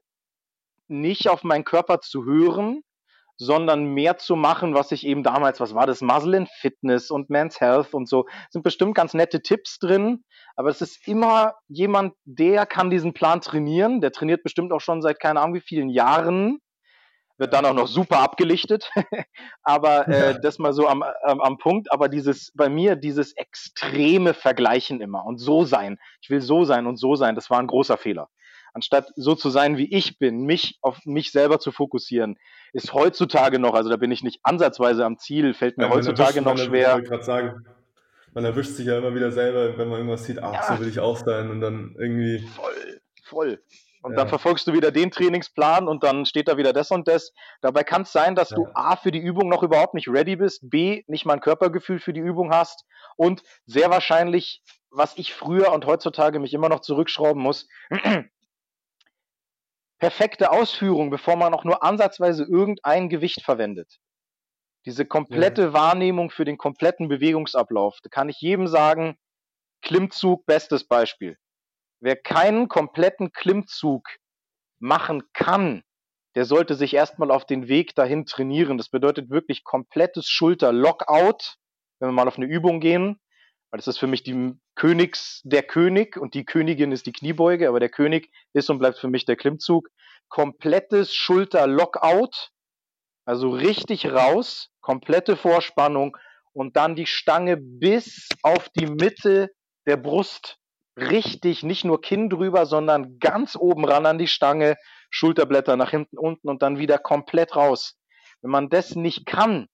nicht 0.88 1.29
auf 1.29 1.44
meinen 1.44 1.64
Körper 1.64 2.01
zu 2.01 2.25
hören, 2.25 2.83
sondern 3.37 3.85
mehr 3.85 4.16
zu 4.18 4.37
machen, 4.37 4.75
was 4.75 4.92
ich 4.92 5.07
eben 5.07 5.23
damals, 5.23 5.61
was 5.61 5.75
war 5.75 5.87
das, 5.87 6.01
Muscle 6.01 6.37
in 6.37 6.47
Fitness 6.47 7.11
und 7.11 7.31
Men's 7.31 7.61
Health 7.61 7.94
und 7.94 8.09
so, 8.09 8.27
sind 8.51 8.62
bestimmt 8.62 8.94
ganz 8.94 9.14
nette 9.14 9.42
Tipps 9.42 9.79
drin, 9.79 10.25
aber 10.57 10.68
es 10.68 10.81
ist 10.81 11.07
immer 11.09 11.55
jemand, 11.66 12.14
der 12.25 12.66
kann 12.66 12.90
diesen 12.90 13.12
Plan 13.12 13.40
trainieren, 13.40 14.01
der 14.01 14.12
trainiert 14.12 14.42
bestimmt 14.42 14.73
auch 14.73 14.81
schon 14.81 15.03
seit 15.03 15.18
keine 15.18 15.40
Ahnung 15.40 15.55
wie 15.55 15.61
vielen 15.61 15.88
Jahren, 15.88 16.61
wird 17.37 17.53
dann 17.53 17.66
auch 17.66 17.75
noch 17.75 17.88
super 17.88 18.20
abgelichtet, 18.20 18.92
aber 19.64 20.07
äh, 20.07 20.40
das 20.40 20.61
mal 20.61 20.73
so 20.73 20.87
am, 20.87 21.03
am, 21.03 21.40
am 21.40 21.59
Punkt, 21.59 21.90
aber 21.90 22.09
dieses, 22.09 22.53
bei 22.55 22.68
mir 22.68 22.94
dieses 22.94 23.37
extreme 23.37 24.35
Vergleichen 24.35 25.01
immer 25.01 25.27
und 25.27 25.38
so 25.38 25.64
sein, 25.64 25.99
ich 26.23 26.31
will 26.31 26.40
so 26.40 26.64
sein 26.64 26.87
und 26.87 26.97
so 26.97 27.16
sein, 27.16 27.35
das 27.35 27.51
war 27.51 27.59
ein 27.59 27.66
großer 27.66 27.97
Fehler 27.97 28.29
anstatt 28.75 29.13
so 29.17 29.35
zu 29.35 29.49
sein, 29.49 29.79
wie 29.79 29.93
ich 29.95 30.19
bin, 30.19 30.43
mich 30.45 30.79
auf 30.83 30.99
mich 31.07 31.33
selber 31.33 31.59
zu 31.59 31.73
fokussieren, 31.73 32.37
ist 32.73 32.93
heutzutage 32.93 33.59
noch, 33.59 33.75
also 33.75 33.89
da 33.89 33.97
bin 33.97 34.11
ich 34.11 34.23
nicht 34.23 34.41
ansatzweise 34.43 35.05
am 35.05 35.17
Ziel, 35.17 35.55
fällt 35.55 35.79
mir 35.79 35.85
ja, 35.85 35.91
heutzutage 35.91 36.43
noch 36.43 36.59
schwer. 36.59 36.99
Ich 36.99 37.09
gerade 37.09 37.25
sagen, 37.25 37.65
man 38.35 38.45
erwischt 38.45 38.73
sich 38.73 38.87
ja 38.87 38.99
immer 38.99 39.15
wieder 39.15 39.31
selber, 39.31 39.79
wenn 39.79 39.89
man 39.89 39.99
irgendwas 39.99 40.25
sieht, 40.25 40.43
ach, 40.43 40.53
ja. 40.53 40.77
so 40.77 40.83
will 40.83 40.89
ich 40.89 40.99
auch 40.99 41.17
sein 41.17 41.51
und 41.51 41.61
dann 41.61 41.95
irgendwie. 41.99 42.41
Voll, 42.41 43.01
voll. 43.23 43.63
Und 44.03 44.13
ja. 44.13 44.19
dann 44.19 44.29
verfolgst 44.29 44.67
du 44.67 44.75
wieder 44.75 44.91
den 44.91 45.11
Trainingsplan 45.11 45.89
und 45.89 46.03
dann 46.05 46.27
steht 46.27 46.49
da 46.49 46.59
wieder 46.59 46.75
das 46.75 46.91
und 46.91 47.09
das. 47.09 47.33
Dabei 47.63 47.85
kann 47.85 48.03
es 48.03 48.13
sein, 48.13 48.35
dass 48.35 48.51
ja. 48.51 48.57
du 48.57 48.67
A 48.75 48.97
für 48.97 49.11
die 49.11 49.21
Übung 49.21 49.49
noch 49.49 49.63
überhaupt 49.63 49.95
nicht 49.95 50.09
ready 50.09 50.37
bist, 50.37 50.69
B 50.69 51.05
nicht 51.07 51.25
mal 51.25 51.35
ein 51.35 51.41
Körpergefühl 51.41 51.99
für 51.99 52.13
die 52.13 52.21
Übung 52.21 52.51
hast 52.51 52.85
und 53.17 53.43
sehr 53.65 53.89
wahrscheinlich, 53.89 54.63
was 54.91 55.17
ich 55.17 55.33
früher 55.33 55.73
und 55.73 55.87
heutzutage 55.87 56.39
mich 56.39 56.53
immer 56.53 56.69
noch 56.69 56.81
zurückschrauben 56.81 57.43
muss, 57.43 57.67
perfekte 60.05 60.51
Ausführung, 60.51 61.09
bevor 61.09 61.37
man 61.37 61.55
auch 61.55 61.64
nur 61.64 61.83
ansatzweise 61.83 62.45
irgendein 62.45 63.09
Gewicht 63.09 63.40
verwendet. 63.40 64.01
Diese 64.85 65.07
komplette 65.07 65.62
ja. 65.62 65.73
Wahrnehmung 65.73 66.29
für 66.29 66.45
den 66.45 66.59
kompletten 66.59 67.09
Bewegungsablauf. 67.09 68.01
Da 68.03 68.11
kann 68.11 68.29
ich 68.29 68.38
jedem 68.43 68.67
sagen, 68.67 69.17
Klimmzug, 69.81 70.45
bestes 70.45 70.85
Beispiel. 70.85 71.38
Wer 72.01 72.17
keinen 72.17 72.69
kompletten 72.69 73.33
Klimmzug 73.33 74.07
machen 74.79 75.23
kann, 75.33 75.83
der 76.35 76.45
sollte 76.45 76.75
sich 76.75 76.93
erstmal 76.93 77.31
auf 77.31 77.47
den 77.47 77.67
Weg 77.69 77.95
dahin 77.95 78.27
trainieren. 78.27 78.76
Das 78.76 78.91
bedeutet 78.91 79.31
wirklich 79.31 79.64
komplettes 79.64 80.28
Schulter-Lockout, 80.28 81.57
wenn 81.99 82.11
wir 82.11 82.12
mal 82.12 82.28
auf 82.28 82.37
eine 82.37 82.45
Übung 82.45 82.81
gehen. 82.81 83.18
Weil 83.74 83.78
das 83.78 83.89
ist 83.89 83.99
für 83.99 84.07
mich 84.07 84.22
die 84.22 84.53
Königs, 84.76 85.41
der 85.43 85.64
König 85.64 86.16
und 86.16 86.35
die 86.35 86.45
Königin 86.45 86.93
ist 86.93 87.07
die 87.07 87.12
Kniebeuge, 87.12 87.68
aber 87.68 87.81
der 87.81 87.89
König 87.89 88.31
ist 88.53 88.70
und 88.70 88.78
bleibt 88.78 88.99
für 88.99 89.09
mich 89.09 89.24
der 89.24 89.35
Klimmzug. 89.35 89.89
Komplettes 90.29 91.14
Schulter-Lockout, 91.14 92.51
also 93.25 93.51
richtig 93.51 94.07
raus, 94.12 94.70
komplette 94.81 95.37
Vorspannung 95.37 96.16
und 96.53 96.77
dann 96.77 96.95
die 96.95 97.07
Stange 97.07 97.57
bis 97.57 98.29
auf 98.43 98.68
die 98.70 98.87
Mitte 98.87 99.51
der 99.87 99.97
Brust. 99.97 100.59
Richtig, 100.97 101.62
nicht 101.62 101.85
nur 101.85 102.01
Kinn 102.01 102.31
drüber, 102.31 102.66
sondern 102.66 103.18
ganz 103.18 103.57
oben 103.57 103.85
ran 103.85 104.07
an 104.07 104.18
die 104.18 104.29
Stange, 104.29 104.77
Schulterblätter 105.11 105.77
nach 105.77 105.91
hinten 105.91 106.18
unten 106.18 106.49
und 106.49 106.62
dann 106.62 106.79
wieder 106.79 106.99
komplett 106.99 107.57
raus. 107.57 107.97
Wenn 108.43 108.51
man 108.51 108.68
das 108.68 108.95
nicht 108.95 109.27
kann, 109.27 109.68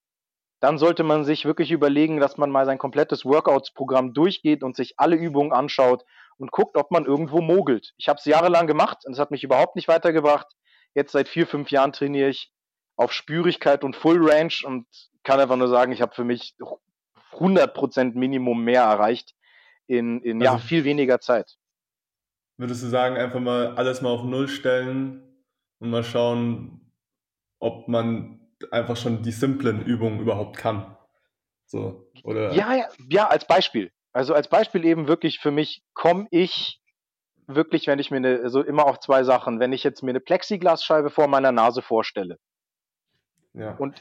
dann 0.61 0.79
sollte 0.79 1.03
man 1.03 1.25
sich 1.25 1.45
wirklich 1.45 1.71
überlegen, 1.71 2.21
dass 2.21 2.37
man 2.37 2.51
mal 2.51 2.67
sein 2.67 2.79
komplettes 2.79 3.25
Workouts-Programm 3.25 4.13
durchgeht 4.13 4.63
und 4.63 4.77
sich 4.77 4.95
alle 4.99 5.17
Übungen 5.17 5.53
anschaut 5.53 6.05
und 6.41 6.53
guckt, 6.53 6.77
ob 6.77 6.91
man 6.91 7.05
irgendwo 7.05 7.41
mogelt. 7.41 7.93
Ich 7.99 8.09
habe 8.09 8.19
es 8.19 8.25
jahrelang 8.25 8.67
gemacht 8.67 9.05
und 9.05 9.13
es 9.13 9.19
hat 9.19 9.31
mich 9.31 9.45
überhaupt 9.45 9.77
nicht 9.77 9.89
weitergebracht. 9.89 10.47
Jetzt 10.95 11.13
seit 11.13 11.29
vier, 11.29 11.47
fünf 11.47 11.71
Jahren 11.71 11.93
trainiere 11.93 12.31
ich 12.31 12.51
auf 12.97 13.13
Spürigkeit 13.13 13.85
und 13.85 13.95
Full 13.95 14.29
Range 14.29 14.55
und 14.65 14.87
kann 15.23 15.39
einfach 15.39 15.57
nur 15.57 15.69
sagen, 15.69 15.93
ich 15.93 16.01
habe 16.01 16.15
für 16.15 16.25
mich 16.25 16.55
100% 17.33 18.15
Minimum 18.15 18.65
mehr 18.65 18.83
erreicht 18.83 19.35
in, 19.87 20.21
in 20.23 20.43
also, 20.43 20.55
ja, 20.55 20.59
viel 20.59 20.85
weniger 20.85 21.21
Zeit. 21.21 21.57
Würdest 22.57 22.83
du 22.83 22.89
sagen, 22.89 23.17
einfach 23.17 23.41
mal 23.41 23.75
alles 23.77 24.01
mal 24.01 24.11
auf 24.11 24.25
Null 24.25 24.49
stellen 24.49 25.45
und 25.79 25.91
mal 25.91 26.05
schauen, 26.05 26.93
ob 27.59 27.89
man 27.89 28.41
einfach 28.71 28.97
schon 28.97 29.23
die 29.23 29.33
simplen 29.33 29.85
Übungen 29.85 30.21
überhaupt 30.21 30.57
kann? 30.57 30.97
So, 31.67 32.11
oder? 32.25 32.53
Ja, 32.53 32.75
ja, 32.75 32.89
ja, 33.09 33.29
als 33.29 33.47
Beispiel. 33.47 33.93
Also 34.13 34.35
als 34.35 34.49
Beispiel 34.49 34.85
eben 34.85 35.09
wirklich 35.09 35.39
für 35.39 35.51
mich 35.51 35.83
komme 35.95 36.27
ich 36.31 36.81
wirklich, 37.47 37.87
wenn 37.87 37.99
ich 37.99 38.11
mir 38.11 38.19
eine, 38.19 38.41
also 38.43 38.63
immer 38.63 38.87
auch 38.87 38.99
zwei 38.99 39.25
Sachen, 39.25 39.61
wenn 39.61 39.73
ich 39.73 39.85
jetzt 39.85 40.03
mir 40.03 40.11
eine 40.11 40.21
Plexiglasscheibe 40.21 41.11
vor 41.11 41.29
meiner 41.29 41.53
Nase 41.53 41.83
vorstelle 41.83 42.39
ja. 43.55 43.75
und 43.77 44.01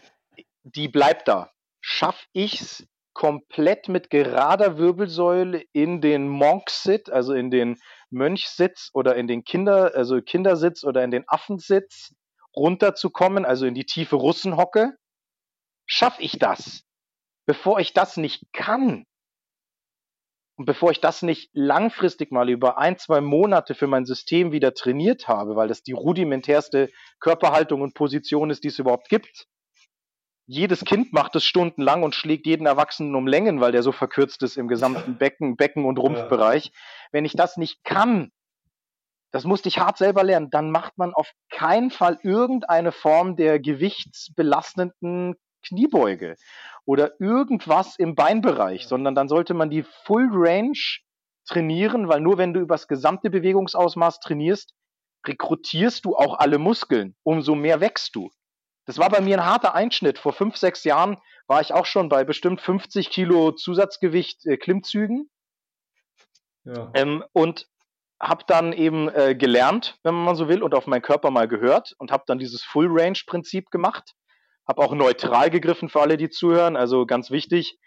die 0.64 0.88
bleibt 0.88 1.28
da, 1.28 1.51
schaffe 1.82 2.26
ich 2.34 2.62
es 2.62 2.88
komplett 3.14 3.89
mit 3.89 4.10
gerader 4.10 4.78
Wirbelsäule 4.78 5.64
in 5.74 5.99
den 5.99 6.28
Monk-Sit, 6.28 7.10
also 7.10 7.34
in 7.34 7.51
den 7.51 7.78
Mönchsitz 8.10 8.91
oder 8.93 9.16
in 9.16 9.28
den 9.28 9.43
Kinder, 9.43 9.91
also 9.95 10.22
Kindersitz 10.22 10.84
oder 10.84 11.03
in 11.03 11.12
den 11.12 11.28
Affensitz 11.28 12.14
runterzukommen, 12.55 13.45
also 13.45 13.66
in 13.66 13.74
die 13.74 13.86
tiefe 13.86 14.16
Russenhocke, 14.16 14.95
schaffe 15.86 16.22
ich 16.22 16.39
das. 16.39 16.84
Bevor 17.45 17.80
ich 17.80 17.93
das 17.93 18.16
nicht 18.16 18.43
kann, 18.53 19.05
und 20.60 20.66
bevor 20.66 20.91
ich 20.91 20.99
das 20.99 21.22
nicht 21.22 21.51
langfristig 21.53 22.34
mal 22.34 22.49
über 22.49 22.78
ein, 22.78 22.97
zwei 22.97 23.22
Monate 23.22 23.76
für 23.76 23.88
mein 23.88 24.05
System 24.05 24.51
wieder 24.51 24.74
trainiert 24.74 25.30
habe, 25.30 25.55
weil 25.55 25.70
das 25.70 25.84
die 25.84 25.93
rudimentärste 25.93 26.89
Körperhaltung 27.22 27.82
und 27.82 27.93
Position 27.93 28.49
ist, 28.49 28.66
die 28.66 28.68
es 28.68 28.78
überhaupt 28.78 29.07
gibt. 29.07 29.47
Jedes 30.47 30.84
Kind 30.84 31.14
macht 31.14 31.34
es 31.38 31.45
stundenlang 31.45 32.03
und 32.03 32.14
schlägt 32.14 32.45
jeden 32.45 32.66
Erwachsenen 32.66 33.16
um 33.16 33.26
Längen, 33.26 33.62
weil 33.62 33.72
der 33.72 33.84
so 33.84 33.93
verkürzt 33.93 34.43
ist 34.43 34.57
im 34.57 34.68
gesamten 34.68 35.18
Becken, 35.18 35.55
Becken- 35.55 35.86
und 35.86 35.97
Rumpfbereich. 35.97 36.74
Wenn 37.14 37.24
ich 37.24 37.38
das 37.38 37.55
nicht 37.55 37.86
kann, 37.86 38.30
das 39.32 39.45
musste 39.45 39.70
ich 39.70 39.80
hart 39.80 39.97
selber 39.97 40.26
lernen, 40.26 40.49
dann 40.49 40.72
macht 40.72 40.97
man 40.97 41.14
auf 41.14 41.32
keinen 41.49 41.89
Fall 41.89 42.20
irgendeine 42.22 42.91
Form 42.91 43.38
der 43.38 43.62
gewichtsbelastenden 43.62 45.36
Kniebeuge 45.64 46.36
oder 46.86 47.20
irgendwas 47.20 47.97
im 47.97 48.16
Beinbereich, 48.16 48.88
sondern 48.88 49.16
dann 49.16 49.28
sollte 49.28 49.53
man 49.53 49.70
die 49.70 49.84
Full 50.05 50.30
Range 50.32 50.80
trainieren, 51.45 52.07
weil 52.07 52.22
nur 52.22 52.38
wenn 52.38 52.53
du 52.53 52.60
übers 52.60 52.88
gesamte 52.88 53.30
Bewegungsausmaß 53.30 54.20
trainierst, 54.20 54.74
rekrutierst 55.28 56.05
du 56.05 56.16
auch 56.16 56.39
alle 56.39 56.57
Muskeln, 56.57 57.16
umso 57.24 57.55
mehr 57.55 57.82
wächst 57.82 58.16
du. 58.16 58.30
Das 58.86 58.97
war 58.97 59.10
bei 59.10 59.22
mir 59.22 59.38
ein 59.38 59.45
harter 59.45 59.76
Einschnitt. 59.76 60.18
Vor 60.18 60.34
fünf, 60.34 60.57
sechs 60.57 60.84
Jahren 60.84 61.18
war 61.47 61.62
ich 61.62 61.74
auch 61.74 61.86
schon 61.86 62.10
bei 62.10 62.24
bestimmt 62.24 62.62
50 62.62 63.10
Kilo 63.10 63.51
Zusatzgewicht 63.51 64.45
äh, 64.45 64.57
Klimmzügen. 64.57 65.30
Ja. 66.64 66.91
Ähm, 66.95 67.24
und 67.34 67.68
habe 68.22 68.43
dann 68.47 68.74
eben 68.74 69.10
äh, 69.10 69.36
gelernt, 69.36 69.97
wenn 70.03 70.16
man 70.16 70.36
so 70.36 70.49
will, 70.49 70.62
und 70.62 70.74
auf 70.74 70.88
meinen 70.88 71.01
Körper 71.01 71.32
mal 71.32 71.47
gehört 71.47 71.93
und 71.97 72.12
habe 72.12 72.24
dann 72.28 72.39
dieses 72.39 72.64
Full 72.64 72.88
Range 72.89 73.20
Prinzip 73.26 73.72
gemacht. 73.72 74.14
Habe 74.70 74.84
auch 74.84 74.93
neutral 74.93 75.49
gegriffen 75.49 75.89
für 75.89 75.99
alle, 75.99 76.15
die 76.15 76.30
zuhören. 76.30 76.76
Also 76.76 77.07
ganz 77.07 77.32
wichtig, 77.32 77.80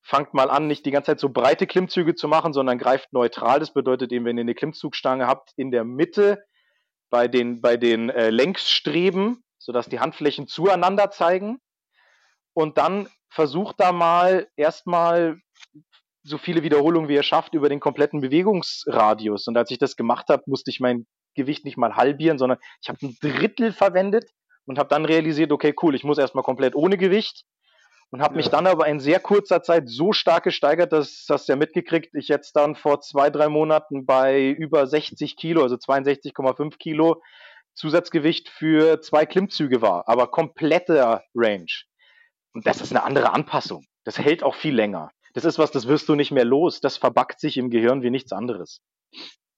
fangt 0.00 0.32
mal 0.32 0.48
an, 0.48 0.66
nicht 0.66 0.86
die 0.86 0.90
ganze 0.90 1.12
Zeit 1.12 1.20
so 1.20 1.28
breite 1.28 1.66
Klimmzüge 1.66 2.14
zu 2.14 2.28
machen, 2.28 2.54
sondern 2.54 2.78
greift 2.78 3.12
neutral. 3.12 3.60
Das 3.60 3.74
bedeutet 3.74 4.10
eben, 4.10 4.24
wenn 4.24 4.38
ihr 4.38 4.42
eine 4.42 4.54
Klimmzugstange 4.54 5.26
habt, 5.26 5.52
in 5.56 5.70
der 5.70 5.84
Mitte 5.84 6.42
bei 7.10 7.28
den, 7.28 7.60
bei 7.60 7.76
den 7.76 8.08
äh, 8.08 8.30
Längsstreben, 8.30 9.44
sodass 9.58 9.90
die 9.90 10.00
Handflächen 10.00 10.46
zueinander 10.46 11.10
zeigen. 11.10 11.58
Und 12.54 12.78
dann 12.78 13.10
versucht 13.28 13.78
da 13.78 13.92
mal 13.92 14.48
erstmal 14.56 15.42
so 16.22 16.38
viele 16.38 16.62
Wiederholungen, 16.62 17.10
wie 17.10 17.16
ihr 17.16 17.22
schafft, 17.22 17.52
über 17.52 17.68
den 17.68 17.80
kompletten 17.80 18.22
Bewegungsradius. 18.22 19.46
Und 19.46 19.58
als 19.58 19.70
ich 19.70 19.78
das 19.78 19.94
gemacht 19.94 20.30
habe, 20.30 20.44
musste 20.46 20.70
ich 20.70 20.80
mein 20.80 21.06
Gewicht 21.34 21.66
nicht 21.66 21.76
mal 21.76 21.96
halbieren, 21.96 22.38
sondern 22.38 22.58
ich 22.80 22.88
habe 22.88 22.98
ein 23.02 23.16
Drittel 23.20 23.72
verwendet 23.72 24.30
und 24.66 24.78
habe 24.78 24.88
dann 24.88 25.04
realisiert, 25.04 25.52
okay, 25.52 25.74
cool, 25.82 25.94
ich 25.94 26.04
muss 26.04 26.18
erstmal 26.18 26.44
komplett 26.44 26.74
ohne 26.74 26.96
Gewicht 26.96 27.44
und 28.10 28.22
habe 28.22 28.34
ja. 28.34 28.36
mich 28.38 28.48
dann 28.48 28.66
aber 28.66 28.86
in 28.86 29.00
sehr 29.00 29.20
kurzer 29.20 29.62
Zeit 29.62 29.88
so 29.88 30.12
stark 30.12 30.44
gesteigert, 30.44 30.92
dass 30.92 31.24
das 31.26 31.46
ja 31.46 31.56
mitgekriegt, 31.56 32.14
ich 32.14 32.28
jetzt 32.28 32.54
dann 32.56 32.74
vor 32.74 33.00
zwei, 33.00 33.30
drei 33.30 33.48
Monaten 33.48 34.04
bei 34.06 34.48
über 34.48 34.86
60 34.86 35.36
Kilo, 35.36 35.62
also 35.62 35.76
62,5 35.76 36.76
Kilo 36.78 37.22
Zusatzgewicht 37.74 38.48
für 38.48 39.00
zwei 39.00 39.26
Klimmzüge 39.26 39.80
war, 39.80 40.08
aber 40.08 40.26
kompletter 40.26 41.22
Range. 41.34 41.70
Und 42.52 42.66
das 42.66 42.80
ist 42.80 42.90
eine 42.90 43.04
andere 43.04 43.32
Anpassung. 43.32 43.84
Das 44.04 44.18
hält 44.18 44.42
auch 44.42 44.56
viel 44.56 44.74
länger. 44.74 45.10
Das 45.34 45.44
ist 45.44 45.58
was, 45.58 45.70
das 45.70 45.86
wirst 45.86 46.08
du 46.08 46.16
nicht 46.16 46.32
mehr 46.32 46.44
los. 46.44 46.80
Das 46.80 46.96
verbackt 46.96 47.38
sich 47.38 47.56
im 47.56 47.70
Gehirn 47.70 48.02
wie 48.02 48.10
nichts 48.10 48.32
anderes. 48.32 48.82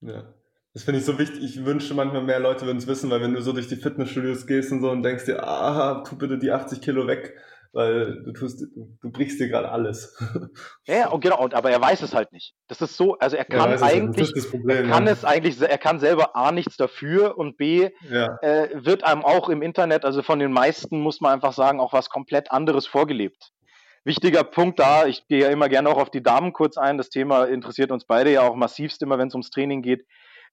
Ja. 0.01 0.35
Das 0.75 0.85
finde 0.85 1.01
ich 1.01 1.05
so 1.05 1.19
wichtig. 1.19 1.43
Ich 1.45 1.65
wünsche 1.65 1.93
manchmal 1.93 2.23
mehr 2.23 2.41
Leute 2.41 2.65
würden 2.65 2.79
es 2.79 2.87
wissen, 2.87 3.11
weil 3.11 3.21
wenn 3.21 3.35
du 3.35 3.43
so 3.43 3.53
durch 3.53 3.69
die 3.69 3.77
Fitnessstudios 3.77 4.47
gehst 4.47 4.73
und 4.73 4.81
so 4.81 4.91
und 4.91 5.03
denkst 5.03 5.27
dir, 5.27 5.47
ah, 5.47 6.03
tu 6.03 6.17
bitte 6.17 6.39
die 6.39 6.51
80 6.51 6.81
Kilo 6.81 7.07
weg, 7.07 7.37
weil 7.73 8.23
du 8.23 8.33
tust, 8.33 8.63
du 8.75 9.13
brichst 9.13 9.39
dir 9.39 9.49
gerade 9.49 9.71
alles. 9.71 10.17
Ja, 10.87 11.11
und 11.11 11.21
genau, 11.21 11.43
und, 11.43 11.55
aber 11.55 11.71
er 11.71 11.81
weiß 11.81 12.03
es 12.03 12.15
halt 12.15 12.33
nicht. 12.33 12.55
Das 12.69 12.81
ist 12.81 12.97
so, 12.97 13.19
also 13.19 13.37
er 13.37 13.45
kann 13.45 13.71
ja, 13.71 13.83
eigentlich, 13.83 14.33
Problem, 14.51 14.77
er 14.79 14.89
kann 14.89 15.07
ja. 15.07 15.13
es 15.13 15.25
eigentlich, 15.25 15.61
er 15.61 15.79
kann 15.79 16.01
selber 16.01 16.35
A 16.35 16.53
nichts 16.53 16.77
dafür 16.77 17.39
und 17.39 17.57
B 17.57 17.91
ja. 18.11 18.37
äh, 18.41 18.69
wird 18.73 19.05
einem 19.05 19.25
auch 19.25 19.49
im 19.51 19.63
Internet, 19.63 20.05
also 20.05 20.23
von 20.23 20.39
den 20.39 20.53
meisten 20.53 21.01
muss 21.01 21.21
man 21.21 21.35
einfach 21.35 21.53
sagen, 21.53 21.81
auch 21.81 21.93
was 21.93 22.09
komplett 22.09 22.51
anderes 22.51 22.87
vorgelebt. 22.87 23.53
Wichtiger 24.05 24.43
Punkt 24.43 24.81
da, 24.81 25.07
ich 25.07 25.29
gehe 25.29 25.43
ja 25.43 25.49
immer 25.51 25.69
gerne 25.69 25.89
auch 25.89 25.99
auf 25.99 26.11
die 26.11 26.23
Damen 26.23 26.53
kurz 26.53 26.77
ein. 26.77 26.99
Das 26.99 27.11
Thema 27.11 27.45
interessiert 27.45 27.93
uns 27.93 28.05
beide 28.05 28.33
ja 28.33 28.43
auch 28.43 28.57
massivst 28.57 29.01
immer, 29.03 29.19
wenn 29.19 29.29
es 29.29 29.35
ums 29.35 29.51
Training 29.51 29.83
geht 29.83 30.05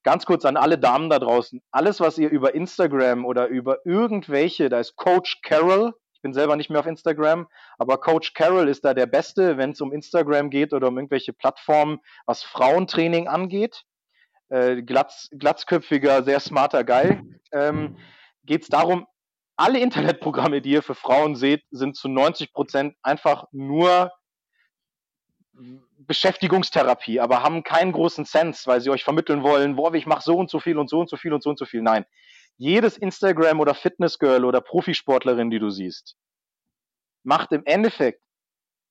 ganz 0.02 0.26
kurz 0.26 0.44
an 0.44 0.56
alle 0.56 0.78
Damen 0.78 1.10
da 1.10 1.18
draußen. 1.18 1.60
Alles, 1.70 2.00
was 2.00 2.18
ihr 2.18 2.30
über 2.30 2.54
Instagram 2.54 3.24
oder 3.24 3.48
über 3.48 3.84
irgendwelche, 3.84 4.68
da 4.68 4.80
ist 4.80 4.96
Coach 4.96 5.40
Carol, 5.42 5.94
ich 6.12 6.22
bin 6.22 6.34
selber 6.34 6.56
nicht 6.56 6.68
mehr 6.68 6.80
auf 6.80 6.86
Instagram, 6.86 7.48
aber 7.78 7.98
Coach 7.98 8.34
Carol 8.34 8.68
ist 8.68 8.84
da 8.84 8.92
der 8.92 9.06
Beste, 9.06 9.56
wenn 9.56 9.70
es 9.70 9.80
um 9.80 9.92
Instagram 9.92 10.50
geht 10.50 10.72
oder 10.72 10.88
um 10.88 10.98
irgendwelche 10.98 11.32
Plattformen, 11.32 11.98
was 12.26 12.42
Frauentraining 12.42 13.26
angeht. 13.26 13.84
Äh, 14.50 14.82
glatz, 14.82 15.28
glatzköpfiger, 15.32 16.22
sehr 16.22 16.40
smarter 16.40 16.84
Guy. 16.84 17.20
Ähm, 17.52 17.96
geht 18.44 18.62
es 18.62 18.68
darum, 18.68 19.06
alle 19.56 19.78
Internetprogramme, 19.80 20.60
die 20.60 20.72
ihr 20.72 20.82
für 20.82 20.94
Frauen 20.94 21.36
seht, 21.36 21.62
sind 21.70 21.96
zu 21.96 22.08
90 22.08 22.52
Prozent 22.52 22.96
einfach 23.02 23.44
nur 23.52 24.10
Beschäftigungstherapie, 25.98 27.20
aber 27.20 27.42
haben 27.42 27.62
keinen 27.62 27.92
großen 27.92 28.24
Sense, 28.24 28.66
weil 28.66 28.80
sie 28.80 28.90
euch 28.90 29.04
vermitteln 29.04 29.42
wollen, 29.42 29.76
boah, 29.76 29.94
ich 29.94 30.06
mache 30.06 30.22
so 30.22 30.36
und 30.36 30.50
so 30.50 30.60
viel 30.60 30.78
und 30.78 30.88
so 30.88 31.00
und 31.00 31.08
so 31.08 31.16
viel 31.16 31.32
und 31.32 31.42
so 31.42 31.50
und 31.50 31.58
so 31.58 31.64
viel. 31.64 31.82
Nein. 31.82 32.04
Jedes 32.56 32.98
Instagram 32.98 33.60
oder 33.60 33.74
Fitnessgirl 33.74 34.44
oder 34.44 34.60
Profisportlerin, 34.60 35.50
die 35.50 35.58
du 35.58 35.70
siehst, 35.70 36.16
macht 37.22 37.52
im 37.52 37.64
Endeffekt 37.64 38.22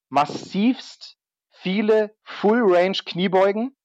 massivst 0.09 1.17
viele 1.51 2.15
Full 2.23 2.61
Range 2.63 2.97
Kniebeugen. 3.05 3.75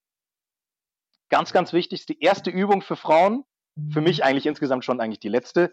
Ganz, 1.28 1.52
ganz 1.52 1.72
wichtig, 1.72 2.06
die 2.06 2.20
erste 2.20 2.50
Übung 2.50 2.82
für 2.82 2.96
Frauen. 2.96 3.44
Für 3.90 4.00
mich 4.00 4.22
eigentlich 4.22 4.46
insgesamt 4.46 4.84
schon 4.84 5.00
eigentlich 5.00 5.18
die 5.18 5.28
letzte. 5.28 5.72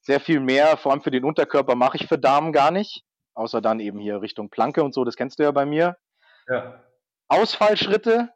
Sehr 0.00 0.20
viel 0.20 0.40
mehr, 0.40 0.78
vor 0.78 0.90
allem 0.92 1.02
für 1.02 1.10
den 1.10 1.24
Unterkörper, 1.24 1.74
mache 1.74 1.98
ich 1.98 2.08
für 2.08 2.18
Damen 2.18 2.52
gar 2.52 2.70
nicht. 2.70 3.04
Außer 3.34 3.60
dann 3.60 3.78
eben 3.78 3.98
hier 3.98 4.22
Richtung 4.22 4.48
Planke 4.48 4.82
und 4.82 4.94
so, 4.94 5.04
das 5.04 5.16
kennst 5.16 5.38
du 5.38 5.42
ja 5.42 5.50
bei 5.50 5.66
mir. 5.66 5.96
Ja. 6.48 6.82
Ausfallschritte 7.28 8.30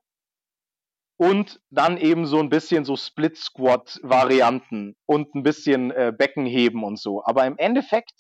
und 1.19 1.61
dann 1.71 1.97
eben 1.97 2.27
so 2.27 2.39
ein 2.39 2.49
bisschen 2.49 2.85
so 2.85 2.97
Split-Squat-Varianten 2.97 4.97
und 5.07 5.35
ein 5.35 5.43
bisschen 5.43 5.91
äh, 5.91 6.13
Beckenheben 6.17 6.85
und 6.85 6.99
so. 6.99 7.25
Aber 7.25 7.47
im 7.47 7.59
Endeffekt 7.59 8.13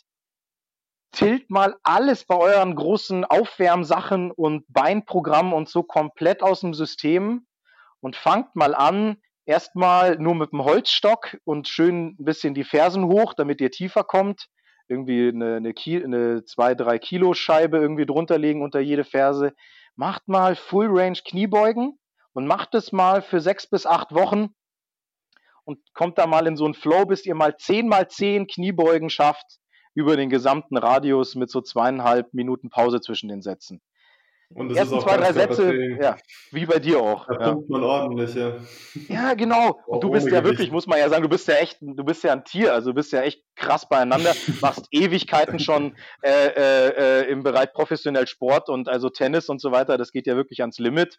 tilt 1.13 1.51
mal 1.51 1.77
alles 1.83 2.25
bei 2.25 2.37
euren 2.37 2.75
großen 2.75 3.25
Aufwärmsachen 3.25 4.31
und 4.31 4.65
Beinprogrammen 4.69 5.53
und 5.53 5.69
so 5.69 5.83
komplett 5.83 6.43
aus 6.43 6.61
dem 6.61 6.75
System 6.75 7.47
und 8.01 8.17
fangt 8.17 8.55
mal 8.55 8.75
an, 8.75 9.19
erstmal 9.47 10.19
nur 10.19 10.35
mit 10.35 10.53
dem 10.53 10.65
Holzstock 10.65 11.39
und 11.45 11.69
schön 11.69 12.17
ein 12.19 12.25
bisschen 12.25 12.55
die 12.55 12.65
Fersen 12.65 13.07
hoch, 13.07 13.35
damit 13.35 13.61
ihr 13.61 13.71
tiefer 13.71 14.05
kommt. 14.05 14.49
Irgendwie 14.89 15.29
eine, 15.29 15.57
eine, 15.57 15.69
eine 15.71 16.41
2-3 16.41 16.99
Kilo 16.99 17.35
Scheibe 17.35 17.79
irgendwie 17.79 18.07
drunter 18.07 18.39
legen 18.39 18.63
unter 18.63 18.81
jede 18.81 19.05
Ferse 19.05 19.55
macht 19.97 20.29
mal 20.29 20.55
Full 20.55 20.89
Range 20.91 21.19
Kniebeugen 21.25 21.99
und 22.33 22.47
macht 22.47 22.75
es 22.75 22.93
mal 22.93 23.23
für 23.23 23.41
sechs 23.41 23.67
bis 23.67 23.87
acht 23.87 24.13
Wochen 24.15 24.55
und 25.65 25.79
kommt 25.95 26.19
da 26.19 26.27
mal 26.27 26.47
in 26.47 26.57
so 26.57 26.65
einen 26.65 26.75
Flow, 26.75 27.07
bis 27.07 27.27
ihr 27.27 27.35
mal 27.35 27.57
zehn 27.57 27.89
mal 27.89 28.09
zehn 28.09 28.47
Kniebeugen 28.47 29.11
schafft 29.11 29.59
über 29.95 30.17
den 30.17 30.29
gesamten 30.29 30.77
Radius 30.77 31.35
mit 31.35 31.51
so 31.51 31.63
zweieinhalb 31.63 32.33
Minuten 32.35 32.69
Pause 32.69 33.01
zwischen 33.01 33.29
den 33.29 33.43
Sätzen. 33.43 33.81
Und 34.55 34.69
Die 34.69 34.75
das 34.75 34.85
ist 34.87 34.93
ersten 34.93 34.95
auch 34.97 35.03
zwei, 35.05 35.17
drei 35.17 35.33
Sätze, 35.33 35.75
ja, 36.01 36.17
wie 36.53 36.67
bei 36.67 36.79
dir 36.79 37.01
auch. 37.01 37.27
Da 37.27 37.35
Ja. 37.35 37.39
pumpt 37.53 37.69
man 37.71 37.83
ordentlich, 37.83 38.35
ja. 38.35 38.61
Ja, 39.09 39.35
genau. 39.35 39.79
Und 39.87 40.03
du 40.03 40.11
bist 40.11 40.27
ohne 40.27 40.37
ja 40.37 40.45
wirklich, 40.45 40.71
muss 40.71 40.87
man 40.87 40.99
ja 40.99 41.09
sagen, 41.09 41.23
du 41.23 41.29
bist 41.29 41.47
ja 41.49 41.55
echt, 41.57 41.79
du 41.81 42.05
bist 42.05 42.25
ja 42.25 42.33
ein 42.33 42.45
Tier, 42.45 42.73
also 42.73 42.91
du 42.91 42.95
bist 42.95 43.13
ja 43.13 43.23
echt 43.23 43.43
krass 43.57 43.89
beieinander, 43.89 44.35
machst 44.61 44.87
Ewigkeiten 44.91 45.59
schon 45.59 45.95
äh, 46.23 46.31
äh, 46.49 46.89
äh, 47.23 47.31
im 47.31 47.43
Bereich 47.43 47.73
professionell 47.73 48.27
Sport 48.27 48.69
und 48.69 48.89
also 48.89 49.11
Tennis 49.11 49.49
und 49.49 49.61
so 49.61 49.73
weiter, 49.73 49.99
das 49.99 50.13
geht 50.13 50.27
ja 50.27 50.37
wirklich 50.37 50.61
ans 50.61 50.79
Limit. 50.79 51.19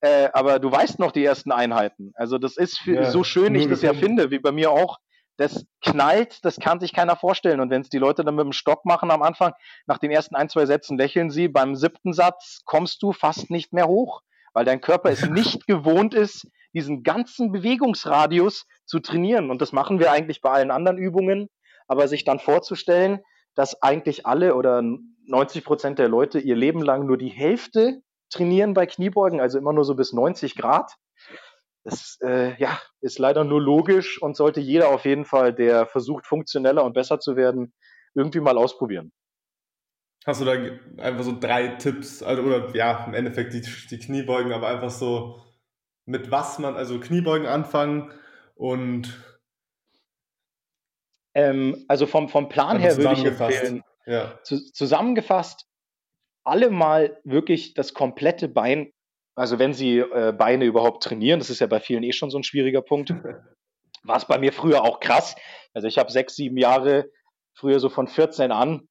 Äh, 0.00 0.28
aber 0.32 0.60
du 0.60 0.70
weißt 0.70 1.00
noch 1.00 1.10
die 1.10 1.24
ersten 1.24 1.50
Einheiten. 1.50 2.12
Also 2.14 2.38
das 2.38 2.56
ist 2.56 2.78
für, 2.78 2.94
Ja, 2.94 3.10
so 3.10 3.24
schön 3.24 3.54
ich 3.56 3.66
das 3.68 3.82
ja 3.82 3.92
finde, 3.94 4.30
wie 4.30 4.38
bei 4.38 4.52
mir 4.52 4.70
auch. 4.70 4.98
Das 5.38 5.64
knallt, 5.82 6.44
das 6.44 6.58
kann 6.58 6.80
sich 6.80 6.92
keiner 6.92 7.16
vorstellen. 7.16 7.60
Und 7.60 7.70
wenn 7.70 7.82
es 7.82 7.88
die 7.88 7.98
Leute 7.98 8.24
dann 8.24 8.34
mit 8.34 8.44
dem 8.44 8.52
Stock 8.52 8.84
machen 8.84 9.10
am 9.10 9.22
Anfang, 9.22 9.54
nach 9.86 9.98
den 9.98 10.10
ersten 10.10 10.34
ein, 10.34 10.48
zwei 10.48 10.66
Sätzen 10.66 10.98
lächeln 10.98 11.30
sie, 11.30 11.48
beim 11.48 11.76
siebten 11.76 12.12
Satz 12.12 12.62
kommst 12.64 13.02
du 13.02 13.12
fast 13.12 13.48
nicht 13.48 13.72
mehr 13.72 13.86
hoch, 13.86 14.22
weil 14.52 14.64
dein 14.64 14.80
Körper 14.80 15.10
es 15.10 15.28
nicht 15.30 15.66
gewohnt 15.68 16.12
ist, 16.12 16.48
diesen 16.74 17.04
ganzen 17.04 17.52
Bewegungsradius 17.52 18.66
zu 18.84 18.98
trainieren. 18.98 19.50
Und 19.50 19.62
das 19.62 19.72
machen 19.72 20.00
wir 20.00 20.10
eigentlich 20.10 20.40
bei 20.40 20.50
allen 20.50 20.72
anderen 20.72 20.98
Übungen. 20.98 21.48
Aber 21.86 22.08
sich 22.08 22.24
dann 22.24 22.40
vorzustellen, 22.40 23.20
dass 23.54 23.80
eigentlich 23.80 24.26
alle 24.26 24.56
oder 24.56 24.82
90 25.26 25.64
Prozent 25.64 25.98
der 25.98 26.08
Leute 26.08 26.40
ihr 26.40 26.56
Leben 26.56 26.82
lang 26.82 27.06
nur 27.06 27.16
die 27.16 27.30
Hälfte 27.30 28.02
trainieren 28.30 28.74
bei 28.74 28.86
Kniebeugen, 28.86 29.40
also 29.40 29.56
immer 29.56 29.72
nur 29.72 29.84
so 29.84 29.94
bis 29.94 30.12
90 30.12 30.56
Grad, 30.56 30.96
das 31.84 32.18
äh, 32.22 32.60
ja, 32.60 32.78
ist 33.00 33.18
leider 33.18 33.44
nur 33.44 33.60
logisch 33.60 34.20
und 34.20 34.36
sollte 34.36 34.60
jeder 34.60 34.88
auf 34.88 35.04
jeden 35.04 35.24
Fall, 35.24 35.54
der 35.54 35.86
versucht, 35.86 36.26
funktioneller 36.26 36.84
und 36.84 36.92
besser 36.92 37.20
zu 37.20 37.36
werden, 37.36 37.72
irgendwie 38.14 38.40
mal 38.40 38.58
ausprobieren. 38.58 39.12
Hast 40.26 40.40
du 40.40 40.44
da 40.44 40.52
einfach 41.02 41.24
so 41.24 41.38
drei 41.38 41.68
Tipps, 41.76 42.22
also 42.22 42.42
oder 42.42 42.74
ja, 42.74 43.06
im 43.06 43.14
Endeffekt 43.14 43.54
die, 43.54 43.62
die 43.62 43.98
Kniebeugen, 43.98 44.52
aber 44.52 44.68
einfach 44.68 44.90
so 44.90 45.40
mit 46.04 46.30
was 46.30 46.58
man, 46.58 46.76
also 46.76 47.00
Kniebeugen 47.00 47.46
anfangen 47.46 48.12
und 48.54 49.24
Ähm, 51.34 51.84
also 51.88 52.06
vom, 52.06 52.28
vom 52.28 52.48
Plan 52.48 52.78
her 52.78 52.96
würde 52.96 53.12
ich 53.12 53.18
zusammengefasst. 53.18 53.58
empfehlen, 53.58 53.84
ja, 54.06 54.42
zu, 54.42 54.72
zusammengefasst, 54.72 55.66
alle 56.44 56.70
mal 56.70 57.20
wirklich 57.24 57.74
das 57.74 57.94
komplette 57.94 58.48
Bein, 58.48 58.92
also 59.38 59.58
wenn 59.60 59.72
Sie 59.72 59.98
äh, 59.98 60.32
Beine 60.36 60.64
überhaupt 60.64 61.04
trainieren, 61.04 61.38
das 61.38 61.48
ist 61.48 61.60
ja 61.60 61.68
bei 61.68 61.78
vielen 61.78 62.02
eh 62.02 62.12
schon 62.12 62.30
so 62.30 62.38
ein 62.38 62.44
schwieriger 62.44 62.82
Punkt, 62.82 63.10
war 64.02 64.16
es 64.16 64.24
bei 64.24 64.36
mir 64.38 64.52
früher 64.52 64.82
auch 64.82 64.98
krass. 65.00 65.36
Also 65.72 65.86
ich 65.86 65.98
habe 65.98 66.10
sechs, 66.10 66.34
sieben 66.34 66.56
Jahre 66.56 67.10
früher 67.54 67.78
so 67.78 67.88
von 67.88 68.08
14 68.08 68.50
an 68.50 68.88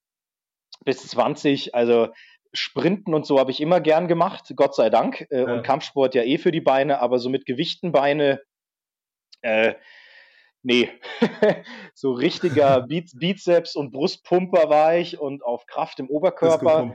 bis 0.85 1.05
20, 1.07 1.75
also 1.75 2.09
Sprinten 2.53 3.13
und 3.13 3.25
so 3.25 3.39
habe 3.39 3.51
ich 3.51 3.59
immer 3.59 3.81
gern 3.81 4.07
gemacht, 4.07 4.53
Gott 4.55 4.73
sei 4.73 4.89
Dank. 4.89 5.27
Äh, 5.31 5.41
Ja. 5.41 5.53
Und 5.53 5.63
Kampfsport 5.63 6.15
ja 6.15 6.23
eh 6.23 6.37
für 6.37 6.51
die 6.51 6.61
Beine, 6.61 7.01
aber 7.01 7.19
so 7.19 7.29
mit 7.29 7.45
Gewichten 7.45 7.91
Beine, 7.91 8.41
äh, 9.41 9.73
nee. 10.63 10.89
so 11.93 12.13
richtiger 12.13 12.81
Biz 12.87 13.19
Bizeps- 13.19 13.75
und 13.75 13.91
Brustpumper 13.91 14.69
war 14.69 14.95
ich 14.95 15.19
und 15.19 15.43
auf 15.43 15.65
Kraft 15.65 15.99
im 15.99 16.09
Oberkörper 16.09 16.93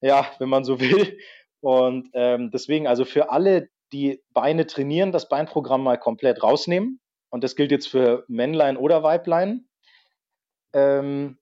ja, 0.00 0.26
wenn 0.38 0.48
man 0.48 0.64
so 0.64 0.80
will. 0.80 1.18
Und 1.60 2.08
ähm, 2.14 2.50
deswegen, 2.50 2.86
also 2.86 3.04
für 3.04 3.30
alle, 3.30 3.68
die 3.92 4.22
Beine 4.32 4.66
trainieren, 4.66 5.12
das 5.12 5.28
Beinprogramm 5.28 5.82
mal 5.82 5.98
komplett 5.98 6.42
rausnehmen. 6.42 7.00
Und 7.30 7.44
das 7.44 7.56
gilt 7.56 7.70
jetzt 7.70 7.88
für 7.88 8.24
Männlein 8.28 8.76
oder 8.76 9.02
Weiblein. 9.02 9.68
Ähm, 10.72 11.38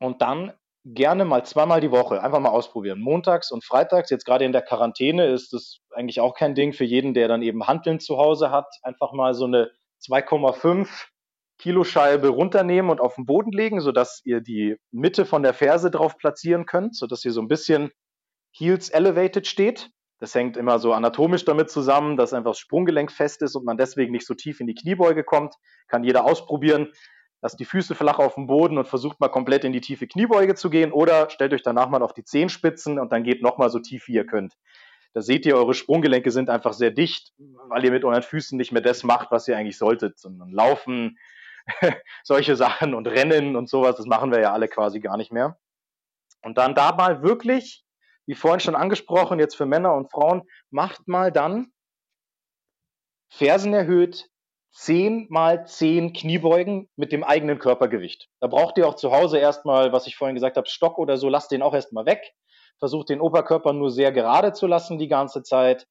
und 0.00 0.20
dann 0.20 0.52
gerne 0.84 1.24
mal 1.24 1.44
zweimal 1.44 1.80
die 1.80 1.90
Woche 1.90 2.22
einfach 2.22 2.40
mal 2.40 2.50
ausprobieren. 2.50 3.00
Montags 3.00 3.50
und 3.50 3.64
freitags, 3.64 4.10
jetzt 4.10 4.26
gerade 4.26 4.44
in 4.44 4.52
der 4.52 4.62
Quarantäne, 4.62 5.26
ist 5.26 5.52
das 5.52 5.78
eigentlich 5.90 6.20
auch 6.20 6.34
kein 6.34 6.54
Ding 6.54 6.72
für 6.72 6.84
jeden, 6.84 7.14
der 7.14 7.28
dann 7.28 7.42
eben 7.42 7.66
Hanteln 7.66 8.00
zu 8.00 8.18
Hause 8.18 8.50
hat. 8.50 8.66
Einfach 8.82 9.12
mal 9.12 9.34
so 9.34 9.46
eine 9.46 9.70
2,5 10.02 10.88
Kilo 11.58 11.84
Scheibe 11.84 12.28
runternehmen 12.28 12.90
und 12.90 13.00
auf 13.00 13.14
den 13.14 13.24
Boden 13.24 13.52
legen, 13.52 13.80
sodass 13.80 14.20
ihr 14.24 14.40
die 14.40 14.76
Mitte 14.90 15.24
von 15.24 15.42
der 15.42 15.54
Ferse 15.54 15.90
drauf 15.90 16.18
platzieren 16.18 16.66
könnt, 16.66 16.96
sodass 16.96 17.24
ihr 17.24 17.32
so 17.32 17.40
ein 17.40 17.48
bisschen 17.48 17.90
Heels 18.56 18.88
elevated 18.88 19.46
steht. 19.46 19.90
Das 20.20 20.34
hängt 20.34 20.56
immer 20.56 20.78
so 20.78 20.92
anatomisch 20.92 21.44
damit 21.44 21.70
zusammen, 21.70 22.16
dass 22.16 22.32
einfach 22.32 22.52
das 22.52 22.58
Sprunggelenk 22.60 23.10
fest 23.10 23.42
ist 23.42 23.56
und 23.56 23.64
man 23.64 23.76
deswegen 23.76 24.12
nicht 24.12 24.26
so 24.26 24.34
tief 24.34 24.60
in 24.60 24.66
die 24.66 24.74
Kniebeuge 24.74 25.24
kommt. 25.24 25.54
Kann 25.88 26.04
jeder 26.04 26.24
ausprobieren. 26.24 26.92
Lasst 27.42 27.60
die 27.60 27.64
Füße 27.64 27.94
flach 27.94 28.18
auf 28.20 28.36
dem 28.36 28.46
Boden 28.46 28.78
und 28.78 28.88
versucht 28.88 29.20
mal 29.20 29.28
komplett 29.28 29.64
in 29.64 29.72
die 29.72 29.80
tiefe 29.80 30.06
Kniebeuge 30.06 30.54
zu 30.54 30.70
gehen 30.70 30.92
oder 30.92 31.28
stellt 31.28 31.52
euch 31.52 31.62
danach 31.62 31.90
mal 31.90 32.02
auf 32.02 32.14
die 32.14 32.24
Zehenspitzen 32.24 32.98
und 32.98 33.12
dann 33.12 33.24
geht 33.24 33.42
nochmal 33.42 33.68
so 33.68 33.80
tief, 33.80 34.06
wie 34.06 34.14
ihr 34.14 34.24
könnt. 34.24 34.54
Da 35.12 35.20
seht 35.20 35.44
ihr, 35.46 35.56
eure 35.56 35.74
Sprunggelenke 35.74 36.30
sind 36.30 36.48
einfach 36.48 36.72
sehr 36.72 36.90
dicht, 36.90 37.32
weil 37.68 37.84
ihr 37.84 37.90
mit 37.90 38.04
euren 38.04 38.22
Füßen 38.22 38.56
nicht 38.56 38.72
mehr 38.72 38.82
das 38.82 39.02
macht, 39.04 39.30
was 39.30 39.46
ihr 39.46 39.56
eigentlich 39.56 39.78
solltet, 39.78 40.18
sondern 40.18 40.50
laufen, 40.50 41.18
solche 42.24 42.56
Sachen 42.56 42.94
und 42.94 43.06
rennen 43.06 43.56
und 43.56 43.68
sowas, 43.68 43.96
das 43.96 44.06
machen 44.06 44.32
wir 44.32 44.40
ja 44.40 44.52
alle 44.52 44.68
quasi 44.68 45.00
gar 45.00 45.16
nicht 45.16 45.32
mehr. 45.32 45.58
Und 46.42 46.58
dann 46.58 46.74
da 46.74 46.92
mal 46.92 47.22
wirklich, 47.22 47.83
wie 48.26 48.34
vorhin 48.34 48.60
schon 48.60 48.76
angesprochen, 48.76 49.38
jetzt 49.38 49.56
für 49.56 49.66
Männer 49.66 49.94
und 49.94 50.10
Frauen, 50.10 50.42
macht 50.70 51.08
mal 51.08 51.32
dann 51.32 51.72
Fersen 53.28 53.74
erhöht, 53.74 54.28
10 54.72 55.26
mal 55.30 55.66
10 55.66 56.12
Kniebeugen 56.12 56.88
mit 56.96 57.12
dem 57.12 57.22
eigenen 57.22 57.58
Körpergewicht. 57.58 58.28
Da 58.40 58.48
braucht 58.48 58.76
ihr 58.76 58.88
auch 58.88 58.96
zu 58.96 59.12
Hause 59.12 59.38
erstmal, 59.38 59.92
was 59.92 60.06
ich 60.06 60.16
vorhin 60.16 60.34
gesagt 60.34 60.56
habe, 60.56 60.68
Stock 60.68 60.98
oder 60.98 61.16
so, 61.16 61.28
lasst 61.28 61.52
den 61.52 61.62
auch 61.62 61.74
erstmal 61.74 62.06
weg. 62.06 62.32
Versucht 62.78 63.08
den 63.08 63.20
Oberkörper 63.20 63.72
nur 63.72 63.90
sehr 63.90 64.10
gerade 64.10 64.52
zu 64.52 64.66
lassen 64.66 64.98
die 64.98 65.08
ganze 65.08 65.42
Zeit. 65.42 65.86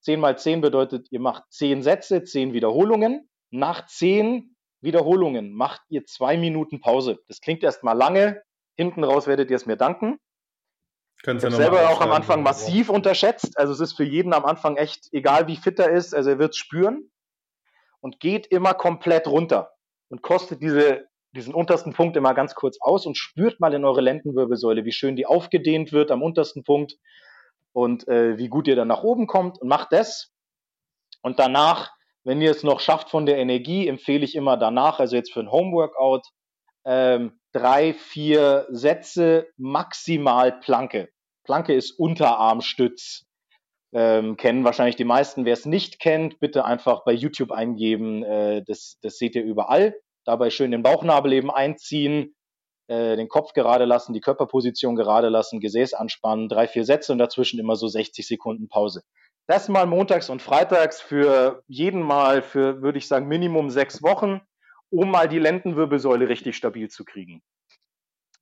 10 0.00 0.20
mal 0.20 0.38
10 0.38 0.60
bedeutet, 0.60 1.08
ihr 1.10 1.20
macht 1.20 1.44
10 1.50 1.82
Sätze, 1.82 2.24
10 2.24 2.52
Wiederholungen. 2.52 3.28
Nach 3.50 3.86
10 3.86 4.54
Wiederholungen 4.80 5.54
macht 5.54 5.80
ihr 5.88 6.04
zwei 6.04 6.36
Minuten 6.36 6.80
Pause. 6.80 7.18
Das 7.28 7.40
klingt 7.40 7.62
erstmal 7.62 7.96
lange. 7.96 8.42
Hinten 8.76 9.02
raus 9.02 9.26
werdet 9.26 9.50
ihr 9.50 9.56
es 9.56 9.66
mir 9.66 9.76
danken. 9.76 10.18
Könnt's 11.22 11.44
Ich 11.44 11.50
ja 11.50 11.56
selber 11.56 11.90
auch 11.90 12.00
am 12.00 12.12
Anfang 12.12 12.42
massiv 12.42 12.88
unterschätzt. 12.88 13.58
Also 13.58 13.72
es 13.72 13.80
ist 13.80 13.94
für 13.94 14.04
jeden 14.04 14.32
am 14.32 14.44
Anfang 14.44 14.76
echt, 14.76 15.08
egal 15.12 15.46
wie 15.46 15.56
fit 15.56 15.78
er 15.78 15.90
ist, 15.90 16.14
also 16.14 16.30
er 16.30 16.38
wird 16.38 16.50
es 16.50 16.58
spüren 16.58 17.10
und 18.00 18.20
geht 18.20 18.46
immer 18.46 18.74
komplett 18.74 19.26
runter 19.26 19.72
und 20.08 20.22
kostet 20.22 20.62
diese, 20.62 21.06
diesen 21.32 21.54
untersten 21.54 21.92
Punkt 21.92 22.16
immer 22.16 22.34
ganz 22.34 22.54
kurz 22.54 22.78
aus 22.80 23.06
und 23.06 23.16
spürt 23.16 23.60
mal 23.60 23.74
in 23.74 23.84
eure 23.84 24.00
Lendenwirbelsäule, 24.00 24.84
wie 24.84 24.92
schön 24.92 25.16
die 25.16 25.26
aufgedehnt 25.26 25.92
wird 25.92 26.10
am 26.10 26.22
untersten 26.22 26.64
Punkt 26.64 26.96
und 27.72 28.06
äh, 28.08 28.38
wie 28.38 28.48
gut 28.48 28.68
ihr 28.68 28.76
dann 28.76 28.88
nach 28.88 29.02
oben 29.02 29.26
kommt 29.26 29.60
und 29.60 29.68
macht 29.68 29.92
das. 29.92 30.32
Und 31.22 31.38
danach, 31.38 31.90
wenn 32.24 32.40
ihr 32.40 32.50
es 32.50 32.62
noch 32.62 32.80
schafft 32.80 33.10
von 33.10 33.26
der 33.26 33.38
Energie, 33.38 33.88
empfehle 33.88 34.24
ich 34.24 34.34
immer 34.34 34.56
danach, 34.56 35.00
also 35.00 35.16
jetzt 35.16 35.32
für 35.32 35.40
ein 35.40 35.50
Homeworkout, 35.50 36.22
ähm, 36.84 37.40
drei, 37.56 37.94
vier 37.94 38.66
Sätze, 38.68 39.48
maximal 39.56 40.60
Planke. 40.60 41.08
Planke 41.44 41.72
ist 41.74 41.92
Unterarmstütz. 41.98 43.24
Ähm, 43.94 44.36
kennen 44.36 44.64
wahrscheinlich 44.64 44.96
die 44.96 45.04
meisten. 45.04 45.46
Wer 45.46 45.54
es 45.54 45.64
nicht 45.64 45.98
kennt, 45.98 46.38
bitte 46.38 46.66
einfach 46.66 47.04
bei 47.04 47.12
YouTube 47.12 47.52
eingeben. 47.52 48.22
Äh, 48.24 48.62
das, 48.66 48.98
das 49.00 49.16
seht 49.16 49.34
ihr 49.36 49.44
überall. 49.44 49.94
Dabei 50.26 50.50
schön 50.50 50.70
den 50.70 50.82
Bauchnabel 50.82 51.32
eben 51.32 51.50
einziehen, 51.50 52.34
äh, 52.88 53.16
den 53.16 53.28
Kopf 53.28 53.54
gerade 53.54 53.86
lassen, 53.86 54.12
die 54.12 54.20
Körperposition 54.20 54.96
gerade 54.96 55.30
lassen, 55.30 55.60
Gesäß 55.60 55.94
anspannen, 55.94 56.48
drei, 56.48 56.66
vier 56.68 56.84
Sätze 56.84 57.12
und 57.12 57.18
dazwischen 57.18 57.58
immer 57.58 57.76
so 57.76 57.88
60 57.88 58.26
Sekunden 58.26 58.68
Pause. 58.68 59.02
Das 59.46 59.68
mal 59.68 59.86
montags 59.86 60.28
und 60.28 60.42
freitags 60.42 61.00
für 61.00 61.62
jeden 61.68 62.02
Mal 62.02 62.42
für, 62.42 62.82
würde 62.82 62.98
ich 62.98 63.08
sagen, 63.08 63.28
Minimum 63.28 63.70
sechs 63.70 64.02
Wochen, 64.02 64.42
um 64.90 65.10
mal 65.10 65.28
die 65.28 65.38
Lendenwirbelsäule 65.38 66.28
richtig 66.28 66.56
stabil 66.56 66.88
zu 66.88 67.04
kriegen. 67.04 67.42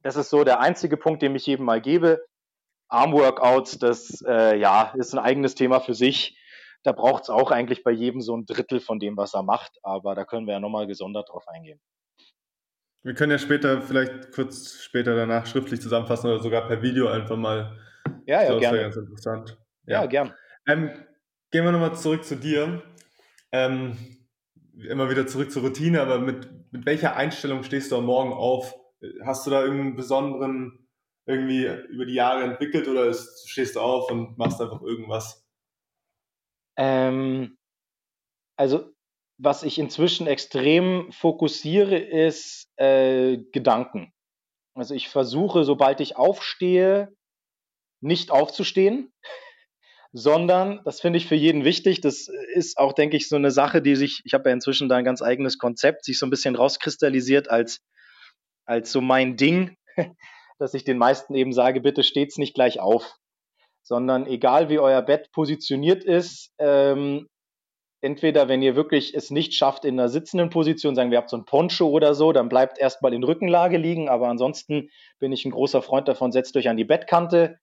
Das 0.03 0.17
ist 0.17 0.31
so 0.31 0.45
der 0.45 0.61
einzige 0.61 0.97
Punkt, 0.97 1.23
den 1.23 1.35
ich 1.35 1.47
jedem 1.47 1.65
mal 1.65 1.81
gebe. 1.81 2.25
Armworkouts, 2.89 3.79
das 3.79 4.23
äh, 4.27 4.57
ja, 4.59 4.93
ist 4.97 5.15
ein 5.15 5.19
eigenes 5.19 5.55
Thema 5.55 5.81
für 5.81 5.95
sich. 5.95 6.39
Da 6.83 6.93
braucht 6.93 7.25
es 7.25 7.31
auch 7.31 7.51
eigentlich 7.51 7.83
bei 7.83 7.91
jedem 7.91 8.21
so 8.21 8.37
ein 8.37 8.45
Drittel 8.45 8.81
von 8.81 8.99
dem, 8.99 9.17
was 9.17 9.35
er 9.35 9.43
macht, 9.43 9.79
aber 9.83 10.15
da 10.15 10.25
können 10.25 10.47
wir 10.47 10.55
ja 10.55 10.61
nochmal 10.61 10.87
gesondert 10.87 11.31
drauf 11.31 11.49
eingehen. 11.49 11.81
Wir 13.03 13.15
können 13.15 13.33
ja 13.33 13.39
später, 13.39 13.83
vielleicht 13.83 14.33
kurz 14.33 14.83
später 14.83 15.15
danach 15.15 15.47
schriftlich 15.47 15.81
zusammenfassen 15.81 16.31
oder 16.31 16.43
sogar 16.43 16.67
per 16.67 16.83
Video 16.83 17.09
einfach 17.09 17.37
mal. 17.37 17.79
Ja, 18.27 18.43
ja, 18.43 18.53
das 18.53 18.61
wäre 18.61 18.61
gerne. 18.61 18.81
ganz 18.83 18.97
interessant. 18.97 19.59
Ja, 19.87 20.07
gern. 20.07 20.35
Ähm, 20.67 20.91
gehen 21.51 21.65
wir 21.65 21.73
nochmal 21.73 21.95
zurück 21.95 22.25
zu 22.25 22.37
dir. 22.37 22.83
Ähm, 23.53 23.97
immer 24.77 25.11
wieder 25.11 25.27
zurück 25.27 25.51
zur 25.51 25.63
Routine, 25.63 26.01
aber 26.01 26.19
mit, 26.19 26.49
mit 26.73 26.87
welcher 26.87 27.17
Einstellung 27.17 27.63
stehst 27.63 27.93
du 27.93 27.97
am 27.97 28.07
Morgen 28.07 28.33
auf? 28.33 28.75
Hast 29.25 29.47
du 29.47 29.51
da 29.51 29.63
irgendeinen 29.63 29.97
besonderen 29.97 30.89
irgendwie 31.27 31.67
über 31.89 32.05
die 32.05 32.15
Jahre 32.15 32.45
entwickelt 32.45 32.87
oder 32.89 33.07
ist, 33.07 33.49
stehst 33.49 33.77
du 33.77 33.81
auf 33.81 34.11
und 34.11 34.37
machst 34.37 34.61
einfach 34.61 34.83
irgendwas? 34.83 35.47
Ähm, 36.77 37.57
also, 38.57 38.93
was 39.39 39.63
ich 39.63 39.79
inzwischen 39.79 40.27
extrem 40.27 41.11
fokussiere, 41.13 41.99
ist 41.99 42.71
äh, 42.77 43.39
Gedanken. 43.53 44.13
Also 44.75 44.95
ich 44.95 45.09
versuche, 45.09 45.65
sobald 45.65 46.01
ich 46.01 46.17
aufstehe, 46.17 47.15
nicht 48.01 48.31
aufzustehen, 48.31 49.13
sondern, 50.17 50.81
das 50.85 51.01
finde 51.01 51.17
ich 51.17 51.27
für 51.27 51.35
jeden 51.35 51.65
wichtig, 51.65 52.01
das 52.01 52.29
ist 52.55 52.79
auch, 52.79 52.93
denke 52.93 53.17
ich, 53.17 53.29
so 53.29 53.35
eine 53.35 53.51
Sache, 53.51 53.83
die 53.83 53.97
sich, 53.97 54.23
ich 54.25 54.33
habe 54.33 54.49
ja 54.49 54.55
inzwischen 54.55 54.89
da 54.89 54.95
ein 54.95 55.05
ganz 55.05 55.23
eigenes 55.23 55.59
Konzept, 55.59 56.05
sich 56.05 56.21
so 56.21 56.27
ein 56.27 56.31
bisschen 56.31 56.55
rauskristallisiert 56.55 57.51
als, 57.51 57.81
als 58.65 58.93
so 58.93 59.01
mein 59.01 59.37
Ding, 59.37 59.77
dass 60.61 60.73
ich 60.73 60.85
den 60.85 60.99
meisten 60.99 61.35
eben 61.35 61.53
sage, 61.53 61.81
bitte 61.81 62.05
steht's 62.05 62.39
nicht 62.39 62.55
gleich 62.55 62.79
auf, 62.79 63.17
sondern 63.83 64.29
egal 64.29 64.69
wie 64.69 64.79
euer 64.79 65.03
Bett 65.03 65.33
positioniert 65.33 66.05
ist, 66.05 66.53
ähm, 66.59 67.27
entweder 68.01 68.47
wenn 68.47 68.63
ihr 68.63 68.77
wirklich 68.77 69.15
es 69.15 69.33
nicht 69.33 69.55
schafft 69.55 69.85
in 69.85 69.99
einer 69.99 70.09
sitzenden 70.09 70.49
Position, 70.49 70.95
sagen 70.95 71.11
wir 71.11 71.19
habt 71.19 71.31
so 71.31 71.39
ein 71.39 71.45
Poncho 71.45 71.89
oder 71.89 72.15
so, 72.15 72.31
dann 72.31 72.49
bleibt 72.49 72.79
erstmal 72.79 73.15
in 73.15 73.25
Rückenlage 73.25 73.79
liegen, 73.79 74.09
aber 74.09 74.29
ansonsten 74.29 74.91
bin 75.19 75.33
ich 75.33 75.45
ein 75.45 75.51
großer 75.51 75.83
Freund 75.83 76.07
davon, 76.07 76.31
setzt 76.31 76.57
euch 76.57 76.69
an 76.69 76.77
die 76.77 76.85
Bettkante, 76.85 77.59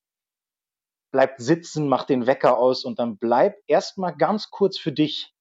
bleibt 1.11 1.41
sitzen, 1.41 1.87
macht 1.87 2.09
den 2.09 2.27
Wecker 2.27 2.57
aus 2.57 2.85
und 2.85 2.99
dann 2.99 3.17
bleibt 3.17 3.61
erstmal 3.67 4.15
ganz 4.15 4.49
kurz 4.49 4.77
für 4.77 4.91
dich. 4.91 5.33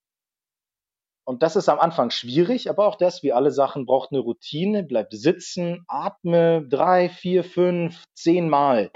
Und 1.25 1.43
das 1.43 1.55
ist 1.55 1.69
am 1.69 1.79
Anfang 1.79 2.11
schwierig, 2.11 2.69
aber 2.69 2.87
auch 2.87 2.97
das, 2.97 3.23
wie 3.23 3.33
alle 3.33 3.53
Sachen, 3.53 3.87
braucht 3.87 4.11
eine 4.11 4.21
Routine. 4.21 4.83
Bleib 4.83 5.13
sitzen, 5.13 5.85
atme 5.87 6.67
drei, 6.67 7.09
vier, 7.09 7.45
fünf, 7.45 8.05
zehn 8.15 8.49
Mal. 8.49 8.91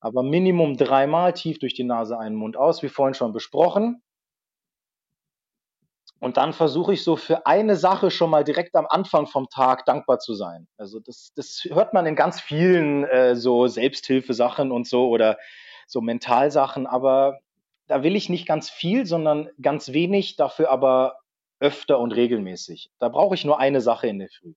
Aber 0.00 0.22
Minimum 0.22 0.76
dreimal 0.76 1.32
tief 1.32 1.58
durch 1.58 1.74
die 1.74 1.84
Nase 1.84 2.18
einen 2.18 2.36
Mund 2.36 2.56
aus, 2.56 2.82
wie 2.82 2.88
vorhin 2.88 3.14
schon 3.14 3.32
besprochen. 3.32 4.02
Und 6.20 6.36
dann 6.36 6.52
versuche 6.52 6.92
ich 6.92 7.04
so 7.04 7.16
für 7.16 7.46
eine 7.46 7.76
Sache 7.76 8.10
schon 8.10 8.30
mal 8.30 8.42
direkt 8.42 8.74
am 8.74 8.86
Anfang 8.88 9.26
vom 9.26 9.48
Tag 9.48 9.84
dankbar 9.84 10.18
zu 10.18 10.34
sein. 10.34 10.66
Also 10.76 10.98
das, 10.98 11.32
das 11.36 11.66
hört 11.70 11.94
man 11.94 12.06
in 12.06 12.16
ganz 12.16 12.40
vielen 12.40 13.04
äh, 13.04 13.36
so 13.36 13.68
Selbsthilfesachen 13.68 14.72
und 14.72 14.88
so 14.88 15.08
oder 15.08 15.38
so 15.88 16.00
Mentalsachen, 16.00 16.86
aber 16.86 17.40
da 17.88 18.04
will 18.04 18.14
ich 18.14 18.28
nicht 18.28 18.46
ganz 18.46 18.70
viel, 18.70 19.06
sondern 19.06 19.50
ganz 19.60 19.92
wenig, 19.92 20.36
dafür 20.36 20.70
aber 20.70 21.18
öfter 21.58 21.98
und 21.98 22.12
regelmäßig. 22.12 22.92
Da 23.00 23.08
brauche 23.08 23.34
ich 23.34 23.44
nur 23.44 23.58
eine 23.58 23.80
Sache 23.80 24.06
in 24.06 24.20
der 24.20 24.28
Früh. 24.28 24.54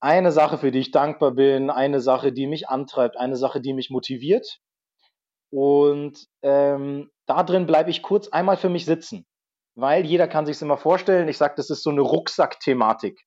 Eine 0.00 0.32
Sache, 0.32 0.56
für 0.56 0.70
die 0.70 0.78
ich 0.78 0.90
dankbar 0.90 1.32
bin, 1.32 1.68
eine 1.68 2.00
Sache, 2.00 2.32
die 2.32 2.46
mich 2.46 2.68
antreibt, 2.68 3.18
eine 3.18 3.36
Sache, 3.36 3.60
die 3.60 3.74
mich 3.74 3.90
motiviert. 3.90 4.60
Und 5.50 6.26
ähm, 6.42 7.10
da 7.26 7.42
drin 7.42 7.66
bleibe 7.66 7.90
ich 7.90 8.02
kurz 8.02 8.28
einmal 8.28 8.56
für 8.56 8.70
mich 8.70 8.86
sitzen 8.86 9.26
weil 9.74 10.06
jeder 10.06 10.28
kann 10.28 10.46
sich 10.46 10.60
immer 10.62 10.76
vorstellen. 10.76 11.28
Ich 11.28 11.38
sage, 11.38 11.54
das 11.56 11.70
ist 11.70 11.82
so 11.82 11.90
eine 11.90 12.00
Rucksack-Thematik. 12.00 13.20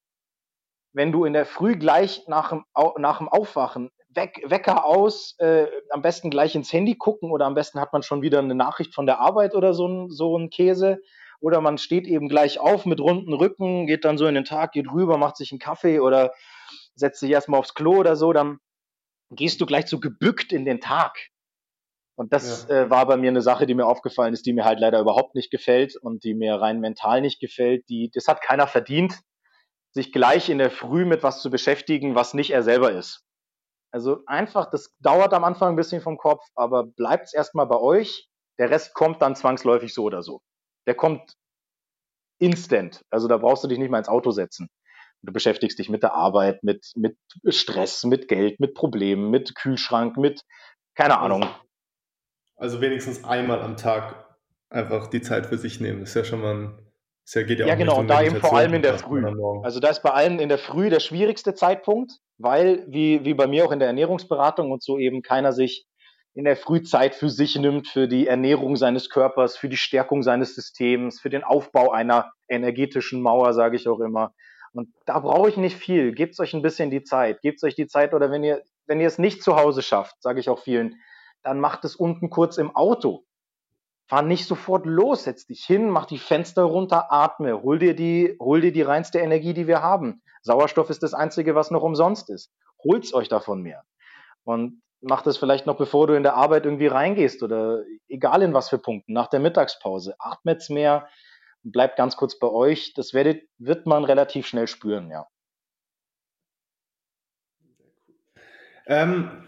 Wenn 0.93 1.11
du 1.11 1.25
in 1.25 1.33
der 1.33 1.45
Früh 1.45 1.77
gleich 1.77 2.23
nach 2.27 2.49
dem, 2.49 2.65
nach 2.97 3.19
dem 3.19 3.29
Aufwachen 3.29 3.89
Weck, 4.17 4.41
Wecker 4.43 4.83
aus, 4.83 5.35
äh, 5.37 5.67
am 5.91 6.01
besten 6.01 6.29
gleich 6.29 6.55
ins 6.55 6.73
Handy 6.73 6.95
gucken 6.95 7.31
oder 7.31 7.45
am 7.45 7.53
besten 7.53 7.79
hat 7.79 7.93
man 7.93 8.03
schon 8.03 8.21
wieder 8.21 8.39
eine 8.39 8.55
Nachricht 8.55 8.93
von 8.93 9.05
der 9.05 9.19
Arbeit 9.19 9.55
oder 9.55 9.73
so 9.73 9.87
ein, 9.87 10.09
so 10.09 10.37
ein 10.37 10.49
Käse. 10.49 10.99
Oder 11.39 11.61
man 11.61 11.77
steht 11.77 12.07
eben 12.07 12.27
gleich 12.27 12.59
auf 12.59 12.85
mit 12.85 12.99
runden 12.99 13.31
Rücken, 13.31 13.85
geht 13.85 14.03
dann 14.03 14.17
so 14.17 14.25
in 14.25 14.33
den 14.33 14.43
Tag, 14.43 14.71
geht 14.71 14.91
rüber, 14.91 15.17
macht 15.17 15.37
sich 15.37 15.51
einen 15.51 15.59
Kaffee 15.59 15.99
oder 15.99 16.33
setzt 16.95 17.19
sich 17.19 17.29
erstmal 17.29 17.59
aufs 17.59 17.75
Klo 17.75 17.97
oder 17.97 18.15
so, 18.15 18.33
dann 18.33 18.57
gehst 19.29 19.61
du 19.61 19.67
gleich 19.67 19.85
so 19.85 19.99
gebückt 19.99 20.51
in 20.51 20.65
den 20.65 20.81
Tag. 20.81 21.15
Und 22.15 22.33
das 22.33 22.65
ja. 22.67 22.85
äh, 22.85 22.89
war 22.89 23.05
bei 23.05 23.17
mir 23.17 23.29
eine 23.29 23.43
Sache, 23.43 23.67
die 23.67 23.75
mir 23.75 23.85
aufgefallen 23.85 24.33
ist, 24.33 24.47
die 24.47 24.53
mir 24.53 24.65
halt 24.65 24.79
leider 24.79 24.99
überhaupt 24.99 25.35
nicht 25.35 25.51
gefällt 25.51 25.95
und 25.95 26.23
die 26.23 26.33
mir 26.33 26.55
rein 26.55 26.79
mental 26.79 27.21
nicht 27.21 27.39
gefällt. 27.39 27.87
Die, 27.89 28.09
das 28.11 28.27
hat 28.27 28.41
keiner 28.41 28.65
verdient, 28.65 29.19
sich 29.91 30.11
gleich 30.11 30.49
in 30.49 30.57
der 30.57 30.71
Früh 30.71 31.05
mit 31.05 31.21
was 31.21 31.43
zu 31.43 31.51
beschäftigen, 31.51 32.15
was 32.15 32.33
nicht 32.33 32.49
er 32.49 32.63
selber 32.63 32.91
ist. 32.91 33.26
Also 33.97 34.21
einfach, 34.27 34.69
das 34.69 34.95
dauert 34.99 35.33
am 35.33 35.43
Anfang 35.43 35.69
ein 35.69 35.75
bisschen 35.75 36.01
vom 36.01 36.17
Kopf, 36.17 36.45
aber 36.53 36.83
bleibt's 36.83 37.33
erstmal 37.33 37.65
bei 37.65 37.79
euch. 37.79 38.29
Der 38.59 38.69
Rest 38.69 38.93
kommt 38.93 39.23
dann 39.23 39.35
zwangsläufig 39.35 39.91
so 39.91 40.03
oder 40.03 40.21
so. 40.21 40.41
Der 40.85 40.93
kommt 40.93 41.33
instant. 42.39 43.01
Also 43.09 43.27
da 43.27 43.37
brauchst 43.37 43.63
du 43.63 43.67
dich 43.67 43.79
nicht 43.79 43.89
mal 43.89 43.97
ins 43.97 44.07
Auto 44.07 44.29
setzen. 44.29 44.69
Du 45.23 45.33
beschäftigst 45.33 45.79
dich 45.79 45.89
mit 45.89 46.03
der 46.03 46.13
Arbeit, 46.13 46.63
mit, 46.63 46.91
mit 46.95 47.17
Stress, 47.49 48.03
mit 48.03 48.27
Geld, 48.27 48.59
mit 48.59 48.75
Problemen, 48.75 49.31
mit 49.31 49.55
Kühlschrank, 49.55 50.15
mit, 50.15 50.43
keine 50.93 51.17
Ahnung, 51.17 51.49
also 52.57 52.81
wenigstens 52.81 53.23
einmal 53.23 53.61
am 53.61 53.77
Tag 53.77 54.25
einfach 54.69 55.07
die 55.07 55.21
Zeit 55.21 55.45
für 55.45 55.57
sich 55.57 55.79
nehmen. 55.79 56.01
Das 56.01 56.09
ist 56.09 56.15
ja 56.15 56.23
schon 56.23 56.41
mal 56.41 56.55
ein, 56.55 56.86
ja, 57.33 57.43
geht 57.43 57.59
ja, 57.59 57.67
ja 57.67 57.75
genau, 57.75 57.99
und 57.99 58.07
da 58.07 58.21
eben 58.21 58.37
vor 58.37 58.55
allem 58.55 58.73
in 58.73 58.81
der 58.81 58.97
Früh. 58.97 59.23
Also 59.63 59.79
da 59.79 59.89
ist 59.89 60.01
bei 60.01 60.11
allen 60.11 60.39
in 60.39 60.49
der 60.49 60.57
Früh 60.57 60.89
der 60.89 60.99
schwierigste 60.99 61.53
Zeitpunkt, 61.53 62.13
weil, 62.37 62.85
wie, 62.87 63.25
wie 63.25 63.33
bei 63.33 63.47
mir 63.47 63.65
auch 63.65 63.71
in 63.71 63.79
der 63.79 63.87
Ernährungsberatung 63.87 64.71
und 64.71 64.81
so 64.81 64.97
eben 64.97 65.21
keiner 65.21 65.51
sich 65.51 65.85
in 66.33 66.45
der 66.45 66.55
Frühzeit 66.55 67.15
für 67.15 67.29
sich 67.29 67.55
nimmt, 67.55 67.87
für 67.87 68.07
die 68.07 68.27
Ernährung 68.27 68.75
seines 68.75 69.09
Körpers, 69.09 69.57
für 69.57 69.69
die 69.69 69.77
Stärkung 69.77 70.21
seines 70.21 70.53
Systems, 70.53 71.19
für 71.19 71.31
den 71.31 71.43
Aufbau 71.43 71.91
einer 71.91 72.31
energetischen 72.47 73.21
Mauer, 73.21 73.53
sage 73.53 73.75
ich 73.75 73.87
auch 73.87 73.99
immer. 73.99 74.33
Und 74.71 74.89
da 75.05 75.19
brauche 75.19 75.49
ich 75.49 75.57
nicht 75.57 75.75
viel. 75.75 76.13
Gebt 76.13 76.39
euch 76.39 76.53
ein 76.53 76.61
bisschen 76.61 76.91
die 76.91 77.03
Zeit. 77.03 77.41
Gebt 77.41 77.63
euch 77.63 77.73
die 77.73 77.87
Zeit 77.87 78.13
oder 78.13 78.29
wenn 78.29 78.43
ihr, 78.43 78.61
wenn 78.85 79.01
ihr 79.01 79.07
es 79.07 79.17
nicht 79.17 79.41
zu 79.41 79.55
Hause 79.55 79.81
schafft, 79.81 80.21
sage 80.21 80.39
ich 80.39 80.47
auch 80.47 80.59
vielen, 80.59 81.01
dann 81.41 81.59
mach 81.59 81.77
das 81.77 81.95
unten 81.95 82.29
kurz 82.29 82.57
im 82.57 82.75
Auto. 82.75 83.25
Fahr 84.07 84.21
nicht 84.21 84.47
sofort 84.47 84.85
los, 84.85 85.25
setz 85.25 85.45
dich 85.45 85.65
hin, 85.65 85.89
mach 85.89 86.05
die 86.05 86.17
Fenster 86.17 86.63
runter, 86.63 87.11
atme, 87.11 87.61
hol 87.61 87.77
dir 87.77 87.93
die, 87.93 88.37
hol 88.39 88.61
dir 88.61 88.71
die 88.71 88.81
reinste 88.81 89.19
Energie, 89.19 89.53
die 89.53 89.67
wir 89.67 89.81
haben. 89.81 90.21
Sauerstoff 90.41 90.89
ist 90.89 91.03
das 91.03 91.13
einzige, 91.13 91.55
was 91.55 91.71
noch 91.71 91.83
umsonst 91.83 92.29
ist. 92.29 92.53
Holt's 92.83 93.13
euch 93.13 93.27
davon 93.27 93.61
mehr. 93.61 93.83
Und 94.43 94.81
mach 95.01 95.23
das 95.23 95.37
vielleicht 95.37 95.65
noch, 95.65 95.75
bevor 95.75 96.07
du 96.07 96.13
in 96.13 96.23
der 96.23 96.35
Arbeit 96.35 96.65
irgendwie 96.65 96.87
reingehst 96.87 97.43
oder 97.43 97.83
egal 98.07 98.41
in 98.43 98.53
was 98.53 98.69
für 98.69 98.77
Punkten, 98.77 99.11
nach 99.11 99.27
der 99.27 99.41
Mittagspause. 99.41 100.15
Atmet's 100.19 100.69
mehr, 100.69 101.09
bleibt 101.63 101.97
ganz 101.97 102.15
kurz 102.15 102.39
bei 102.39 102.47
euch. 102.47 102.93
Das 102.93 103.13
werdet, 103.13 103.43
wird 103.57 103.85
man 103.87 104.05
relativ 104.05 104.47
schnell 104.47 104.67
spüren, 104.67 105.11
ja. 105.11 105.27
Ähm, 108.85 109.43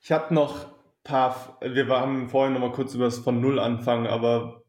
ich 0.00 0.10
habe 0.10 0.34
noch 0.34 0.75
paar, 1.06 1.58
wir 1.60 1.88
haben 1.88 2.28
vorhin 2.28 2.54
noch 2.54 2.60
mal 2.60 2.72
kurz 2.72 2.94
über 2.94 3.04
das 3.04 3.18
von 3.18 3.40
Null 3.40 3.58
anfangen, 3.58 4.06
aber 4.06 4.62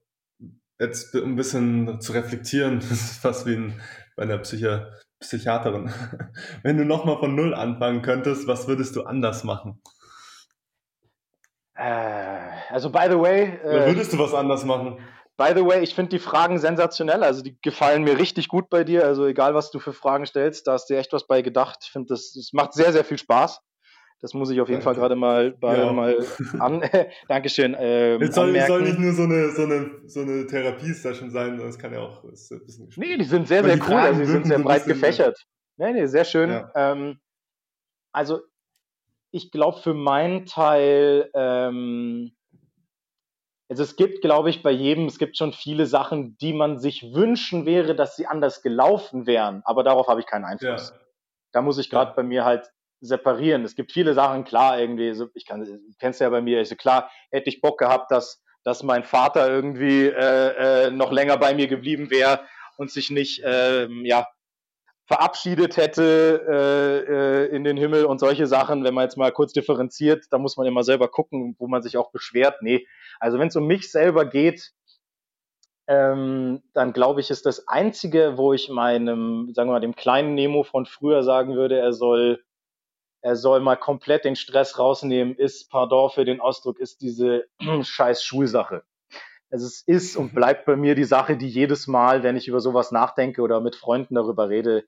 jetzt 0.80 1.16
um 1.16 1.32
ein 1.32 1.36
bisschen 1.36 2.00
zu 2.00 2.14
reflektieren, 2.14 2.80
das 2.90 2.92
ist 2.92 3.22
fast 3.22 3.46
wie 3.46 3.56
ein, 3.56 3.82
bei 4.16 4.24
einer 4.24 4.38
Psychi 4.38 4.80
Psychiaterin. 5.20 5.92
Wenn 6.64 6.78
du 6.78 6.86
noch 6.86 7.04
mal 7.04 7.18
von 7.18 7.34
Null 7.34 7.56
anfangen 7.56 8.04
könntest, 8.04 8.48
was 8.48 8.68
würdest 8.68 8.96
du 8.96 9.04
anders 9.04 9.44
machen? 9.44 9.82
Äh, 11.74 12.52
also 12.70 12.92
by 12.92 13.08
the 13.10 13.18
way. 13.18 13.46
Äh, 13.64 13.88
würdest 13.88 14.14
du 14.14 14.20
was 14.20 14.36
anders 14.36 14.64
machen? 14.64 15.00
By 15.36 15.54
the 15.56 15.66
way, 15.66 15.82
ich 15.82 15.96
finde 15.96 16.10
die 16.10 16.20
Fragen 16.20 16.60
sensationell. 16.60 17.24
Also 17.24 17.42
die 17.42 17.58
gefallen 17.62 18.04
mir 18.04 18.20
richtig 18.20 18.48
gut 18.48 18.70
bei 18.70 18.84
dir. 18.84 19.06
Also 19.06 19.26
egal, 19.26 19.56
was 19.56 19.72
du 19.72 19.80
für 19.80 19.94
Fragen 19.94 20.28
stellst, 20.28 20.68
da 20.68 20.74
hast 20.74 20.88
du 20.90 20.96
echt 20.96 21.14
was 21.14 21.26
bei 21.26 21.42
gedacht. 21.42 21.80
Ich 21.84 21.92
finde, 21.92 22.10
das, 22.10 22.34
das 22.34 22.54
macht 22.54 22.74
sehr, 22.74 22.92
sehr 22.92 23.04
viel 23.04 23.18
Spaß. 23.18 23.60
Das 24.20 24.34
muss 24.34 24.50
ich 24.50 24.60
auf 24.60 24.70
jeden 24.70 24.82
Fall 24.82 24.96
gerade 24.96 25.16
mal, 25.16 25.52
bei, 25.52 25.78
ja. 25.78 25.94
mal 25.94 26.18
an. 26.60 26.82
Dankeschön. 27.28 27.76
Ähm, 27.78 28.22
es 28.22 28.34
soll, 28.34 28.60
soll, 28.62 28.82
nicht 28.82 28.98
nur 28.98 29.14
so 29.14 29.24
eine, 29.24 29.52
so 29.52 29.64
eine, 29.64 29.92
so 30.08 30.22
eine 30.22 30.48
Therapiesession 30.48 31.30
sein, 31.30 31.58
das 31.58 31.78
kann 31.78 31.94
ja 31.94 32.00
auch 32.00 32.24
ist 32.26 32.52
ein 32.52 32.66
bisschen 32.66 32.90
Nee, 32.96 33.18
die 33.18 33.26
sind 33.26 33.48
sehr, 33.48 33.64
sehr 33.64 33.80
cool. 33.88 33.96
Also, 33.96 34.20
die 34.20 34.26
sind 34.26 34.48
sehr 34.48 34.60
breit 34.60 34.86
gefächert. 34.86 35.46
Nee, 35.78 35.94
nee, 35.94 36.08
sehr 36.08 36.26
schön. 36.26 36.50
Ja. 36.50 36.72
Ähm, 36.76 37.20
also, 38.12 38.42
ich 39.32 39.52
glaube 39.52 39.78
für 39.80 39.94
meinen 39.94 40.48
Teil, 40.48 41.30
ähm, 41.36 42.32
also 43.70 43.84
es 43.84 43.98
gibt, 43.98 44.22
glaube 44.22 44.50
ich, 44.50 44.64
bei 44.64 44.72
jedem, 44.72 45.06
es 45.06 45.20
gibt 45.20 45.38
schon 45.38 45.54
viele 45.54 45.86
Sachen, 45.86 46.38
die 46.38 46.54
man 46.54 46.80
sich 46.80 47.14
wünschen 47.14 47.68
wäre, 47.68 47.96
dass 47.96 48.16
sie 48.16 48.26
anders 48.26 48.64
gelaufen 48.64 49.28
wären, 49.28 49.62
aber 49.66 49.84
darauf 49.84 50.08
habe 50.08 50.22
ich 50.22 50.26
keinen 50.26 50.46
Einfluss. 50.46 50.90
Ja. 50.90 51.00
Da 51.52 51.62
muss 51.62 51.78
ich 51.78 51.90
gerade 51.92 52.12
ja. 52.12 52.16
bei 52.16 52.24
mir 52.24 52.46
halt 52.46 52.72
separieren. 53.02 53.64
Es 53.64 53.76
gibt 53.76 53.92
viele 53.92 54.14
Sachen, 54.14 54.44
klar, 54.44 54.80
irgendwie, 54.80 55.14
so, 55.14 55.28
ich 55.34 55.46
kann, 55.46 55.64
du 55.64 55.80
kennst 56.00 56.22
ja 56.22 56.30
bei 56.30 56.42
mir, 56.42 56.58
also 56.60 56.76
klar, 56.76 57.12
hätte 57.32 57.50
ich 57.50 57.62
Bock 57.62 57.80
gehabt, 57.80 58.12
dass, 58.12 58.44
dass 58.64 58.84
mein 58.84 59.04
Vater 59.04 59.50
irgendwie 59.50 60.08
äh, 60.08 60.86
äh, 60.88 60.92
noch 60.92 61.12
länger 61.12 61.38
bei 61.38 61.54
mir 61.54 61.68
geblieben 61.68 62.10
wäre 62.10 62.42
und 62.78 62.92
sich 62.92 63.10
nicht, 63.10 63.44
äh, 63.44 63.88
ja, 64.04 64.28
verabschiedet 65.08 65.78
hätte 65.78 66.46
äh, 66.50 67.46
äh, 67.46 67.56
in 67.56 67.64
den 67.64 67.78
Himmel 67.78 68.06
und 68.06 68.20
solche 68.20 68.46
Sachen, 68.46 68.84
wenn 68.84 68.94
man 68.94 69.06
jetzt 69.06 69.16
mal 69.16 69.32
kurz 69.32 69.54
differenziert, 69.54 70.26
da 70.32 70.38
muss 70.38 70.58
man 70.58 70.68
immer 70.68 70.84
selber 70.84 71.08
gucken, 71.08 71.56
wo 71.60 71.68
man 71.68 71.82
sich 71.82 71.96
auch 71.96 72.12
beschwert. 72.12 72.62
Nee, 72.62 72.86
also 73.20 73.40
wenn 73.40 73.48
es 73.48 73.56
um 73.56 73.66
mich 73.66 73.90
selber 73.90 74.26
geht, 74.26 74.74
ähm, 75.88 76.62
dann 76.74 76.92
glaube 76.92 77.22
ich, 77.22 77.30
ist 77.30 77.46
das 77.46 77.70
Einzige, 77.70 78.38
wo 78.38 78.52
ich 78.52 78.68
meinem, 78.68 79.54
sagen 79.54 79.70
wir 79.70 79.74
mal, 79.74 79.80
dem 79.80 79.96
kleinen 79.96 80.36
Nemo 80.36 80.64
von 80.64 80.86
früher 80.86 81.24
sagen 81.24 81.56
würde, 81.56 81.80
er 81.80 81.94
soll 81.94 82.44
er 83.22 83.36
soll 83.36 83.60
mal 83.60 83.76
komplett 83.76 84.26
den 84.26 84.36
Stress 84.36 84.80
rausnehmen, 84.80 85.36
ist, 85.36 85.70
pardon 85.70 86.10
für 86.10 86.26
den 86.26 86.40
Ausdruck, 86.40 86.80
ist 86.80 87.02
diese 87.02 87.46
scheiß 87.82 88.24
Schulsache. 88.24 88.84
Also 89.50 89.66
es 89.66 89.82
ist 89.82 90.18
und 90.18 90.36
bleibt 90.36 90.66
bei 90.66 90.76
mir 90.76 90.96
die 90.96 91.06
Sache, 91.06 91.38
die 91.38 91.48
jedes 91.48 91.88
Mal, 91.88 92.24
wenn 92.24 92.36
ich 92.36 92.48
über 92.48 92.60
sowas 92.60 92.92
nachdenke 92.92 93.42
oder 93.42 93.62
mit 93.62 93.76
Freunden 93.76 94.16
darüber 94.16 94.50
rede, 94.50 94.84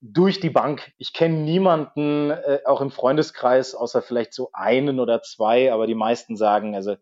durch 0.00 0.40
die 0.40 0.50
Bank. 0.50 0.92
Ich 0.98 1.12
kenne 1.12 1.36
niemanden, 1.36 2.30
äh, 2.30 2.60
auch 2.66 2.80
im 2.80 2.90
Freundeskreis, 2.90 3.74
außer 3.74 4.02
vielleicht 4.02 4.34
so 4.34 4.50
einen 4.52 5.00
oder 5.00 5.22
zwei, 5.22 5.72
aber 5.72 5.86
die 5.86 5.94
meisten 5.94 6.36
sagen, 6.36 6.74
also 6.74 6.96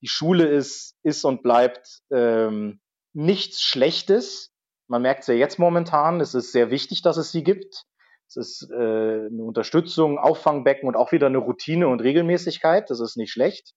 die 0.00 0.08
Schule 0.08 0.46
ist, 0.46 0.96
ist 1.02 1.24
und 1.24 1.42
bleibt 1.42 2.00
ähm, 2.10 2.80
nichts 3.12 3.62
Schlechtes. 3.62 4.52
Man 4.88 5.02
merkt 5.02 5.22
es 5.22 5.26
ja 5.28 5.34
jetzt 5.34 5.58
momentan, 5.58 6.20
es 6.20 6.34
ist 6.34 6.52
sehr 6.52 6.70
wichtig, 6.70 7.02
dass 7.02 7.16
es 7.16 7.30
sie 7.30 7.44
gibt. 7.44 7.84
Es 8.28 8.36
ist 8.36 8.70
äh, 8.70 8.74
eine 8.74 9.42
Unterstützung, 9.42 10.18
Auffangbecken 10.18 10.86
und 10.86 10.96
auch 10.96 11.12
wieder 11.12 11.26
eine 11.26 11.38
Routine 11.38 11.88
und 11.88 12.00
Regelmäßigkeit. 12.02 12.90
Das 12.90 13.00
ist 13.00 13.16
nicht 13.16 13.32
schlecht. 13.32 13.72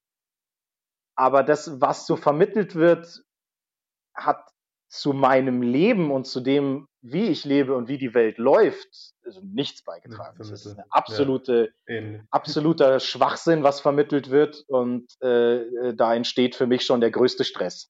Aber 1.15 1.43
das, 1.43 1.79
was 1.79 2.05
so 2.05 2.17
vermittelt 2.17 2.75
wird, 2.75 3.23
hat 4.13 4.51
zu 4.89 5.13
meinem 5.13 5.61
Leben 5.61 6.11
und 6.11 6.25
zu 6.25 6.41
dem, 6.41 6.87
wie 7.01 7.29
ich 7.29 7.45
lebe 7.45 7.75
und 7.75 7.87
wie 7.87 7.97
die 7.97 8.13
Welt 8.13 8.37
läuft, 8.37 9.13
also 9.25 9.39
nichts 9.41 9.83
beigetragen. 9.83 10.37
Das 10.37 10.51
ist 10.51 10.67
eine 10.67 10.83
absolute, 10.89 11.73
ja, 11.87 12.19
absoluter 12.29 12.99
Schwachsinn, 12.99 13.63
was 13.63 13.79
vermittelt 13.79 14.29
wird. 14.31 14.65
Und 14.67 15.09
äh, 15.21 15.93
da 15.95 16.13
entsteht 16.13 16.55
für 16.55 16.67
mich 16.67 16.83
schon 16.85 16.99
der 16.99 17.11
größte 17.11 17.45
Stress 17.45 17.89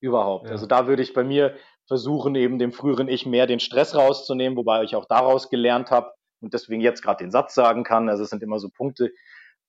überhaupt. 0.00 0.46
Ja. 0.46 0.52
Also 0.52 0.66
da 0.66 0.86
würde 0.86 1.02
ich 1.02 1.14
bei 1.14 1.24
mir 1.24 1.56
versuchen, 1.86 2.34
eben 2.34 2.58
dem 2.58 2.72
früheren 2.72 3.08
Ich 3.08 3.26
mehr 3.26 3.46
den 3.46 3.60
Stress 3.60 3.94
rauszunehmen, 3.94 4.56
wobei 4.56 4.82
ich 4.82 4.96
auch 4.96 5.06
daraus 5.06 5.50
gelernt 5.50 5.90
habe 5.90 6.12
und 6.40 6.54
deswegen 6.54 6.80
jetzt 6.80 7.02
gerade 7.02 7.24
den 7.24 7.30
Satz 7.30 7.54
sagen 7.54 7.84
kann. 7.84 8.08
Also 8.08 8.24
es 8.24 8.30
sind 8.30 8.42
immer 8.42 8.58
so 8.58 8.68
Punkte. 8.68 9.12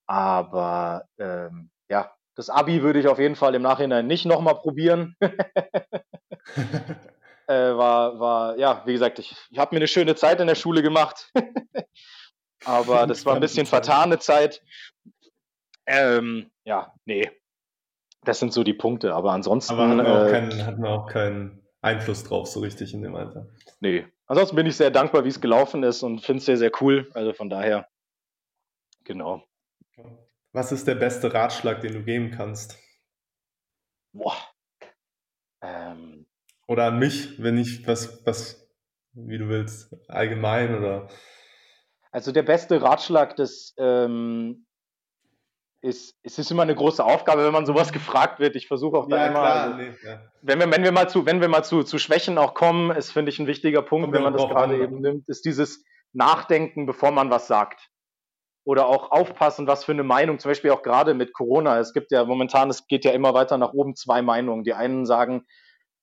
Aber 0.08 1.06
ähm, 1.20 1.70
ja, 1.90 2.12
das 2.36 2.50
Abi 2.50 2.82
würde 2.82 3.00
ich 3.00 3.08
auf 3.08 3.20
jeden 3.20 3.36
Fall 3.36 3.56
im 3.56 3.62
Nachhinein 3.62 4.08
nicht 4.08 4.26
nochmal 4.26 4.56
probieren. 4.56 5.16
äh, 7.48 7.54
war, 7.54 8.20
war, 8.20 8.58
ja, 8.58 8.84
wie 8.86 8.94
gesagt, 8.94 9.20
ich, 9.20 9.36
ich 9.50 9.58
habe 9.58 9.76
mir 9.76 9.80
eine 9.80 9.88
schöne 9.88 10.16
Zeit 10.16 10.40
in 10.40 10.48
der 10.48 10.56
Schule 10.56 10.82
gemacht. 10.82 11.32
Aber 12.66 13.08
das 13.08 13.26
war 13.26 13.36
ein 13.36 13.42
bisschen 13.42 13.66
vertane 13.66 14.20
Zeit. 14.20 14.62
Ähm, 15.86 16.52
ja, 16.66 16.94
nee. 17.06 17.32
Das 18.24 18.40
sind 18.40 18.52
so 18.52 18.64
die 18.64 18.74
Punkte. 18.74 19.14
Aber 19.14 19.32
ansonsten. 19.32 19.74
Aber 19.74 19.88
hatten 19.88 19.98
wir, 19.98 20.22
auch 20.22 20.28
äh, 20.28 20.32
keinen, 20.32 20.66
hatten 20.66 20.82
wir 20.82 20.90
auch 20.90 21.08
keinen 21.08 21.67
Einfluss 21.82 22.24
drauf, 22.24 22.48
so 22.48 22.60
richtig 22.60 22.94
in 22.94 23.02
dem 23.02 23.16
Alter. 23.16 23.48
Nee. 23.80 24.06
Ansonsten 24.26 24.56
bin 24.56 24.66
ich 24.66 24.76
sehr 24.76 24.92
dankbar, 24.92 25.24
wie 25.24 25.30
es 25.30 25.40
gelaufen 25.40 25.84
ist 25.84 26.04
und 26.04 26.20
finde 26.20 26.40
es 26.40 26.46
sehr, 26.46 26.58
sehr 26.58 26.72
cool. 26.82 27.10
Also 27.14 27.34
von 27.34 27.50
daher, 27.50 27.88
genau. 29.04 29.44
Was 30.52 30.72
ist 30.72 30.88
der 30.88 30.96
beste 30.96 31.34
Ratschlag, 31.34 31.82
den 31.82 31.94
du 31.94 32.04
geben 32.04 32.32
kannst? 32.32 32.78
Boah. 34.12 34.36
Ähm. 35.62 36.26
Oder 36.68 36.86
an 36.86 37.00
mich, 37.00 37.42
wenn 37.42 37.58
ich 37.58 37.88
was, 37.88 38.26
was, 38.26 38.70
wie 39.14 39.38
du 39.38 39.48
willst, 39.48 39.96
allgemein 40.10 40.78
oder. 40.78 41.08
Also 42.12 42.32
der 42.32 42.44
beste 42.44 42.82
Ratschlag, 42.82 43.36
das 43.38 43.74
ähm, 43.78 44.67
ist, 45.82 46.16
es 46.24 46.40
ist 46.40 46.52
immer 46.52 46.64
eine 46.64 46.76
große 46.76 47.04
Aufgabe, 47.04 47.46
wenn 47.46 47.54
man 47.54 47.66
sowas 47.66 47.92
gefragt 47.94 48.40
wird. 48.40 48.56
Ich 48.56 48.68
versuche 48.68 48.98
auch 48.98 49.08
da 49.08 49.18
ja, 49.18 49.28
immer, 49.28 49.40
klar, 49.40 49.64
also, 49.64 49.78
nee, 49.78 49.92
ja. 50.04 50.22
wenn, 50.42 50.60
wir, 50.60 50.72
wenn 50.72 50.84
wir 50.84 50.92
mal 50.92 51.10
zu, 51.10 51.26
wenn 51.26 51.42
wir 51.42 51.48
mal 51.48 51.64
zu, 51.64 51.84
zu 51.84 51.98
Schwächen 52.00 52.38
auch 52.38 52.54
kommen, 52.54 52.92
ist 52.92 53.12
finde 53.12 53.32
ich 53.32 53.40
ein 53.40 53.48
wichtiger 53.48 53.82
Punkt, 53.82 54.06
Kommt 54.06 54.16
wenn 54.16 54.24
man 54.24 54.34
das 54.34 54.48
gerade 54.48 54.78
eben 54.78 55.02
nimmt, 55.02 55.28
ist 55.28 55.46
dieses 55.46 55.84
Nachdenken, 56.14 56.86
bevor 56.86 57.12
man 57.12 57.30
was 57.30 57.48
sagt 57.48 57.90
oder 58.68 58.88
auch 58.88 59.12
aufpassen, 59.12 59.66
was 59.66 59.86
für 59.86 59.94
eine 59.94 60.04
Meinung, 60.04 60.40
zum 60.40 60.52
Beispiel 60.52 60.72
auch 60.72 60.82
gerade 60.82 61.14
mit 61.14 61.34
Corona. 61.34 61.80
Es 61.80 61.94
gibt 61.94 62.12
ja 62.12 62.26
momentan, 62.26 62.70
es 62.70 62.86
geht 62.88 63.06
ja 63.06 63.12
immer 63.12 63.34
weiter 63.34 63.58
nach 63.58 63.72
oben 63.72 63.96
zwei 63.96 64.22
Meinungen. 64.22 64.66
Die 64.66 64.74
einen 64.74 65.06
sagen, 65.06 65.46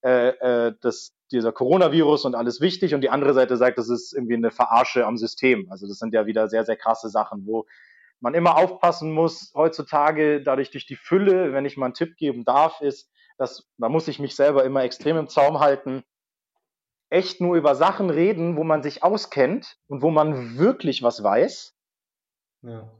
äh, 0.02 0.28
äh, 0.28 0.74
dass 0.80 1.14
dieser 1.30 1.52
Coronavirus 1.52 2.24
und 2.24 2.34
alles 2.34 2.62
wichtig 2.62 2.94
und 2.94 3.02
die 3.02 3.10
andere 3.10 3.34
Seite 3.34 3.58
sagt, 3.58 3.76
das 3.76 3.90
ist 3.90 4.14
irgendwie 4.14 4.36
eine 4.36 4.50
Verarsche 4.50 5.04
am 5.04 5.18
System. 5.18 5.66
Also 5.70 5.86
das 5.86 5.98
sind 5.98 6.14
ja 6.14 6.24
wieder 6.24 6.48
sehr, 6.48 6.64
sehr 6.64 6.76
krasse 6.76 7.10
Sachen, 7.10 7.46
wo 7.46 7.66
man 8.24 8.34
immer 8.34 8.56
aufpassen 8.56 9.12
muss, 9.12 9.52
heutzutage 9.54 10.42
dadurch 10.42 10.70
durch 10.70 10.86
die 10.86 10.96
Fülle, 10.96 11.52
wenn 11.52 11.66
ich 11.66 11.76
mal 11.76 11.86
einen 11.86 11.94
Tipp 11.94 12.16
geben 12.16 12.44
darf, 12.44 12.80
ist, 12.80 13.10
dass 13.36 13.68
da 13.76 13.90
muss 13.90 14.08
ich 14.08 14.18
mich 14.18 14.34
selber 14.34 14.64
immer 14.64 14.82
extrem 14.82 15.18
im 15.18 15.28
Zaum 15.28 15.60
halten, 15.60 16.02
echt 17.10 17.42
nur 17.42 17.54
über 17.54 17.74
Sachen 17.74 18.08
reden, 18.08 18.56
wo 18.56 18.64
man 18.64 18.82
sich 18.82 19.02
auskennt 19.02 19.76
und 19.88 20.00
wo 20.00 20.10
man 20.10 20.56
wirklich 20.56 21.02
was 21.02 21.22
weiß 21.22 21.74
ja. 22.62 22.90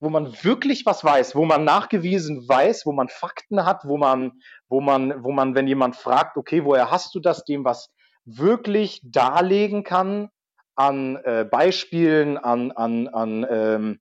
Wo 0.00 0.10
man 0.10 0.32
wirklich 0.44 0.86
was 0.86 1.02
weiß, 1.02 1.34
wo 1.34 1.44
man 1.44 1.64
nachgewiesen 1.64 2.48
weiß, 2.48 2.86
wo 2.86 2.92
man 2.92 3.08
Fakten 3.08 3.64
hat, 3.64 3.84
wo 3.84 3.96
man, 3.96 4.40
wo 4.68 4.80
man, 4.80 5.24
wo 5.24 5.32
man, 5.32 5.56
wenn 5.56 5.66
jemand 5.66 5.96
fragt, 5.96 6.36
okay, 6.36 6.64
woher 6.64 6.92
hast 6.92 7.16
du 7.16 7.20
das, 7.20 7.44
dem 7.44 7.64
was 7.64 7.92
wirklich 8.24 9.00
darlegen 9.02 9.82
kann 9.82 10.30
an 10.76 11.16
äh, 11.24 11.44
Beispielen, 11.44 12.38
an, 12.38 12.70
an, 12.70 13.08
an 13.08 13.44
ähm, 13.50 14.00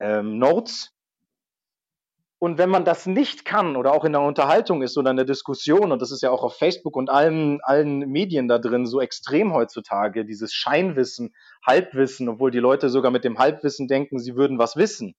ähm, 0.00 0.38
Notes, 0.38 0.92
und 2.42 2.56
wenn 2.56 2.70
man 2.70 2.86
das 2.86 3.04
nicht 3.04 3.44
kann 3.44 3.76
oder 3.76 3.92
auch 3.92 4.06
in 4.06 4.12
der 4.12 4.22
Unterhaltung 4.22 4.80
ist 4.80 4.96
oder 4.96 5.10
in 5.10 5.18
der 5.18 5.26
Diskussion, 5.26 5.92
und 5.92 6.00
das 6.00 6.10
ist 6.10 6.22
ja 6.22 6.30
auch 6.30 6.42
auf 6.42 6.56
Facebook 6.56 6.96
und 6.96 7.10
allen, 7.10 7.60
allen 7.62 7.98
Medien 7.98 8.48
da 8.48 8.58
drin 8.58 8.86
so 8.86 8.98
extrem 8.98 9.52
heutzutage, 9.52 10.24
dieses 10.24 10.54
Scheinwissen, 10.54 11.34
Halbwissen, 11.66 12.30
obwohl 12.30 12.50
die 12.50 12.58
Leute 12.58 12.88
sogar 12.88 13.10
mit 13.10 13.24
dem 13.24 13.38
Halbwissen 13.38 13.88
denken, 13.88 14.18
sie 14.18 14.36
würden 14.36 14.58
was 14.58 14.76
wissen. 14.76 15.14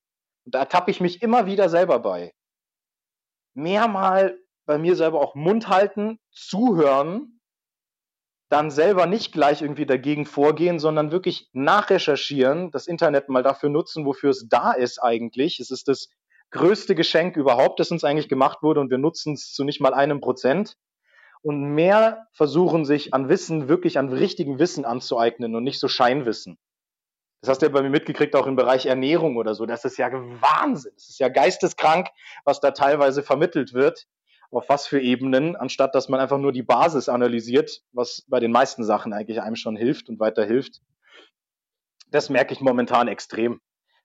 Und 0.45 0.55
da 0.55 0.61
ertappe 0.61 0.89
ich 0.89 0.99
mich 0.99 1.21
immer 1.21 1.45
wieder 1.45 1.69
selber 1.69 1.99
bei. 1.99 2.33
Mehrmal 3.53 4.39
bei 4.65 4.79
mir 4.79 4.95
selber 4.95 5.21
auch 5.21 5.35
Mund 5.35 5.67
halten, 5.67 6.19
zuhören, 6.31 7.39
dann 8.51 8.69
selber 8.69 9.05
nicht 9.05 9.31
gleich 9.31 9.61
irgendwie 9.61 9.85
dagegen 9.85 10.25
vorgehen, 10.25 10.77
sondern 10.77 11.11
wirklich 11.11 11.49
nachrecherchieren, 11.53 12.69
das 12.71 12.85
Internet 12.85 13.29
mal 13.29 13.43
dafür 13.43 13.69
nutzen, 13.69 14.05
wofür 14.05 14.31
es 14.31 14.49
da 14.49 14.73
ist 14.73 15.01
eigentlich. 15.01 15.61
Es 15.61 15.71
ist 15.71 15.87
das 15.87 16.09
größte 16.51 16.93
Geschenk 16.93 17.37
überhaupt, 17.37 17.79
das 17.79 17.91
uns 17.91 18.03
eigentlich 18.03 18.27
gemacht 18.27 18.61
wurde 18.61 18.81
und 18.81 18.91
wir 18.91 18.97
nutzen 18.97 19.35
es 19.35 19.53
zu 19.53 19.63
nicht 19.63 19.79
mal 19.79 19.93
einem 19.93 20.19
Prozent. 20.19 20.75
Und 21.43 21.73
mehr 21.73 22.27
versuchen 22.33 22.83
sich 22.83 23.13
an 23.13 23.29
Wissen, 23.29 23.69
wirklich 23.69 23.97
an 23.97 24.09
richtigen 24.09 24.59
Wissen 24.59 24.83
anzueignen 24.83 25.55
und 25.55 25.63
nicht 25.63 25.79
so 25.79 25.87
Scheinwissen. 25.87 26.59
Das 27.41 27.49
hast 27.49 27.61
du 27.61 27.67
ja 27.67 27.71
bei 27.71 27.81
mir 27.81 27.89
mitgekriegt, 27.89 28.35
auch 28.35 28.47
im 28.47 28.57
Bereich 28.57 28.85
Ernährung 28.85 29.37
oder 29.37 29.55
so. 29.55 29.65
Das 29.65 29.85
ist 29.85 29.97
ja 29.97 30.11
Wahnsinn. 30.11 30.91
Das 30.95 31.07
ist 31.07 31.19
ja 31.19 31.29
geisteskrank, 31.29 32.09
was 32.43 32.59
da 32.59 32.71
teilweise 32.71 33.23
vermittelt 33.23 33.73
wird. 33.73 34.07
Auf 34.51 34.69
was 34.69 34.85
für 34.85 34.99
Ebenen, 34.99 35.55
anstatt 35.55 35.95
dass 35.95 36.09
man 36.09 36.19
einfach 36.19 36.37
nur 36.37 36.51
die 36.51 36.63
Basis 36.63 37.09
analysiert, 37.09 37.81
was 37.93 38.25
bei 38.27 38.39
den 38.39 38.51
meisten 38.51 38.83
Sachen 38.83 39.13
eigentlich 39.13 39.41
einem 39.41 39.55
schon 39.55 39.75
hilft 39.75 40.09
und 40.09 40.19
weiterhilft. 40.19 40.81
Das 42.09 42.29
merke 42.29 42.53
ich 42.53 42.61
momentan 42.61 43.07
extrem 43.07 43.61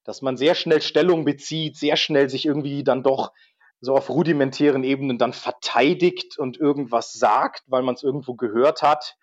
dass 0.07 0.23
man 0.23 0.37
sehr 0.37 0.55
schnell 0.55 0.81
Stellung 0.81 1.25
bezieht, 1.25 1.77
sehr 1.77 1.97
schnell 1.97 2.31
sich 2.31 2.47
irgendwie 2.47 2.85
dann 2.85 3.03
doch 3.03 3.33
so 3.81 3.95
auf 3.95 4.09
rudimentären 4.09 4.85
Ebenen 4.85 5.19
dann 5.19 5.33
verteidigt 5.33 6.39
und 6.39 6.59
irgendwas 6.59 7.13
sagt, 7.13 7.63
weil 7.67 7.83
man 7.83 7.95
es 7.95 8.03
irgendwo 8.03 8.35
gehört 8.35 8.83
hat 8.83 9.17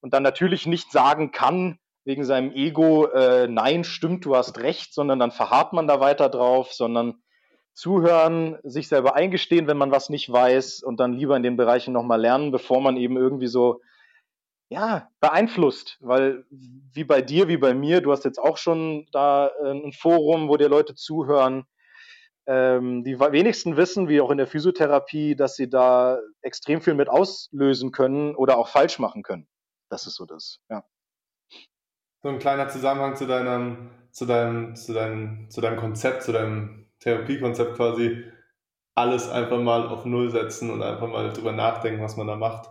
und 0.00 0.14
dann 0.14 0.22
natürlich 0.22 0.66
nicht 0.66 0.90
sagen 0.90 1.32
kann 1.32 1.78
wegen 2.04 2.24
seinem 2.24 2.52
Ego, 2.52 3.06
äh, 3.06 3.46
nein, 3.46 3.84
stimmt, 3.84 4.24
du 4.24 4.34
hast 4.34 4.58
recht, 4.58 4.94
sondern 4.94 5.18
dann 5.18 5.32
verharrt 5.32 5.74
man 5.74 5.86
da 5.86 6.00
weiter 6.00 6.30
drauf, 6.30 6.72
sondern 6.72 7.22
zuhören, 7.74 8.58
sich 8.62 8.88
selber 8.88 9.14
eingestehen, 9.14 9.66
wenn 9.66 9.76
man 9.76 9.90
was 9.90 10.10
nicht 10.10 10.30
weiß 10.30 10.82
und 10.82 11.00
dann 11.00 11.12
lieber 11.12 11.36
in 11.36 11.42
den 11.42 11.56
Bereichen 11.56 11.92
nochmal 11.92 12.20
lernen, 12.20 12.50
bevor 12.50 12.80
man 12.80 12.96
eben 12.96 13.16
irgendwie 13.16 13.46
so 13.46 13.80
ja, 14.70 15.10
beeinflusst, 15.20 15.98
weil 16.00 16.44
wie 16.50 17.02
bei 17.04 17.22
dir, 17.22 17.48
wie 17.48 17.56
bei 17.56 17.74
mir, 17.74 18.00
du 18.00 18.12
hast 18.12 18.24
jetzt 18.24 18.38
auch 18.38 18.56
schon 18.56 19.06
da 19.10 19.48
äh, 19.64 19.72
ein 19.72 19.92
Forum, 19.92 20.48
wo 20.48 20.56
dir 20.56 20.68
Leute 20.68 20.94
zuhören. 20.94 21.64
Ähm, 22.46 23.02
die 23.02 23.18
wenigsten 23.18 23.76
wissen, 23.76 24.08
wie 24.08 24.20
auch 24.20 24.30
in 24.30 24.38
der 24.38 24.46
Physiotherapie, 24.46 25.34
dass 25.34 25.56
sie 25.56 25.68
da 25.68 26.20
extrem 26.40 26.80
viel 26.80 26.94
mit 26.94 27.08
auslösen 27.08 27.90
können 27.90 28.36
oder 28.36 28.58
auch 28.58 28.68
falsch 28.68 29.00
machen 29.00 29.24
können. 29.24 29.48
Das 29.88 30.06
ist 30.06 30.14
so 30.14 30.24
das, 30.24 30.60
ja. 30.70 30.84
So 32.22 32.28
ein 32.28 32.38
kleiner 32.38 32.68
Zusammenhang 32.68 33.16
zu 33.16 33.26
deinem, 33.26 33.90
zu 34.12 34.24
deinem, 34.24 34.76
zu 34.76 34.92
deinem, 34.92 35.50
zu 35.50 35.60
deinem 35.60 35.78
Konzept, 35.78 36.22
zu 36.22 36.32
deinem 36.32 36.89
Therapiekonzept 37.00 37.76
quasi. 37.76 38.24
Alles 38.94 39.28
einfach 39.28 39.58
mal 39.58 39.88
auf 39.88 40.04
Null 40.04 40.30
setzen 40.30 40.70
und 40.70 40.82
einfach 40.82 41.08
mal 41.08 41.32
drüber 41.32 41.52
nachdenken, 41.52 42.02
was 42.02 42.16
man 42.16 42.26
da 42.26 42.36
macht. 42.36 42.70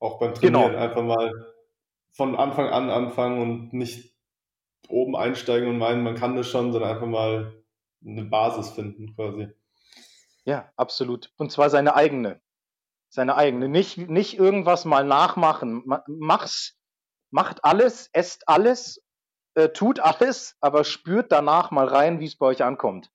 Auch 0.00 0.18
beim 0.18 0.34
Trainieren 0.34 0.72
genau. 0.72 0.82
einfach 0.82 1.02
mal 1.02 1.32
von 2.10 2.36
Anfang 2.36 2.68
an 2.68 2.90
anfangen 2.90 3.40
und 3.40 3.72
nicht 3.72 4.14
oben 4.88 5.16
einsteigen 5.16 5.68
und 5.68 5.78
meinen, 5.78 6.02
man 6.02 6.14
kann 6.14 6.36
das 6.36 6.48
schon, 6.48 6.72
sondern 6.72 6.90
einfach 6.90 7.06
mal 7.06 7.62
eine 8.04 8.24
Basis 8.24 8.70
finden 8.70 9.14
quasi. 9.14 9.48
Ja, 10.44 10.72
absolut. 10.76 11.32
Und 11.36 11.52
zwar 11.52 11.70
seine 11.70 11.94
eigene. 11.94 12.40
Seine 13.10 13.36
eigene. 13.36 13.68
Nicht, 13.68 13.98
nicht 13.98 14.38
irgendwas 14.38 14.84
mal 14.84 15.04
nachmachen. 15.04 15.84
Mach's, 16.06 16.78
macht 17.30 17.64
alles, 17.64 18.08
esst 18.12 18.48
alles, 18.48 19.02
äh, 19.54 19.68
tut 19.70 20.00
alles, 20.00 20.56
aber 20.60 20.84
spürt 20.84 21.32
danach 21.32 21.70
mal 21.70 21.86
rein, 21.86 22.20
wie 22.20 22.26
es 22.26 22.36
bei 22.36 22.46
euch 22.46 22.62
ankommt. 22.62 23.10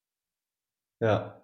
Ja. 1.03 1.41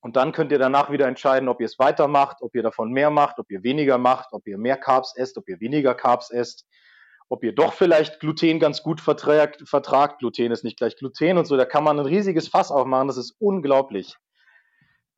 Und 0.00 0.16
dann 0.16 0.32
könnt 0.32 0.52
ihr 0.52 0.58
danach 0.58 0.90
wieder 0.90 1.06
entscheiden, 1.06 1.50
ob 1.50 1.60
ihr 1.60 1.66
es 1.66 1.78
weitermacht, 1.78 2.38
ob 2.40 2.54
ihr 2.54 2.62
davon 2.62 2.92
mehr 2.92 3.10
macht, 3.10 3.38
ob 3.38 3.50
ihr 3.50 3.62
weniger 3.62 3.98
macht, 3.98 4.32
ob 4.32 4.46
ihr 4.46 4.56
mehr 4.56 4.78
Carbs 4.78 5.14
esst, 5.16 5.36
ob 5.36 5.48
ihr 5.50 5.60
weniger 5.60 5.94
Carbs 5.94 6.30
esst. 6.30 6.66
ob 7.30 7.44
ihr 7.44 7.54
doch 7.54 7.74
vielleicht 7.74 8.20
Gluten 8.20 8.58
ganz 8.58 8.82
gut 8.82 9.02
vertragt, 9.02 9.68
vertragt. 9.68 10.20
Gluten 10.20 10.50
ist 10.50 10.64
nicht 10.64 10.78
gleich 10.78 10.96
Gluten 10.96 11.36
und 11.36 11.44
so. 11.44 11.58
Da 11.58 11.66
kann 11.66 11.84
man 11.84 12.00
ein 12.00 12.06
riesiges 12.06 12.48
Fass 12.48 12.70
aufmachen. 12.70 13.08
Das 13.08 13.18
ist 13.18 13.36
unglaublich. 13.38 14.16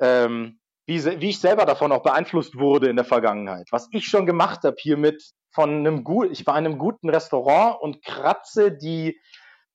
Ähm, 0.01 0.59
wie, 0.87 1.05
wie, 1.21 1.29
ich 1.29 1.39
selber 1.39 1.67
davon 1.67 1.93
auch 1.93 2.03
beeinflusst 2.03 2.59
wurde 2.59 2.89
in 2.89 2.97
der 2.97 3.05
Vergangenheit. 3.05 3.69
Was 3.71 3.89
ich 3.93 4.07
schon 4.07 4.27
gemacht 4.27 4.65
habe 4.65 4.75
hiermit 4.81 5.23
von 5.53 5.71
einem 5.71 6.03
gut, 6.03 6.33
ich 6.33 6.45
war 6.49 6.59
in 6.59 6.67
einem 6.67 6.79
guten 6.79 7.09
Restaurant 7.11 7.81
und 7.81 8.03
kratze 8.03 8.73
die 8.73 9.21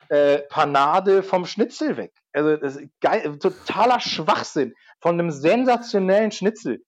äh, 0.10 0.40
Panade 0.40 1.24
vom 1.24 1.46
Schnitzel 1.46 1.96
weg. 1.96 2.12
Also 2.36 2.58
das 2.58 2.76
ist 2.76 2.90
geil, 3.02 3.38
totaler 3.40 4.00
Schwachsinn 4.00 4.74
von 5.00 5.20
einem 5.20 5.32
sensationellen 5.32 6.32
Schnitzel. 6.32 6.84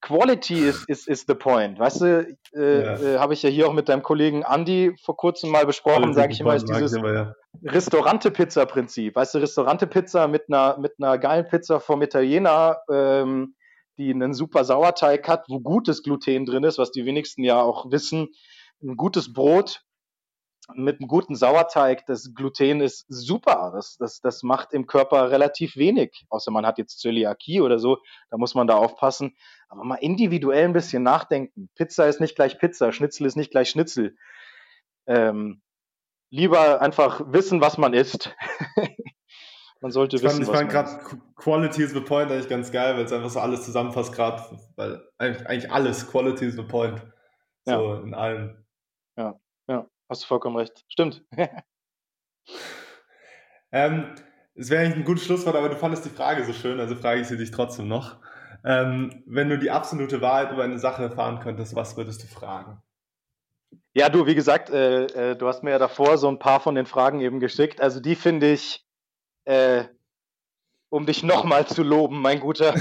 Quality 0.00 0.68
is, 0.68 0.84
is, 0.86 1.06
is 1.08 1.24
the 1.26 1.34
point. 1.34 1.78
Weißt 1.78 2.00
du, 2.02 2.36
äh, 2.54 2.82
ja. 2.82 2.98
äh, 2.98 3.18
habe 3.18 3.34
ich 3.34 3.42
ja 3.42 3.50
hier 3.50 3.66
auch 3.66 3.72
mit 3.72 3.88
deinem 3.88 4.02
Kollegen 4.02 4.42
Andy 4.42 4.94
vor 5.04 5.16
kurzem 5.16 5.50
mal 5.50 5.66
besprochen, 5.66 6.14
sage 6.14 6.32
ich 6.32 6.40
immer, 6.40 6.54
ist 6.54 6.68
dieses 6.68 6.92
ja. 6.92 7.34
Restaurante-Pizza-Prinzip. 7.64 9.16
Weißt 9.16 9.34
du, 9.34 9.38
Restaurante-Pizza 9.38 10.28
mit 10.28 10.44
einer, 10.48 10.78
mit 10.78 10.92
einer 11.00 11.18
geilen 11.18 11.48
Pizza 11.48 11.80
vom 11.80 12.00
Italiener, 12.02 12.78
ähm, 12.90 13.56
die 13.98 14.12
einen 14.12 14.34
super 14.34 14.64
Sauerteig 14.64 15.26
hat, 15.26 15.46
wo 15.48 15.58
gutes 15.58 16.04
Gluten 16.04 16.46
drin 16.46 16.62
ist, 16.62 16.78
was 16.78 16.92
die 16.92 17.04
wenigsten 17.04 17.42
ja 17.42 17.60
auch 17.60 17.90
wissen. 17.90 18.28
Ein 18.80 18.96
gutes 18.96 19.32
Brot 19.32 19.82
mit 20.74 21.00
einem 21.00 21.08
guten 21.08 21.34
Sauerteig, 21.34 22.04
das 22.06 22.34
Gluten 22.34 22.80
ist 22.80 23.06
super. 23.08 23.72
Das, 23.74 23.96
das, 23.96 24.20
das 24.20 24.42
macht 24.42 24.72
im 24.74 24.86
Körper 24.86 25.30
relativ 25.30 25.76
wenig. 25.76 26.26
Außer 26.28 26.50
man 26.50 26.66
hat 26.66 26.78
jetzt 26.78 27.00
Zöliakie 27.00 27.60
oder 27.60 27.78
so, 27.78 27.98
da 28.30 28.36
muss 28.36 28.54
man 28.54 28.66
da 28.66 28.76
aufpassen. 28.76 29.36
Aber 29.68 29.84
mal 29.84 29.96
individuell 29.96 30.64
ein 30.64 30.72
bisschen 30.72 31.02
nachdenken. 31.02 31.70
Pizza 31.74 32.06
ist 32.06 32.20
nicht 32.20 32.36
gleich 32.36 32.58
Pizza, 32.58 32.92
Schnitzel 32.92 33.26
ist 33.26 33.36
nicht 33.36 33.50
gleich 33.50 33.70
Schnitzel. 33.70 34.16
Ähm, 35.06 35.62
lieber 36.30 36.82
einfach 36.82 37.22
wissen, 37.26 37.60
was 37.60 37.78
man 37.78 37.94
isst. 37.94 38.34
man 39.80 39.90
sollte 39.90 40.16
ich 40.16 40.22
wissen, 40.22 40.44
fand, 40.44 40.48
was 40.48 40.54
ich 40.54 40.72
fand 40.72 41.10
gerade 41.10 41.20
Quality 41.36 41.82
is 41.82 41.92
the 41.92 42.00
Point 42.00 42.30
eigentlich 42.30 42.48
ganz 42.48 42.70
geil, 42.70 42.96
weil 42.96 43.04
es 43.04 43.12
einfach 43.12 43.30
so 43.30 43.40
alles 43.40 43.64
zusammenfasst 43.64 44.12
gerade, 44.12 44.42
weil 44.76 45.02
eigentlich 45.16 45.72
alles 45.72 46.10
Quality 46.10 46.46
is 46.46 46.56
the 46.56 46.62
Point. 46.62 47.00
So 47.64 47.94
ja. 47.94 48.02
in 48.02 48.14
allem. 48.14 48.66
Ja, 49.16 49.40
ja. 49.66 49.86
Hast 50.08 50.22
du 50.22 50.26
vollkommen 50.26 50.56
recht. 50.56 50.84
Stimmt. 50.88 51.24
ähm, 53.72 54.14
es 54.54 54.70
wäre 54.70 54.84
eigentlich 54.84 54.96
ein 54.96 55.04
gutes 55.04 55.24
Schlusswort, 55.24 55.56
aber 55.56 55.68
du 55.68 55.76
fandest 55.76 56.04
die 56.04 56.10
Frage 56.10 56.44
so 56.44 56.52
schön, 56.52 56.80
also 56.80 56.96
frage 56.96 57.20
ich 57.20 57.28
sie 57.28 57.36
dich 57.36 57.50
trotzdem 57.50 57.88
noch. 57.88 58.16
Ähm, 58.64 59.22
wenn 59.26 59.48
du 59.48 59.58
die 59.58 59.70
absolute 59.70 60.20
Wahrheit 60.20 60.50
über 60.52 60.64
eine 60.64 60.78
Sache 60.78 61.02
erfahren 61.02 61.40
könntest, 61.40 61.76
was 61.76 61.96
würdest 61.96 62.22
du 62.22 62.26
fragen? 62.26 62.82
Ja, 63.92 64.08
du, 64.08 64.26
wie 64.26 64.34
gesagt, 64.34 64.70
äh, 64.70 65.04
äh, 65.04 65.36
du 65.36 65.46
hast 65.46 65.62
mir 65.62 65.70
ja 65.70 65.78
davor 65.78 66.18
so 66.18 66.28
ein 66.28 66.38
paar 66.38 66.60
von 66.60 66.74
den 66.74 66.86
Fragen 66.86 67.20
eben 67.20 67.40
geschickt. 67.40 67.80
Also 67.80 68.00
die 68.00 68.14
finde 68.14 68.52
ich, 68.52 68.84
äh, 69.44 69.84
um 70.90 71.06
dich 71.06 71.22
nochmal 71.22 71.66
zu 71.66 71.82
loben, 71.82 72.20
mein 72.20 72.40
Guter. 72.40 72.74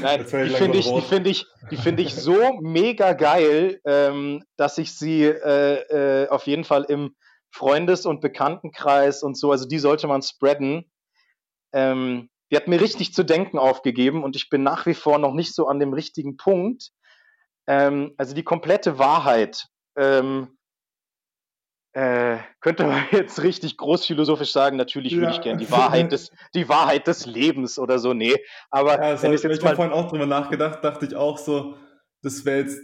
Nein, 0.00 0.20
die 0.20 0.24
finde 0.24 0.78
ich, 0.78 0.90
die 0.90 1.02
finde 1.02 1.30
ich, 1.30 1.46
die 1.70 1.76
finde 1.76 2.02
ich 2.02 2.14
so 2.14 2.58
mega 2.60 3.12
geil, 3.12 3.80
ähm, 3.84 4.42
dass 4.56 4.78
ich 4.78 4.96
sie 4.96 5.24
äh, 5.24 6.22
äh, 6.24 6.28
auf 6.28 6.46
jeden 6.46 6.64
Fall 6.64 6.84
im 6.84 7.14
Freundes- 7.50 8.06
und 8.06 8.20
Bekanntenkreis 8.20 9.22
und 9.22 9.36
so, 9.36 9.50
also 9.50 9.66
die 9.66 9.78
sollte 9.78 10.06
man 10.06 10.22
spreaden. 10.22 10.90
Ähm, 11.72 12.30
die 12.50 12.56
hat 12.56 12.68
mir 12.68 12.80
richtig 12.80 13.12
zu 13.12 13.24
denken 13.24 13.58
aufgegeben 13.58 14.22
und 14.22 14.36
ich 14.36 14.48
bin 14.48 14.62
nach 14.62 14.86
wie 14.86 14.94
vor 14.94 15.18
noch 15.18 15.34
nicht 15.34 15.54
so 15.54 15.66
an 15.66 15.80
dem 15.80 15.92
richtigen 15.92 16.36
Punkt. 16.36 16.90
Ähm, 17.66 18.14
also 18.16 18.34
die 18.34 18.44
komplette 18.44 18.98
Wahrheit. 18.98 19.66
Ähm, 19.96 20.55
äh, 21.96 22.40
könnte 22.60 22.84
man 22.84 23.04
jetzt 23.10 23.42
richtig 23.42 23.78
großphilosophisch 23.78 24.52
sagen, 24.52 24.76
natürlich 24.76 25.12
ja. 25.12 25.18
würde 25.20 25.32
ich 25.32 25.40
gerne 25.40 25.58
die 25.58 25.70
Wahrheit 25.70 26.12
des, 26.12 26.30
die 26.54 26.68
Wahrheit 26.68 27.06
des 27.06 27.24
Lebens 27.24 27.78
oder 27.78 27.98
so, 27.98 28.12
nee. 28.12 28.34
Aber 28.70 28.96
ja, 28.96 29.00
also, 29.00 29.22
wenn 29.22 29.32
ich 29.32 29.42
jetzt 29.42 29.58
ich 29.58 29.64
habe 29.64 29.76
vorhin 29.76 29.94
auch 29.94 30.10
drüber 30.10 30.26
nachgedacht, 30.26 30.84
dachte 30.84 31.06
ich 31.06 31.16
auch 31.16 31.38
so, 31.38 31.78
das 32.22 32.44
wäre 32.44 32.58
jetzt 32.58 32.78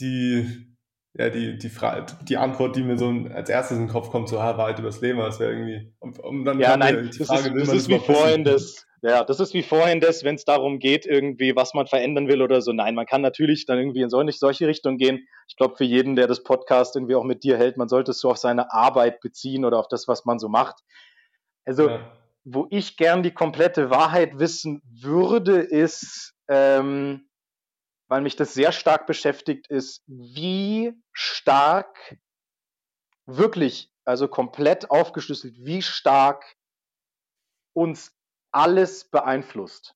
die, 0.00 0.74
ja, 1.18 1.30
die, 1.30 1.58
die, 1.58 1.68
Frage, 1.70 2.06
die 2.22 2.36
Antwort, 2.36 2.76
die 2.76 2.82
mir 2.82 2.98
so 2.98 3.08
als 3.32 3.48
erstes 3.48 3.78
in 3.78 3.84
den 3.84 3.92
Kopf 3.92 4.10
kommt, 4.10 4.28
so, 4.28 4.38
ah, 4.38 4.58
Wahrheit 4.58 4.78
über 4.78 4.88
das 4.88 5.00
Leben, 5.00 5.18
das 5.18 5.40
wäre 5.40 5.52
irgendwie, 5.52 5.92
um, 5.98 6.12
um 6.20 6.44
dann 6.44 6.60
ja, 6.60 6.76
nein, 6.76 7.10
die 7.10 7.24
Frage, 7.24 7.52
das 7.52 7.62
ist, 7.62 7.68
das 7.68 7.76
ist 7.76 7.88
wie 7.88 7.98
vorhin 7.98 8.44
das, 8.44 8.86
ja, 9.00 9.24
das 9.24 9.40
ist 9.40 9.54
wie 9.54 9.62
vorhin 9.62 10.00
das, 10.00 10.24
wenn 10.24 10.34
es 10.34 10.44
darum 10.44 10.78
geht, 10.78 11.06
irgendwie, 11.06 11.56
was 11.56 11.72
man 11.72 11.86
verändern 11.86 12.28
will 12.28 12.42
oder 12.42 12.60
so. 12.60 12.72
Nein, 12.72 12.94
man 12.94 13.06
kann 13.06 13.22
natürlich 13.22 13.64
dann 13.64 13.78
irgendwie 13.78 14.02
in 14.02 14.10
solche, 14.10 14.36
solche 14.36 14.66
Richtung 14.66 14.98
gehen. 14.98 15.26
Ich 15.48 15.56
glaube, 15.56 15.76
für 15.76 15.84
jeden, 15.84 16.16
der 16.16 16.26
das 16.26 16.42
Podcast 16.42 16.96
irgendwie 16.96 17.14
auch 17.14 17.24
mit 17.24 17.44
dir 17.44 17.56
hält, 17.56 17.76
man 17.76 17.88
sollte 17.88 18.10
es 18.10 18.18
so 18.18 18.30
auf 18.30 18.38
seine 18.38 18.72
Arbeit 18.72 19.20
beziehen 19.20 19.64
oder 19.64 19.78
auf 19.78 19.88
das, 19.88 20.08
was 20.08 20.24
man 20.24 20.38
so 20.38 20.48
macht. 20.48 20.76
Also, 21.64 21.88
ja. 21.88 22.12
wo 22.44 22.66
ich 22.70 22.96
gern 22.96 23.22
die 23.22 23.32
komplette 23.32 23.90
Wahrheit 23.90 24.38
wissen 24.38 24.82
würde, 24.84 25.60
ist, 25.60 26.34
ähm, 26.48 27.26
weil 28.08 28.20
mich 28.20 28.36
das 28.36 28.54
sehr 28.54 28.72
stark 28.72 29.06
beschäftigt, 29.06 29.66
ist, 29.68 30.02
wie 30.06 30.92
stark 31.12 32.18
wirklich, 33.26 33.90
also 34.04 34.28
komplett 34.28 34.90
aufgeschlüsselt, 34.90 35.54
wie 35.58 35.82
stark 35.82 36.56
uns 37.72 38.12
alles 38.52 39.04
beeinflusst. 39.10 39.94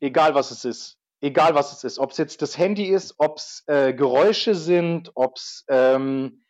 Egal 0.00 0.34
was 0.34 0.50
es 0.50 0.64
ist. 0.64 0.98
Egal 1.22 1.54
was 1.54 1.72
es 1.72 1.84
ist. 1.84 1.98
Ob 1.98 2.12
es 2.12 2.16
jetzt 2.16 2.40
das 2.40 2.56
Handy 2.56 2.86
ist, 2.86 3.14
ob 3.18 3.38
es 3.38 3.64
äh, 3.66 3.92
Geräusche 3.92 4.54
sind, 4.54 5.10
ob 5.14 5.36
es, 5.36 5.64
ähm, 5.68 6.44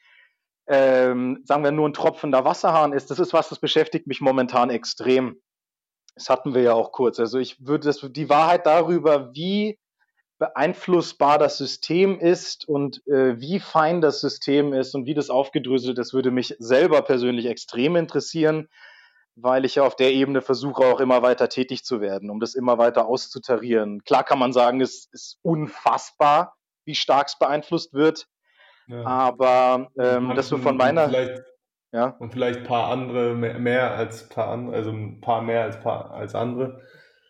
ähm, 0.68 1.42
sagen 1.44 1.64
wir, 1.64 1.72
nur 1.72 1.88
ein 1.88 1.92
tropfender 1.92 2.44
Wasserhahn 2.44 2.92
ist. 2.92 3.10
Das 3.10 3.18
ist 3.18 3.32
was, 3.32 3.48
das 3.48 3.58
beschäftigt 3.58 4.06
mich 4.06 4.20
momentan 4.20 4.70
extrem. 4.70 5.40
Das 6.14 6.28
hatten 6.28 6.54
wir 6.54 6.62
ja 6.62 6.74
auch 6.74 6.92
kurz. 6.92 7.18
Also 7.18 7.38
ich 7.38 7.66
würde 7.66 7.86
das, 7.86 8.06
die 8.12 8.28
Wahrheit 8.28 8.66
darüber, 8.66 9.32
wie 9.34 9.78
beeinflussbar 10.40 11.38
das 11.38 11.56
System 11.56 12.18
ist 12.18 12.66
und 12.68 13.06
äh, 13.06 13.40
wie 13.40 13.60
fein 13.60 14.00
das 14.00 14.20
System 14.20 14.72
ist 14.72 14.96
und 14.96 15.06
wie 15.06 15.14
das 15.14 15.30
aufgedröselt 15.30 15.98
ist, 15.98 16.12
würde 16.12 16.32
mich 16.32 16.56
selber 16.58 17.02
persönlich 17.02 17.46
extrem 17.46 17.94
interessieren 17.94 18.68
weil 19.42 19.64
ich 19.64 19.76
ja 19.76 19.84
auf 19.84 19.96
der 19.96 20.12
Ebene 20.12 20.42
versuche, 20.42 20.82
auch 20.82 21.00
immer 21.00 21.22
weiter 21.22 21.48
tätig 21.48 21.84
zu 21.84 22.00
werden, 22.00 22.30
um 22.30 22.40
das 22.40 22.54
immer 22.54 22.78
weiter 22.78 23.06
auszutarieren. 23.06 24.02
Klar 24.04 24.24
kann 24.24 24.38
man 24.38 24.52
sagen, 24.52 24.80
es 24.80 25.08
ist 25.12 25.38
unfassbar, 25.42 26.56
wie 26.84 26.94
stark 26.94 27.28
es 27.28 27.38
beeinflusst 27.38 27.94
wird. 27.94 28.26
Ja. 28.86 29.04
Aber 29.04 29.88
ähm, 29.98 30.32
das 30.34 30.48
so 30.48 30.58
von 30.58 30.76
meiner. 30.76 31.10
Ja. 31.92 32.16
Und 32.20 32.32
vielleicht 32.32 32.60
ein 32.60 32.66
paar 32.66 32.90
andere 32.90 33.34
mehr, 33.34 33.58
mehr 33.58 33.94
als 33.94 34.28
paar 34.28 34.48
andere, 34.48 34.76
also 34.76 34.90
ein 34.90 35.20
paar 35.20 35.42
mehr 35.42 35.64
als 35.64 35.80
paar 35.80 36.12
als 36.12 36.34
andere. 36.34 36.80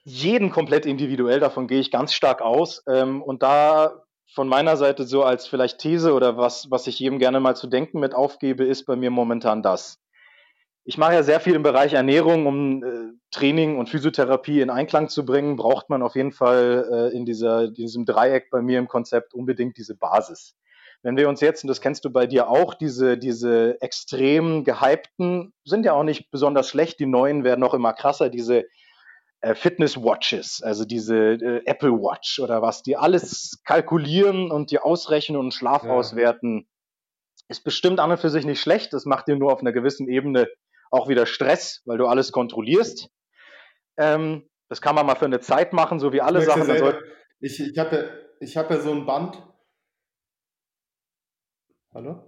Jeden 0.04 0.50
komplett 0.50 0.86
individuell, 0.86 1.40
davon 1.40 1.66
gehe 1.66 1.80
ich 1.80 1.90
ganz 1.90 2.14
stark 2.14 2.40
aus. 2.42 2.82
Ähm, 2.88 3.22
und 3.22 3.42
da 3.42 4.02
von 4.32 4.48
meiner 4.48 4.76
Seite 4.76 5.04
so 5.04 5.24
als 5.24 5.46
vielleicht 5.46 5.78
These 5.78 6.14
oder 6.14 6.36
was, 6.36 6.70
was 6.70 6.86
ich 6.86 6.98
jedem 6.98 7.18
gerne 7.18 7.40
mal 7.40 7.56
zu 7.56 7.66
denken 7.66 8.00
mit 8.00 8.14
aufgebe, 8.14 8.64
ist 8.64 8.86
bei 8.86 8.96
mir 8.96 9.10
momentan 9.10 9.62
das 9.62 10.00
ich 10.84 10.98
mache 10.98 11.14
ja 11.14 11.22
sehr 11.22 11.40
viel 11.40 11.54
im 11.54 11.62
Bereich 11.62 11.92
Ernährung, 11.92 12.46
um 12.46 12.82
äh, 12.82 13.12
Training 13.30 13.78
und 13.78 13.88
Physiotherapie 13.88 14.60
in 14.60 14.70
Einklang 14.70 15.08
zu 15.08 15.24
bringen, 15.24 15.56
braucht 15.56 15.90
man 15.90 16.02
auf 16.02 16.16
jeden 16.16 16.32
Fall 16.32 16.88
äh, 17.12 17.16
in 17.16 17.24
dieser, 17.24 17.68
diesem 17.68 18.04
Dreieck 18.04 18.50
bei 18.50 18.62
mir 18.62 18.78
im 18.78 18.88
Konzept 18.88 19.34
unbedingt 19.34 19.76
diese 19.76 19.94
Basis. 19.94 20.56
Wenn 21.02 21.16
wir 21.16 21.28
uns 21.28 21.40
jetzt, 21.40 21.64
und 21.64 21.68
das 21.68 21.80
kennst 21.80 22.04
du 22.04 22.10
bei 22.10 22.26
dir 22.26 22.48
auch, 22.48 22.74
diese, 22.74 23.16
diese 23.16 23.80
extrem 23.80 24.64
gehypten, 24.64 25.52
sind 25.64 25.84
ja 25.84 25.92
auch 25.92 26.02
nicht 26.02 26.30
besonders 26.30 26.68
schlecht, 26.68 26.98
die 26.98 27.06
neuen 27.06 27.44
werden 27.44 27.62
auch 27.62 27.74
immer 27.74 27.92
krasser, 27.92 28.28
diese 28.28 28.64
Fitness 29.54 29.96
Watches, 29.96 30.62
also 30.62 30.84
diese 30.84 31.16
äh, 31.16 31.62
Apple 31.64 31.92
Watch 31.92 32.40
oder 32.40 32.60
was, 32.60 32.82
die 32.82 32.96
alles 32.96 33.62
kalkulieren 33.64 34.50
und 34.50 34.70
die 34.70 34.78
ausrechnen 34.78 35.38
und 35.38 35.54
Schlaf 35.54 35.84
ja. 35.84 35.90
auswerten, 35.90 36.68
ist 37.48 37.64
bestimmt 37.64 38.00
an 38.00 38.10
und 38.10 38.20
für 38.20 38.30
sich 38.30 38.44
nicht 38.44 38.60
schlecht. 38.60 38.92
Das 38.92 39.06
macht 39.06 39.28
dir 39.28 39.36
nur 39.36 39.52
auf 39.52 39.60
einer 39.60 39.72
gewissen 39.72 40.08
Ebene 40.08 40.48
auch 40.90 41.08
wieder 41.08 41.24
Stress, 41.24 41.82
weil 41.86 41.98
du 41.98 42.06
alles 42.06 42.32
kontrollierst. 42.32 43.10
Ähm, 43.96 44.48
das 44.68 44.80
kann 44.80 44.94
man 44.94 45.06
mal 45.06 45.16
für 45.16 45.24
eine 45.24 45.40
Zeit 45.40 45.72
machen, 45.72 46.00
so 46.00 46.12
wie 46.12 46.20
alle 46.20 46.42
Sachen. 46.42 46.64
Selber, 46.64 47.00
ich 47.40 47.58
ich 47.60 47.78
habe 47.78 47.96
ja, 47.96 48.04
ich 48.40 48.56
hab 48.56 48.70
ja 48.70 48.78
so 48.78 48.92
ein 48.92 49.06
Band. 49.06 49.42
Hallo? 51.92 52.22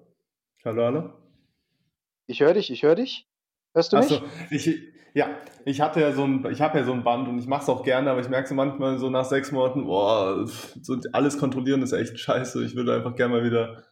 Hallo, 0.65 0.83
hallo? 0.83 1.13
Ich 2.27 2.41
höre 2.41 2.55
dich, 2.55 2.71
ich 2.71 2.83
höre 2.83 2.95
dich. 2.95 3.29
Hörst 3.75 3.93
du 3.93 3.97
mich? 3.97 4.13
Achso, 4.13 4.23
ich, 4.51 4.81
ja, 5.15 5.31
ich 5.65 5.81
hatte 5.81 6.01
ja 6.01 6.13
so 6.13 6.25
ein, 6.25 6.47
ich 6.51 6.61
habe 6.61 6.79
ja 6.79 6.85
so 6.85 6.93
ein 6.93 7.05
Band 7.05 7.29
und 7.29 7.39
ich 7.39 7.47
mache 7.47 7.63
es 7.63 7.69
auch 7.69 7.83
gerne, 7.83 8.11
aber 8.11 8.21
ich 8.21 8.29
merke 8.29 8.49
so 8.49 8.55
manchmal 8.55 8.99
so 8.99 9.11
nach 9.11 9.25
sechs 9.25 9.53
Monaten, 9.53 9.85
boah, 9.85 10.47
so 10.47 10.97
alles 11.13 11.39
kontrollieren 11.39 11.83
ist 11.83 11.93
echt 11.93 12.19
scheiße. 12.19 12.65
Ich 12.65 12.75
würde 12.75 12.95
einfach 12.95 13.15
gerne 13.15 13.35
mal 13.35 13.45
wieder 13.45 13.83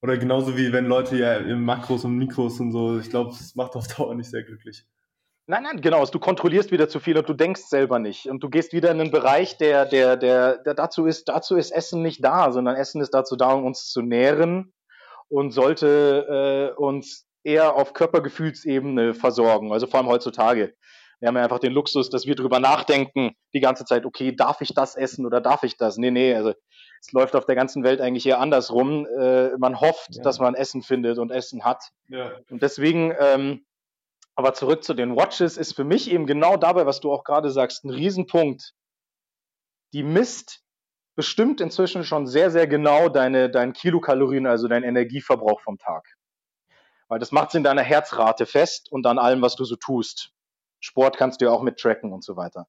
oder 0.00 0.16
genauso 0.16 0.56
wie 0.56 0.72
wenn 0.72 0.86
Leute 0.86 1.16
ja 1.16 1.36
im 1.36 1.64
Makros 1.64 2.04
und 2.04 2.16
Mikros 2.16 2.60
und 2.60 2.72
so, 2.72 2.98
ich 2.98 3.10
glaube, 3.10 3.30
es 3.30 3.54
macht 3.56 3.74
auf 3.74 3.86
Dauer 3.88 4.14
nicht 4.14 4.30
sehr 4.30 4.44
glücklich. 4.44 4.86
Nein, 5.50 5.62
nein, 5.62 5.80
genau. 5.80 6.04
Du 6.04 6.18
kontrollierst 6.18 6.70
wieder 6.70 6.90
zu 6.90 7.00
viel 7.00 7.16
und 7.16 7.26
du 7.26 7.32
denkst 7.32 7.62
selber 7.62 7.98
nicht. 7.98 8.26
Und 8.26 8.42
du 8.42 8.50
gehst 8.50 8.74
wieder 8.74 8.90
in 8.90 9.00
einen 9.00 9.10
Bereich, 9.10 9.56
der, 9.56 9.86
der, 9.86 10.18
der, 10.18 10.58
der 10.58 10.74
dazu 10.74 11.06
ist, 11.06 11.30
dazu 11.30 11.56
ist 11.56 11.70
Essen 11.70 12.02
nicht 12.02 12.22
da, 12.22 12.52
sondern 12.52 12.76
Essen 12.76 13.00
ist 13.00 13.14
dazu 13.14 13.34
da, 13.34 13.52
um 13.52 13.64
uns 13.64 13.90
zu 13.90 14.02
nähren 14.02 14.74
und 15.28 15.52
sollte 15.52 16.74
äh, 16.76 16.78
uns 16.78 17.27
eher 17.44 17.74
auf 17.76 17.92
Körpergefühlsebene 17.92 19.14
versorgen. 19.14 19.72
Also 19.72 19.86
vor 19.86 20.00
allem 20.00 20.08
heutzutage. 20.08 20.74
Wir 21.20 21.28
haben 21.28 21.36
ja 21.36 21.42
einfach 21.42 21.58
den 21.58 21.72
Luxus, 21.72 22.10
dass 22.10 22.26
wir 22.26 22.36
drüber 22.36 22.60
nachdenken 22.60 23.32
die 23.52 23.60
ganze 23.60 23.84
Zeit, 23.84 24.06
okay, 24.06 24.34
darf 24.34 24.60
ich 24.60 24.74
das 24.74 24.94
essen 24.94 25.26
oder 25.26 25.40
darf 25.40 25.64
ich 25.64 25.76
das? 25.76 25.96
Nee, 25.96 26.12
nee, 26.12 26.34
also 26.34 26.52
es 27.00 27.12
läuft 27.12 27.34
auf 27.34 27.44
der 27.44 27.56
ganzen 27.56 27.82
Welt 27.82 28.00
eigentlich 28.00 28.26
eher 28.26 28.40
andersrum. 28.40 29.06
Äh, 29.06 29.56
man 29.58 29.80
hofft, 29.80 30.16
ja. 30.16 30.22
dass 30.22 30.38
man 30.38 30.54
Essen 30.54 30.82
findet 30.82 31.18
und 31.18 31.30
Essen 31.30 31.64
hat. 31.64 31.82
Ja. 32.08 32.32
Und 32.50 32.62
deswegen, 32.62 33.12
ähm, 33.18 33.66
aber 34.36 34.54
zurück 34.54 34.84
zu 34.84 34.94
den 34.94 35.16
Watches, 35.16 35.56
ist 35.56 35.74
für 35.74 35.84
mich 35.84 36.10
eben 36.10 36.26
genau 36.26 36.56
dabei, 36.56 36.86
was 36.86 37.00
du 37.00 37.12
auch 37.12 37.24
gerade 37.24 37.50
sagst, 37.50 37.84
ein 37.84 37.90
Riesenpunkt. 37.90 38.74
Die 39.92 40.02
misst 40.02 40.62
bestimmt 41.16 41.60
inzwischen 41.60 42.04
schon 42.04 42.26
sehr, 42.28 42.50
sehr 42.50 42.68
genau 42.68 43.08
deine, 43.08 43.50
dein 43.50 43.72
Kilokalorien, 43.72 44.46
also 44.46 44.68
dein 44.68 44.84
Energieverbrauch 44.84 45.60
vom 45.62 45.78
Tag. 45.78 46.04
Weil 47.08 47.18
das 47.18 47.32
macht 47.32 47.48
es 47.48 47.54
in 47.54 47.64
deiner 47.64 47.82
Herzrate 47.82 48.46
fest 48.46 48.92
und 48.92 49.06
an 49.06 49.18
allem, 49.18 49.42
was 49.42 49.56
du 49.56 49.64
so 49.64 49.76
tust. 49.76 50.30
Sport 50.80 51.16
kannst 51.16 51.40
du 51.40 51.46
ja 51.46 51.50
auch 51.50 51.62
mit 51.62 51.78
tracken 51.78 52.12
und 52.12 52.22
so 52.22 52.36
weiter. 52.36 52.68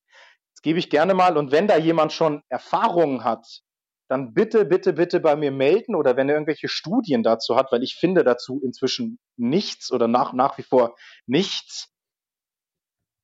Das 0.56 0.62
gebe 0.62 0.80
ich 0.80 0.90
gerne 0.90 1.14
mal. 1.14 1.38
Und 1.38 1.52
wenn 1.52 1.68
da 1.68 1.78
jemand 1.78 2.12
schon 2.14 2.44
Erfahrungen 2.50 3.24
hat, 3.24 3.62
dann 4.10 4.34
bitte, 4.34 4.66
bitte, 4.66 4.94
bitte 4.94 5.20
bei 5.20 5.36
mir 5.36 5.52
melden 5.52 5.94
oder 5.96 6.18
wenn 6.18 6.28
er 6.30 6.36
irgendwelche 6.36 6.68
Studien 6.68 7.22
dazu 7.22 7.56
hat, 7.56 7.72
weil 7.72 7.84
ich 7.84 7.96
finde 7.96 8.24
dazu 8.24 8.60
inzwischen 8.64 9.20
nichts 9.38 9.92
oder 9.92 10.08
nach, 10.08 10.34
nach 10.34 10.58
wie 10.58 10.64
vor 10.64 10.96
nichts. 11.28 11.94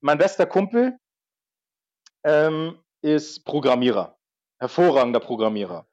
Mein 0.01 0.19
bester 0.19 0.45
Kumpel 0.45 0.99
ähm, 2.23 2.79
ist 3.01 3.45
Programmierer, 3.45 4.17
hervorragender 4.59 5.19
Programmierer. 5.19 5.87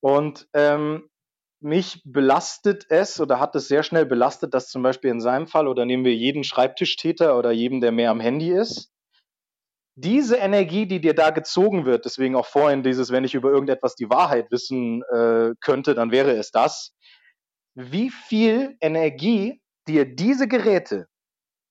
Und 0.00 0.48
ähm, 0.52 1.08
mich 1.64 2.02
belastet 2.04 2.86
es 2.90 3.20
oder 3.20 3.40
hat 3.40 3.56
es 3.56 3.68
sehr 3.68 3.82
schnell 3.82 4.04
belastet, 4.04 4.52
dass 4.52 4.68
zum 4.68 4.82
Beispiel 4.82 5.10
in 5.10 5.20
seinem 5.20 5.46
Fall 5.46 5.66
oder 5.66 5.86
nehmen 5.86 6.04
wir 6.04 6.14
jeden 6.14 6.44
Schreibtischtäter 6.44 7.38
oder 7.38 7.50
jeden, 7.50 7.80
der 7.80 7.90
mehr 7.90 8.10
am 8.10 8.20
Handy 8.20 8.50
ist, 8.52 8.92
diese 9.96 10.36
Energie, 10.36 10.86
die 10.86 11.00
dir 11.00 11.14
da 11.14 11.30
gezogen 11.30 11.86
wird, 11.86 12.04
deswegen 12.04 12.36
auch 12.36 12.46
vorhin 12.46 12.82
dieses, 12.82 13.10
wenn 13.10 13.24
ich 13.24 13.34
über 13.34 13.50
irgendetwas 13.50 13.94
die 13.94 14.10
Wahrheit 14.10 14.50
wissen 14.50 15.02
äh, 15.10 15.54
könnte, 15.60 15.94
dann 15.94 16.10
wäre 16.10 16.32
es 16.32 16.50
das. 16.50 16.94
Wie 17.74 18.10
viel 18.10 18.76
Energie 18.80 19.62
dir 19.88 20.04
diese 20.04 20.48
Geräte 20.48 21.06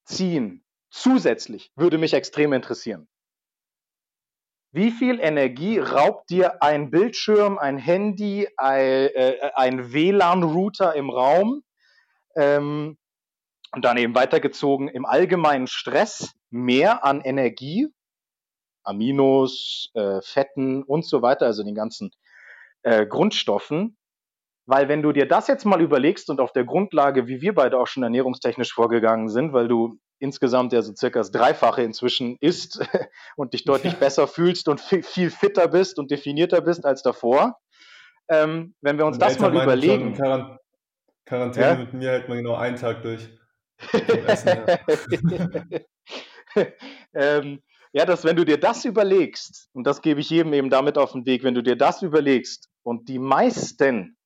ziehen 0.06 0.64
zusätzlich, 0.90 1.70
würde 1.76 1.98
mich 1.98 2.14
extrem 2.14 2.52
interessieren. 2.52 3.08
Wie 4.74 4.90
viel 4.90 5.20
Energie 5.20 5.78
raubt 5.78 6.30
dir 6.30 6.60
ein 6.60 6.90
Bildschirm, 6.90 7.58
ein 7.58 7.78
Handy, 7.78 8.48
ein, 8.56 9.08
äh, 9.14 9.92
WLAN-Router 9.92 10.96
im 10.96 11.10
Raum? 11.10 11.62
Ähm, 12.34 12.98
und 13.70 13.84
dann 13.84 13.96
eben 13.98 14.16
weitergezogen 14.16 14.88
im 14.88 15.06
allgemeinen 15.06 15.68
Stress 15.68 16.34
mehr 16.50 17.04
an 17.04 17.20
Energie, 17.20 17.86
Aminos, 18.82 19.92
äh, 19.94 20.20
Fetten 20.22 20.82
und 20.82 21.06
so 21.06 21.22
weiter, 21.22 21.46
also 21.46 21.62
den 21.62 21.76
ganzen 21.76 22.10
äh, 22.82 23.06
Grundstoffen. 23.06 23.96
Weil 24.66 24.88
wenn 24.88 25.02
du 25.02 25.12
dir 25.12 25.28
das 25.28 25.46
jetzt 25.46 25.66
mal 25.66 25.82
überlegst 25.82 26.30
und 26.30 26.40
auf 26.40 26.52
der 26.52 26.64
Grundlage, 26.64 27.28
wie 27.28 27.40
wir 27.40 27.54
beide 27.54 27.78
auch 27.78 27.86
schon 27.86 28.02
ernährungstechnisch 28.02 28.72
vorgegangen 28.72 29.28
sind, 29.28 29.52
weil 29.52 29.68
du 29.68 30.00
insgesamt 30.24 30.72
ja 30.72 30.82
so 30.82 30.94
circa 30.96 31.20
das 31.20 31.30
Dreifache 31.30 31.82
inzwischen 31.82 32.36
isst 32.40 32.80
und 33.36 33.52
dich 33.52 33.64
deutlich 33.64 33.94
besser 33.96 34.26
fühlst 34.26 34.68
und 34.68 34.80
viel, 34.80 35.30
fitter 35.30 35.68
bist 35.68 35.98
und 35.98 36.10
definierter 36.10 36.62
bist 36.62 36.84
als 36.84 37.02
davor. 37.02 37.60
Ähm, 38.28 38.74
wenn 38.80 38.96
wir 38.96 39.04
uns 39.04 39.18
das 39.18 39.38
mal 39.38 39.54
überlegen. 39.54 40.14
Quarant 40.14 40.58
Quarantäne 41.26 41.66
ja? 41.66 41.74
mit 41.76 41.94
mir 41.94 42.10
hält 42.10 42.28
man 42.28 42.38
genau 42.38 42.54
einen 42.54 42.76
Tag 42.76 43.02
durch. 43.02 43.28
Essen, 44.26 44.66
ja. 46.54 46.64
ähm, 47.14 47.60
ja, 47.92 48.04
dass 48.04 48.24
wenn 48.24 48.36
du 48.36 48.44
dir 48.44 48.58
das 48.58 48.84
überlegst, 48.84 49.68
und 49.72 49.86
das 49.86 50.02
gebe 50.02 50.20
ich 50.20 50.30
jedem 50.30 50.52
eben 50.52 50.70
damit 50.70 50.98
auf 50.98 51.12
den 51.12 51.26
Weg, 51.26 51.44
wenn 51.44 51.54
du 51.54 51.62
dir 51.62 51.76
das 51.76 52.02
überlegst 52.02 52.68
und 52.82 53.08
die 53.08 53.18
meisten, 53.18 54.16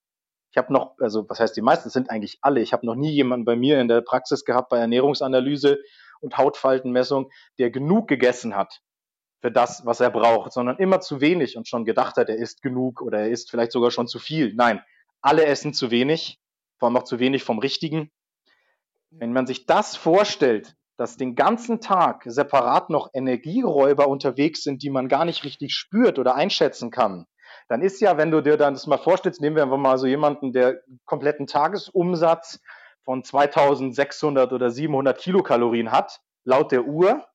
ich 0.59 0.65
habe 0.65 0.73
noch, 0.73 0.97
also 0.99 1.25
was 1.29 1.39
heißt 1.39 1.57
die 1.57 1.63
meisten, 1.63 1.89
sind 1.89 2.11
eigentlich 2.11 2.39
alle, 2.43 2.61
ich 2.61 2.73
habe 2.73 2.85
noch 2.85 2.97
nie 2.97 3.13
jemanden 3.13 3.45
bei 3.45 3.55
mir 3.55 3.81
in 3.81 3.87
der 3.87 4.01
Praxis 4.01 4.45
gehabt 4.45 4.71
bei 4.71 4.79
Ernährungsanalyse 4.79 5.79
und 6.21 6.37
Hautfaltenmessung, 6.37 7.31
der 7.61 7.71
genug 7.71 8.09
gegessen 8.09 8.57
hat 8.57 8.81
für 9.41 9.53
das, 9.53 9.87
was 9.87 10.01
er 10.01 10.11
braucht, 10.11 10.53
sondern 10.53 10.79
immer 10.79 11.01
zu 11.01 11.21
wenig 11.21 11.57
und 11.57 11.69
schon 11.69 11.85
gedacht 11.85 12.17
hat, 12.17 12.29
er 12.29 12.39
isst 12.39 12.61
genug 12.61 13.03
oder 13.03 13.21
er 13.21 13.29
isst 13.29 13.53
vielleicht 13.53 13.71
sogar 13.71 13.93
schon 13.93 14.09
zu 14.09 14.19
viel. 14.19 14.53
Nein, 14.57 14.83
alle 15.21 15.47
essen 15.47 15.75
zu 15.75 15.93
wenig, 15.93 16.41
vor 16.81 16.89
allem 16.89 16.97
auch 16.97 17.05
zu 17.05 17.21
wenig 17.21 17.45
vom 17.45 17.61
Richtigen. 17.61 18.11
Wenn 19.11 19.33
man 19.33 19.47
sich 19.47 19.65
das 19.65 19.95
vorstellt, 19.95 20.75
dass 20.97 21.17
den 21.17 21.37
ganzen 21.37 21.81
Tag 21.81 22.25
separat 22.27 22.91
noch 22.91 23.11
Energieräuber 23.15 24.09
unterwegs 24.09 24.65
sind, 24.65 24.83
die 24.83 24.91
man 24.91 25.07
gar 25.07 25.25
nicht 25.25 25.45
richtig 25.45 25.73
spürt 25.75 26.19
oder 26.19 26.35
einschätzen 26.35 26.91
kann, 26.91 27.27
dann 27.69 27.83
ist 27.83 28.01
ja, 28.01 28.17
wenn 28.17 28.31
du 28.31 28.41
dir 28.41 28.57
dann 28.57 28.75
das 28.75 28.87
mal 28.87 28.99
vorstellst, 28.99 29.41
nehmen 29.41 29.57
wir 29.57 29.63
einfach 29.63 29.77
mal 29.77 29.99
so 29.99 30.07
jemanden, 30.07 30.53
der 30.53 30.83
kompletten 31.05 31.47
Tagesumsatz 31.47 32.61
von 33.05 33.23
2600 33.23 34.53
oder 34.53 34.71
700 34.71 35.19
Kilokalorien 35.19 35.93
hat, 35.93 36.21
laut 36.45 36.73
der 36.73 36.85
Uhr, 36.85 37.27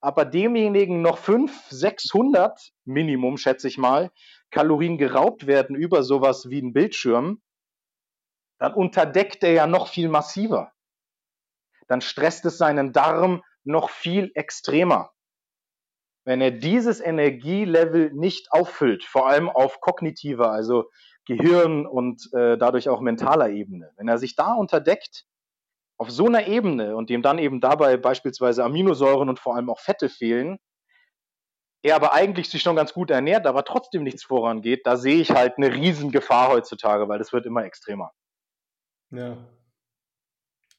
aber 0.00 0.24
demjenigen 0.24 1.02
noch 1.02 1.18
500, 1.18 1.70
600 1.70 2.72
Minimum, 2.84 3.36
schätze 3.36 3.68
ich 3.68 3.78
mal, 3.78 4.10
Kalorien 4.50 4.98
geraubt 4.98 5.46
werden 5.46 5.76
über 5.76 6.02
sowas 6.02 6.48
wie 6.48 6.60
ein 6.60 6.72
Bildschirm, 6.72 7.42
dann 8.58 8.74
unterdeckt 8.74 9.42
er 9.42 9.52
ja 9.52 9.66
noch 9.66 9.88
viel 9.88 10.08
massiver 10.08 10.72
dann 11.90 12.00
stresst 12.00 12.44
es 12.44 12.56
seinen 12.56 12.92
Darm 12.92 13.42
noch 13.64 13.90
viel 13.90 14.30
extremer. 14.34 15.10
Wenn 16.24 16.40
er 16.40 16.50
dieses 16.50 17.00
Energielevel 17.00 18.12
nicht 18.12 18.52
auffüllt, 18.52 19.04
vor 19.04 19.28
allem 19.28 19.48
auf 19.48 19.80
kognitiver, 19.80 20.50
also 20.50 20.90
Gehirn 21.26 21.86
und 21.86 22.28
äh, 22.34 22.58
dadurch 22.58 22.88
auch 22.88 23.00
mentaler 23.00 23.50
Ebene, 23.50 23.92
wenn 23.96 24.08
er 24.08 24.18
sich 24.18 24.36
da 24.36 24.54
unterdeckt, 24.54 25.26
auf 25.98 26.10
so 26.10 26.26
einer 26.26 26.46
Ebene 26.46 26.96
und 26.96 27.10
dem 27.10 27.22
dann 27.22 27.38
eben 27.38 27.60
dabei 27.60 27.96
beispielsweise 27.96 28.64
Aminosäuren 28.64 29.28
und 29.28 29.38
vor 29.38 29.54
allem 29.54 29.70
auch 29.70 29.80
Fette 29.80 30.08
fehlen, 30.08 30.58
er 31.82 31.96
aber 31.96 32.12
eigentlich 32.12 32.50
sich 32.50 32.62
schon 32.62 32.76
ganz 32.76 32.92
gut 32.92 33.10
ernährt, 33.10 33.46
aber 33.46 33.64
trotzdem 33.64 34.02
nichts 34.02 34.24
vorangeht, 34.24 34.86
da 34.86 34.96
sehe 34.96 35.20
ich 35.20 35.30
halt 35.30 35.56
eine 35.56 35.72
Riesengefahr 35.72 36.50
heutzutage, 36.50 37.08
weil 37.08 37.18
das 37.18 37.32
wird 37.32 37.46
immer 37.46 37.64
extremer. 37.64 38.12
Ja, 39.10 39.36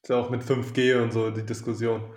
ist 0.04 0.10
ja 0.10 0.18
auch 0.18 0.30
mit 0.30 0.42
5G 0.42 1.02
und 1.02 1.12
so 1.12 1.30
die 1.30 1.46
Diskussion. 1.46 2.14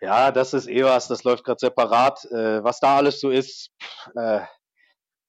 Ja, 0.00 0.30
das 0.30 0.54
ist 0.54 0.68
eh 0.68 0.84
was, 0.84 1.08
das 1.08 1.24
läuft 1.24 1.44
gerade 1.44 1.58
separat. 1.58 2.24
Äh, 2.26 2.62
was 2.62 2.80
da 2.80 2.96
alles 2.96 3.20
so 3.20 3.30
ist, 3.30 3.70
äh, 4.14 4.40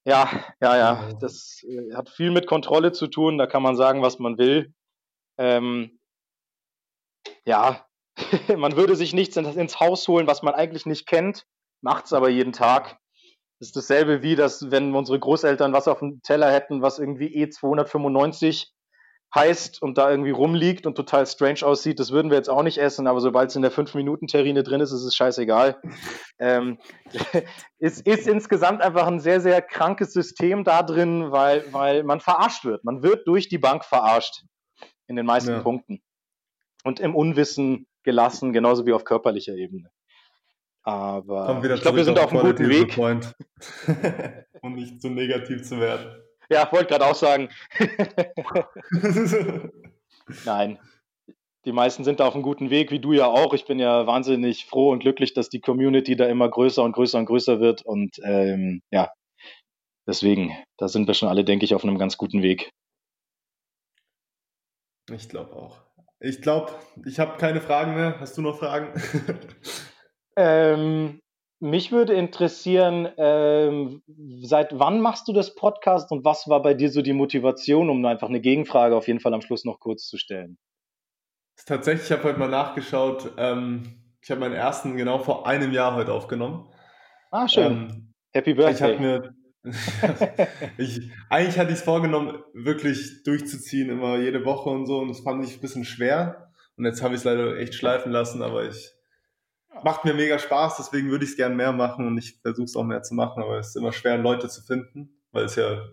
ja, 0.05 0.29
ja, 0.61 0.77
ja, 0.77 1.13
das 1.19 1.63
äh, 1.67 1.93
hat 1.95 2.09
viel 2.09 2.31
mit 2.31 2.47
Kontrolle 2.47 2.91
zu 2.91 3.07
tun, 3.07 3.37
da 3.37 3.47
kann 3.47 3.63
man 3.63 3.75
sagen, 3.75 4.01
was 4.01 4.19
man 4.19 4.37
will. 4.37 4.73
Ähm, 5.37 5.99
ja, 7.45 7.85
man 8.57 8.75
würde 8.75 8.95
sich 8.95 9.13
nichts 9.13 9.37
ins 9.37 9.79
Haus 9.79 10.07
holen, 10.07 10.27
was 10.27 10.43
man 10.43 10.53
eigentlich 10.53 10.85
nicht 10.85 11.07
kennt, 11.07 11.45
macht 11.81 12.05
es 12.05 12.13
aber 12.13 12.29
jeden 12.29 12.53
Tag. 12.53 12.97
Das 13.59 13.69
ist 13.69 13.75
dasselbe 13.75 14.21
wie, 14.23 14.35
dass 14.35 14.71
wenn 14.71 14.95
unsere 14.95 15.19
Großeltern 15.19 15.73
was 15.73 15.87
auf 15.87 15.99
dem 15.99 16.21
Teller 16.21 16.51
hätten, 16.51 16.81
was 16.81 16.97
irgendwie 16.97 17.45
E295 17.45 18.69
heißt 19.33 19.81
und 19.81 19.97
da 19.97 20.09
irgendwie 20.09 20.31
rumliegt 20.31 20.85
und 20.85 20.95
total 20.95 21.25
strange 21.27 21.63
aussieht, 21.63 21.99
das 21.99 22.11
würden 22.11 22.31
wir 22.31 22.37
jetzt 22.37 22.49
auch 22.49 22.63
nicht 22.63 22.77
essen, 22.79 23.07
aber 23.07 23.21
sobald 23.21 23.49
es 23.49 23.55
in 23.55 23.61
der 23.61 23.71
5-Minuten-Terrine 23.71 24.63
drin 24.63 24.81
ist, 24.81 24.91
ist 24.91 25.03
es 25.03 25.15
scheißegal. 25.15 25.79
ähm, 26.39 26.79
es 27.79 28.01
ist 28.01 28.27
insgesamt 28.27 28.81
einfach 28.81 29.07
ein 29.07 29.19
sehr, 29.19 29.41
sehr 29.41 29.61
krankes 29.61 30.13
System 30.13 30.63
da 30.63 30.83
drin, 30.83 31.31
weil, 31.31 31.71
weil 31.71 32.03
man 32.03 32.19
verarscht 32.19 32.65
wird. 32.65 32.83
Man 32.83 33.03
wird 33.03 33.27
durch 33.27 33.49
die 33.49 33.59
Bank 33.59 33.85
verarscht 33.85 34.43
in 35.07 35.15
den 35.15 35.25
meisten 35.25 35.51
ja. 35.51 35.59
Punkten. 35.59 36.01
Und 36.83 36.99
im 36.99 37.15
Unwissen 37.15 37.87
gelassen, 38.03 38.53
genauso 38.53 38.85
wie 38.85 38.93
auf 38.93 39.03
körperlicher 39.03 39.53
Ebene. 39.53 39.91
Aber 40.83 41.61
ich 41.61 41.81
glaube, 41.81 41.97
wir 41.97 42.05
sind 42.05 42.17
auf 42.17 42.31
einem 42.31 42.41
guten 42.41 42.69
Weg. 42.69 42.97
um 44.61 44.73
nicht 44.75 45.01
zu 45.01 45.09
negativ 45.09 45.63
zu 45.63 45.79
werden. 45.79 46.23
Ja, 46.51 46.71
wollte 46.71 46.87
gerade 46.87 47.05
auch 47.05 47.15
sagen. 47.15 47.49
Nein. 50.45 50.79
Die 51.65 51.71
meisten 51.71 52.03
sind 52.03 52.19
da 52.19 52.27
auf 52.27 52.33
einem 52.33 52.41
guten 52.41 52.71
Weg, 52.71 52.89
wie 52.89 52.99
du 52.99 53.13
ja 53.13 53.27
auch. 53.27 53.53
Ich 53.53 53.65
bin 53.65 53.77
ja 53.77 54.07
wahnsinnig 54.07 54.65
froh 54.65 54.91
und 54.91 54.99
glücklich, 54.99 55.33
dass 55.33 55.49
die 55.49 55.59
Community 55.59 56.15
da 56.15 56.25
immer 56.25 56.49
größer 56.49 56.81
und 56.83 56.93
größer 56.93 57.19
und 57.19 57.25
größer 57.25 57.59
wird. 57.59 57.83
Und 57.83 58.17
ähm, 58.23 58.81
ja, 58.91 59.11
deswegen, 60.07 60.55
da 60.77 60.87
sind 60.87 61.05
wir 61.07 61.13
schon 61.13 61.29
alle, 61.29 61.43
denke 61.43 61.65
ich, 61.65 61.75
auf 61.75 61.83
einem 61.83 61.99
ganz 61.99 62.17
guten 62.17 62.41
Weg. 62.41 62.71
Ich 65.11 65.29
glaube 65.29 65.55
auch. 65.55 65.81
Ich 66.19 66.41
glaube, 66.41 66.73
ich 67.05 67.19
habe 67.19 67.37
keine 67.37 67.61
Fragen 67.61 67.93
mehr. 67.93 68.19
Hast 68.19 68.37
du 68.37 68.41
noch 68.41 68.57
Fragen? 68.57 68.93
Ähm, 70.41 71.21
mich 71.59 71.91
würde 71.91 72.13
interessieren, 72.13 73.09
ähm, 73.17 74.01
seit 74.41 74.77
wann 74.79 75.01
machst 75.01 75.27
du 75.27 75.33
das 75.33 75.55
Podcast 75.55 76.11
und 76.11 76.25
was 76.25 76.47
war 76.47 76.61
bei 76.61 76.73
dir 76.73 76.89
so 76.89 77.01
die 77.01 77.13
Motivation, 77.13 77.89
um 77.89 78.05
einfach 78.05 78.29
eine 78.29 78.41
Gegenfrage 78.41 78.95
auf 78.95 79.07
jeden 79.07 79.19
Fall 79.19 79.33
am 79.33 79.41
Schluss 79.41 79.65
noch 79.65 79.79
kurz 79.79 80.07
zu 80.07 80.17
stellen? 80.17 80.57
Tatsächlich, 81.65 82.05
ich 82.05 82.11
habe 82.11 82.23
heute 82.23 82.39
mal 82.39 82.49
nachgeschaut. 82.49 83.33
Ähm, 83.37 84.01
ich 84.21 84.31
habe 84.31 84.39
meinen 84.39 84.55
ersten 84.55 84.95
genau 84.95 85.19
vor 85.19 85.45
einem 85.47 85.71
Jahr 85.71 85.95
heute 85.95 86.13
aufgenommen. 86.13 86.71
Ah, 87.31 87.47
schön. 87.47 87.71
Ähm, 87.71 88.13
Happy 88.31 88.53
Birthday. 88.53 88.93
Ich 88.93 88.99
mir 88.99 89.33
ich, 90.77 91.11
eigentlich 91.29 91.59
hatte 91.59 91.71
ich 91.71 91.79
es 91.79 91.83
vorgenommen, 91.83 92.41
wirklich 92.53 93.23
durchzuziehen, 93.23 93.89
immer 93.89 94.17
jede 94.17 94.45
Woche 94.45 94.69
und 94.69 94.85
so. 94.85 94.99
Und 94.99 95.09
das 95.09 95.19
fand 95.19 95.43
ich 95.43 95.57
ein 95.57 95.61
bisschen 95.61 95.83
schwer. 95.83 96.51
Und 96.77 96.85
jetzt 96.85 97.03
habe 97.03 97.13
ich 97.13 97.19
es 97.19 97.25
leider 97.25 97.57
echt 97.57 97.73
schleifen 97.73 98.11
lassen, 98.11 98.41
aber 98.41 98.65
ich 98.65 98.93
macht 99.83 100.05
mir 100.05 100.13
mega 100.13 100.39
Spaß, 100.39 100.77
deswegen 100.77 101.09
würde 101.09 101.25
ich 101.25 101.31
es 101.31 101.37
gern 101.37 101.55
mehr 101.55 101.71
machen 101.71 102.07
und 102.07 102.17
ich 102.17 102.39
versuche 102.41 102.65
es 102.65 102.75
auch 102.75 102.83
mehr 102.83 103.03
zu 103.03 103.13
machen, 103.13 103.41
aber 103.41 103.59
es 103.59 103.69
ist 103.69 103.75
immer 103.75 103.93
schwer, 103.93 104.17
Leute 104.17 104.49
zu 104.49 104.61
finden, 104.61 105.21
weil 105.31 105.45
es 105.45 105.55
ja, 105.55 105.89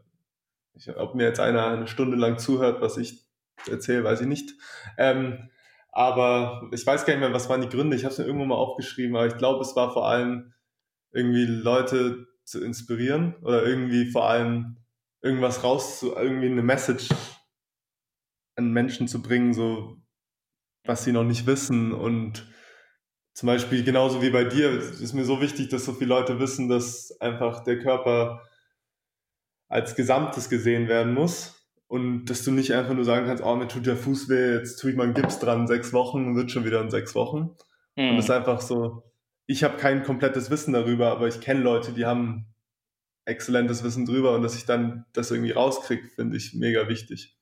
ich, 0.75 0.95
ob 0.97 1.15
mir 1.15 1.25
jetzt 1.25 1.41
einer 1.41 1.67
eine 1.69 1.87
Stunde 1.87 2.17
lang 2.17 2.39
zuhört, 2.39 2.81
was 2.81 2.97
ich 2.97 3.27
erzähle, 3.69 4.05
weiß 4.05 4.21
ich 4.23 4.27
nicht. 4.27 4.55
Ähm, 4.99 5.51
aber 5.91 6.69
ich 6.73 6.87
weiß 6.87 7.07
gar 7.07 7.15
nicht 7.15 7.21
mehr, 7.21 7.33
was 7.33 7.49
waren 7.49 7.63
die 7.63 7.71
Gründe. 7.71 7.97
Ich 7.97 8.05
habe 8.05 8.13
es 8.13 8.19
mir 8.19 8.27
irgendwo 8.27 8.45
mal 8.45 8.57
aufgeschrieben, 8.57 9.17
aber 9.17 9.27
ich 9.27 9.39
glaube, 9.39 9.63
es 9.63 9.75
war 9.77 9.93
vor 9.93 10.07
allem 10.07 10.53
irgendwie 11.13 11.47
Leute 11.47 12.27
zu 12.45 12.63
inspirieren 12.63 13.35
oder 13.43 13.65
irgendwie 13.65 14.11
vor 14.11 14.29
allem 14.29 14.77
irgendwas 15.23 15.65
raus 15.65 15.99
zu, 15.99 16.15
irgendwie 16.15 16.47
eine 16.47 16.63
Message 16.63 17.09
an 18.57 18.73
Menschen 18.73 19.09
zu 19.09 19.23
bringen, 19.23 19.55
so 19.55 19.97
was 20.85 21.05
sie 21.05 21.13
noch 21.13 21.25
nicht 21.25 21.47
wissen 21.47 21.93
und 21.93 22.47
zum 23.37 23.49
Beispiel 23.49 23.85
genauso 23.85 24.23
wie 24.23 24.31
bei 24.31 24.45
dir 24.45 24.71
ist 24.71 25.13
mir 25.13 25.27
so 25.27 25.43
wichtig, 25.43 25.69
dass 25.69 25.85
so 25.85 25.93
viele 25.93 26.09
Leute 26.09 26.41
wissen, 26.41 26.71
dass 26.71 27.21
einfach 27.21 27.63
der 27.65 27.79
Körper 27.79 28.49
als 29.69 29.95
Gesamtes 29.95 30.49
gesehen 30.49 30.89
werden 30.89 31.13
muss 31.13 31.69
und 31.87 32.25
dass 32.31 32.45
du 32.45 32.51
nicht 32.51 32.73
einfach 32.73 32.95
nur 32.95 33.05
sagen 33.05 33.27
kannst, 33.27 33.45
oh, 33.45 33.55
mir 33.55 33.69
tut 33.69 33.85
der 33.85 33.99
Fuß 33.99 34.31
weh, 34.31 34.55
jetzt 34.55 34.79
tue 34.79 34.91
ich 34.91 34.97
mal 34.97 35.03
einen 35.03 35.13
Gips 35.13 35.39
dran, 35.39 35.67
sechs 35.67 35.93
Wochen, 35.93 36.35
wird 36.35 36.51
schon 36.51 36.65
wieder 36.65 36.81
in 36.81 36.91
sechs 36.91 37.15
Wochen. 37.15 37.51
Mhm. 37.97 38.13
Und 38.13 38.19
es 38.19 38.25
ist 38.25 38.31
einfach 38.31 38.63
so, 38.63 39.03
ich 39.47 39.63
habe 39.65 39.77
kein 39.77 40.03
komplettes 40.03 40.51
Wissen 40.51 40.73
darüber, 40.73 41.11
aber 41.11 41.29
ich 41.29 41.43
kenne 41.43 41.61
Leute, 41.61 41.93
die 41.93 42.07
haben 42.07 42.47
exzellentes 43.27 43.85
Wissen 43.85 44.07
drüber 44.07 44.35
und 44.35 44.45
dass 44.45 44.57
ich 44.57 44.65
dann 44.65 45.05
das 45.13 45.31
irgendwie 45.31 45.53
rauskriege, 45.53 46.09
finde 46.09 46.39
ich 46.39 46.55
mega 46.55 46.89
wichtig. 46.89 47.37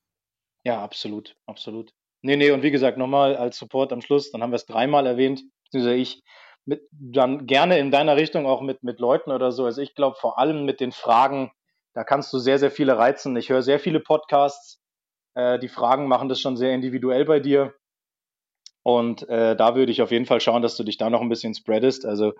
Ja, 0.65 0.83
absolut, 0.83 1.37
absolut. 1.45 1.93
Nee, 2.21 2.35
nee, 2.35 2.51
und 2.51 2.63
wie 2.63 2.71
gesagt, 2.71 2.97
nochmal 2.97 3.37
als 3.37 3.57
Support 3.57 3.93
am 3.93 4.01
Schluss, 4.01 4.31
dann 4.31 4.43
haben 4.43 4.51
wir 4.51 4.57
es 4.57 4.65
dreimal 4.65 5.05
erwähnt 5.07 5.41
beziehungsweise 5.75 5.95
ich 5.95 6.23
mit, 6.65 6.87
dann 6.91 7.45
gerne 7.45 7.77
in 7.77 7.91
deiner 7.91 8.15
Richtung 8.15 8.45
auch 8.47 8.61
mit, 8.61 8.83
mit 8.83 8.99
Leuten 8.99 9.31
oder 9.31 9.51
so. 9.51 9.65
Also 9.65 9.81
ich 9.81 9.93
glaube 9.93 10.17
vor 10.19 10.39
allem 10.39 10.65
mit 10.65 10.79
den 10.79 10.91
Fragen, 10.91 11.51
da 11.93 12.03
kannst 12.03 12.33
du 12.33 12.39
sehr, 12.39 12.59
sehr 12.59 12.71
viele 12.71 12.97
reizen. 12.97 13.35
Ich 13.37 13.49
höre 13.49 13.61
sehr 13.61 13.79
viele 13.79 13.99
Podcasts. 13.99 14.81
Äh, 15.35 15.59
die 15.59 15.67
Fragen 15.67 16.07
machen 16.07 16.29
das 16.29 16.39
schon 16.39 16.57
sehr 16.57 16.73
individuell 16.73 17.25
bei 17.25 17.39
dir. 17.39 17.73
Und 18.83 19.27
äh, 19.29 19.55
da 19.55 19.75
würde 19.75 19.91
ich 19.91 20.01
auf 20.01 20.11
jeden 20.11 20.25
Fall 20.25 20.41
schauen, 20.41 20.61
dass 20.61 20.77
du 20.77 20.83
dich 20.83 20.97
da 20.97 21.09
noch 21.09 21.21
ein 21.21 21.29
bisschen 21.29 21.53
spreadest. 21.53 22.05
Also 22.05 22.33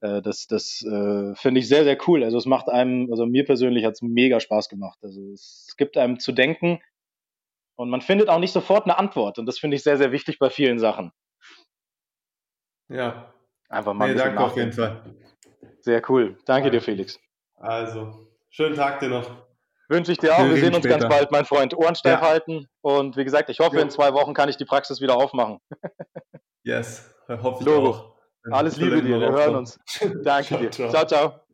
äh, 0.00 0.22
das, 0.22 0.46
das 0.46 0.82
äh, 0.84 1.34
finde 1.34 1.60
ich 1.60 1.68
sehr, 1.68 1.84
sehr 1.84 1.98
cool. 2.06 2.24
Also 2.24 2.38
es 2.38 2.46
macht 2.46 2.68
einem, 2.68 3.08
also 3.10 3.26
mir 3.26 3.44
persönlich 3.44 3.84
hat 3.84 3.94
es 3.94 4.02
mega 4.02 4.40
Spaß 4.40 4.68
gemacht. 4.68 4.98
Also 5.02 5.20
es 5.32 5.74
gibt 5.76 5.96
einem 5.96 6.18
zu 6.18 6.32
denken 6.32 6.80
und 7.76 7.90
man 7.90 8.00
findet 8.00 8.28
auch 8.28 8.38
nicht 8.38 8.52
sofort 8.52 8.84
eine 8.84 8.98
Antwort. 8.98 9.38
Und 9.38 9.46
das 9.46 9.58
finde 9.58 9.76
ich 9.76 9.82
sehr, 9.82 9.98
sehr 9.98 10.12
wichtig 10.12 10.38
bei 10.38 10.50
vielen 10.50 10.78
Sachen. 10.78 11.12
Ja. 12.88 13.32
Einfach 13.68 13.92
mal 13.92 14.08
nee, 14.08 14.14
danke 14.14 14.40
auf 14.42 14.56
jeden 14.56 14.72
Fall. 14.72 15.02
Sehr 15.80 16.02
cool. 16.10 16.36
Danke 16.46 16.70
dir, 16.70 16.80
Felix. 16.80 17.18
Also, 17.56 18.28
schönen 18.50 18.74
Tag 18.74 19.00
dir 19.00 19.08
noch. 19.08 19.30
Wünsche 19.88 20.12
ich 20.12 20.18
dir 20.18 20.34
auch. 20.34 20.40
Wir, 20.40 20.54
Wir 20.54 20.60
sehen 20.60 20.74
uns 20.74 20.84
später. 20.84 20.98
ganz 20.98 21.14
bald, 21.14 21.30
mein 21.30 21.44
Freund. 21.44 21.74
Ohren 21.76 21.94
steif 21.94 22.20
ja. 22.20 22.26
halten. 22.26 22.66
Und 22.82 23.16
wie 23.16 23.24
gesagt, 23.24 23.48
ich 23.50 23.58
hoffe, 23.60 23.76
jo. 23.76 23.82
in 23.82 23.90
zwei 23.90 24.12
Wochen 24.12 24.34
kann 24.34 24.48
ich 24.48 24.56
die 24.56 24.64
Praxis 24.64 25.00
wieder 25.00 25.16
aufmachen. 25.16 25.58
yes, 26.62 27.14
hoffe 27.28 27.58
ich 27.60 27.66
Logo. 27.66 27.90
auch. 27.90 28.14
Alles 28.50 28.76
Liebe 28.76 29.02
dir. 29.02 29.20
Wir 29.20 29.30
hören 29.32 29.56
uns. 29.56 29.78
Danke 30.22 30.48
ciao, 30.48 30.60
dir. 30.60 30.70
ciao. 30.90 31.06
ciao. 31.06 31.47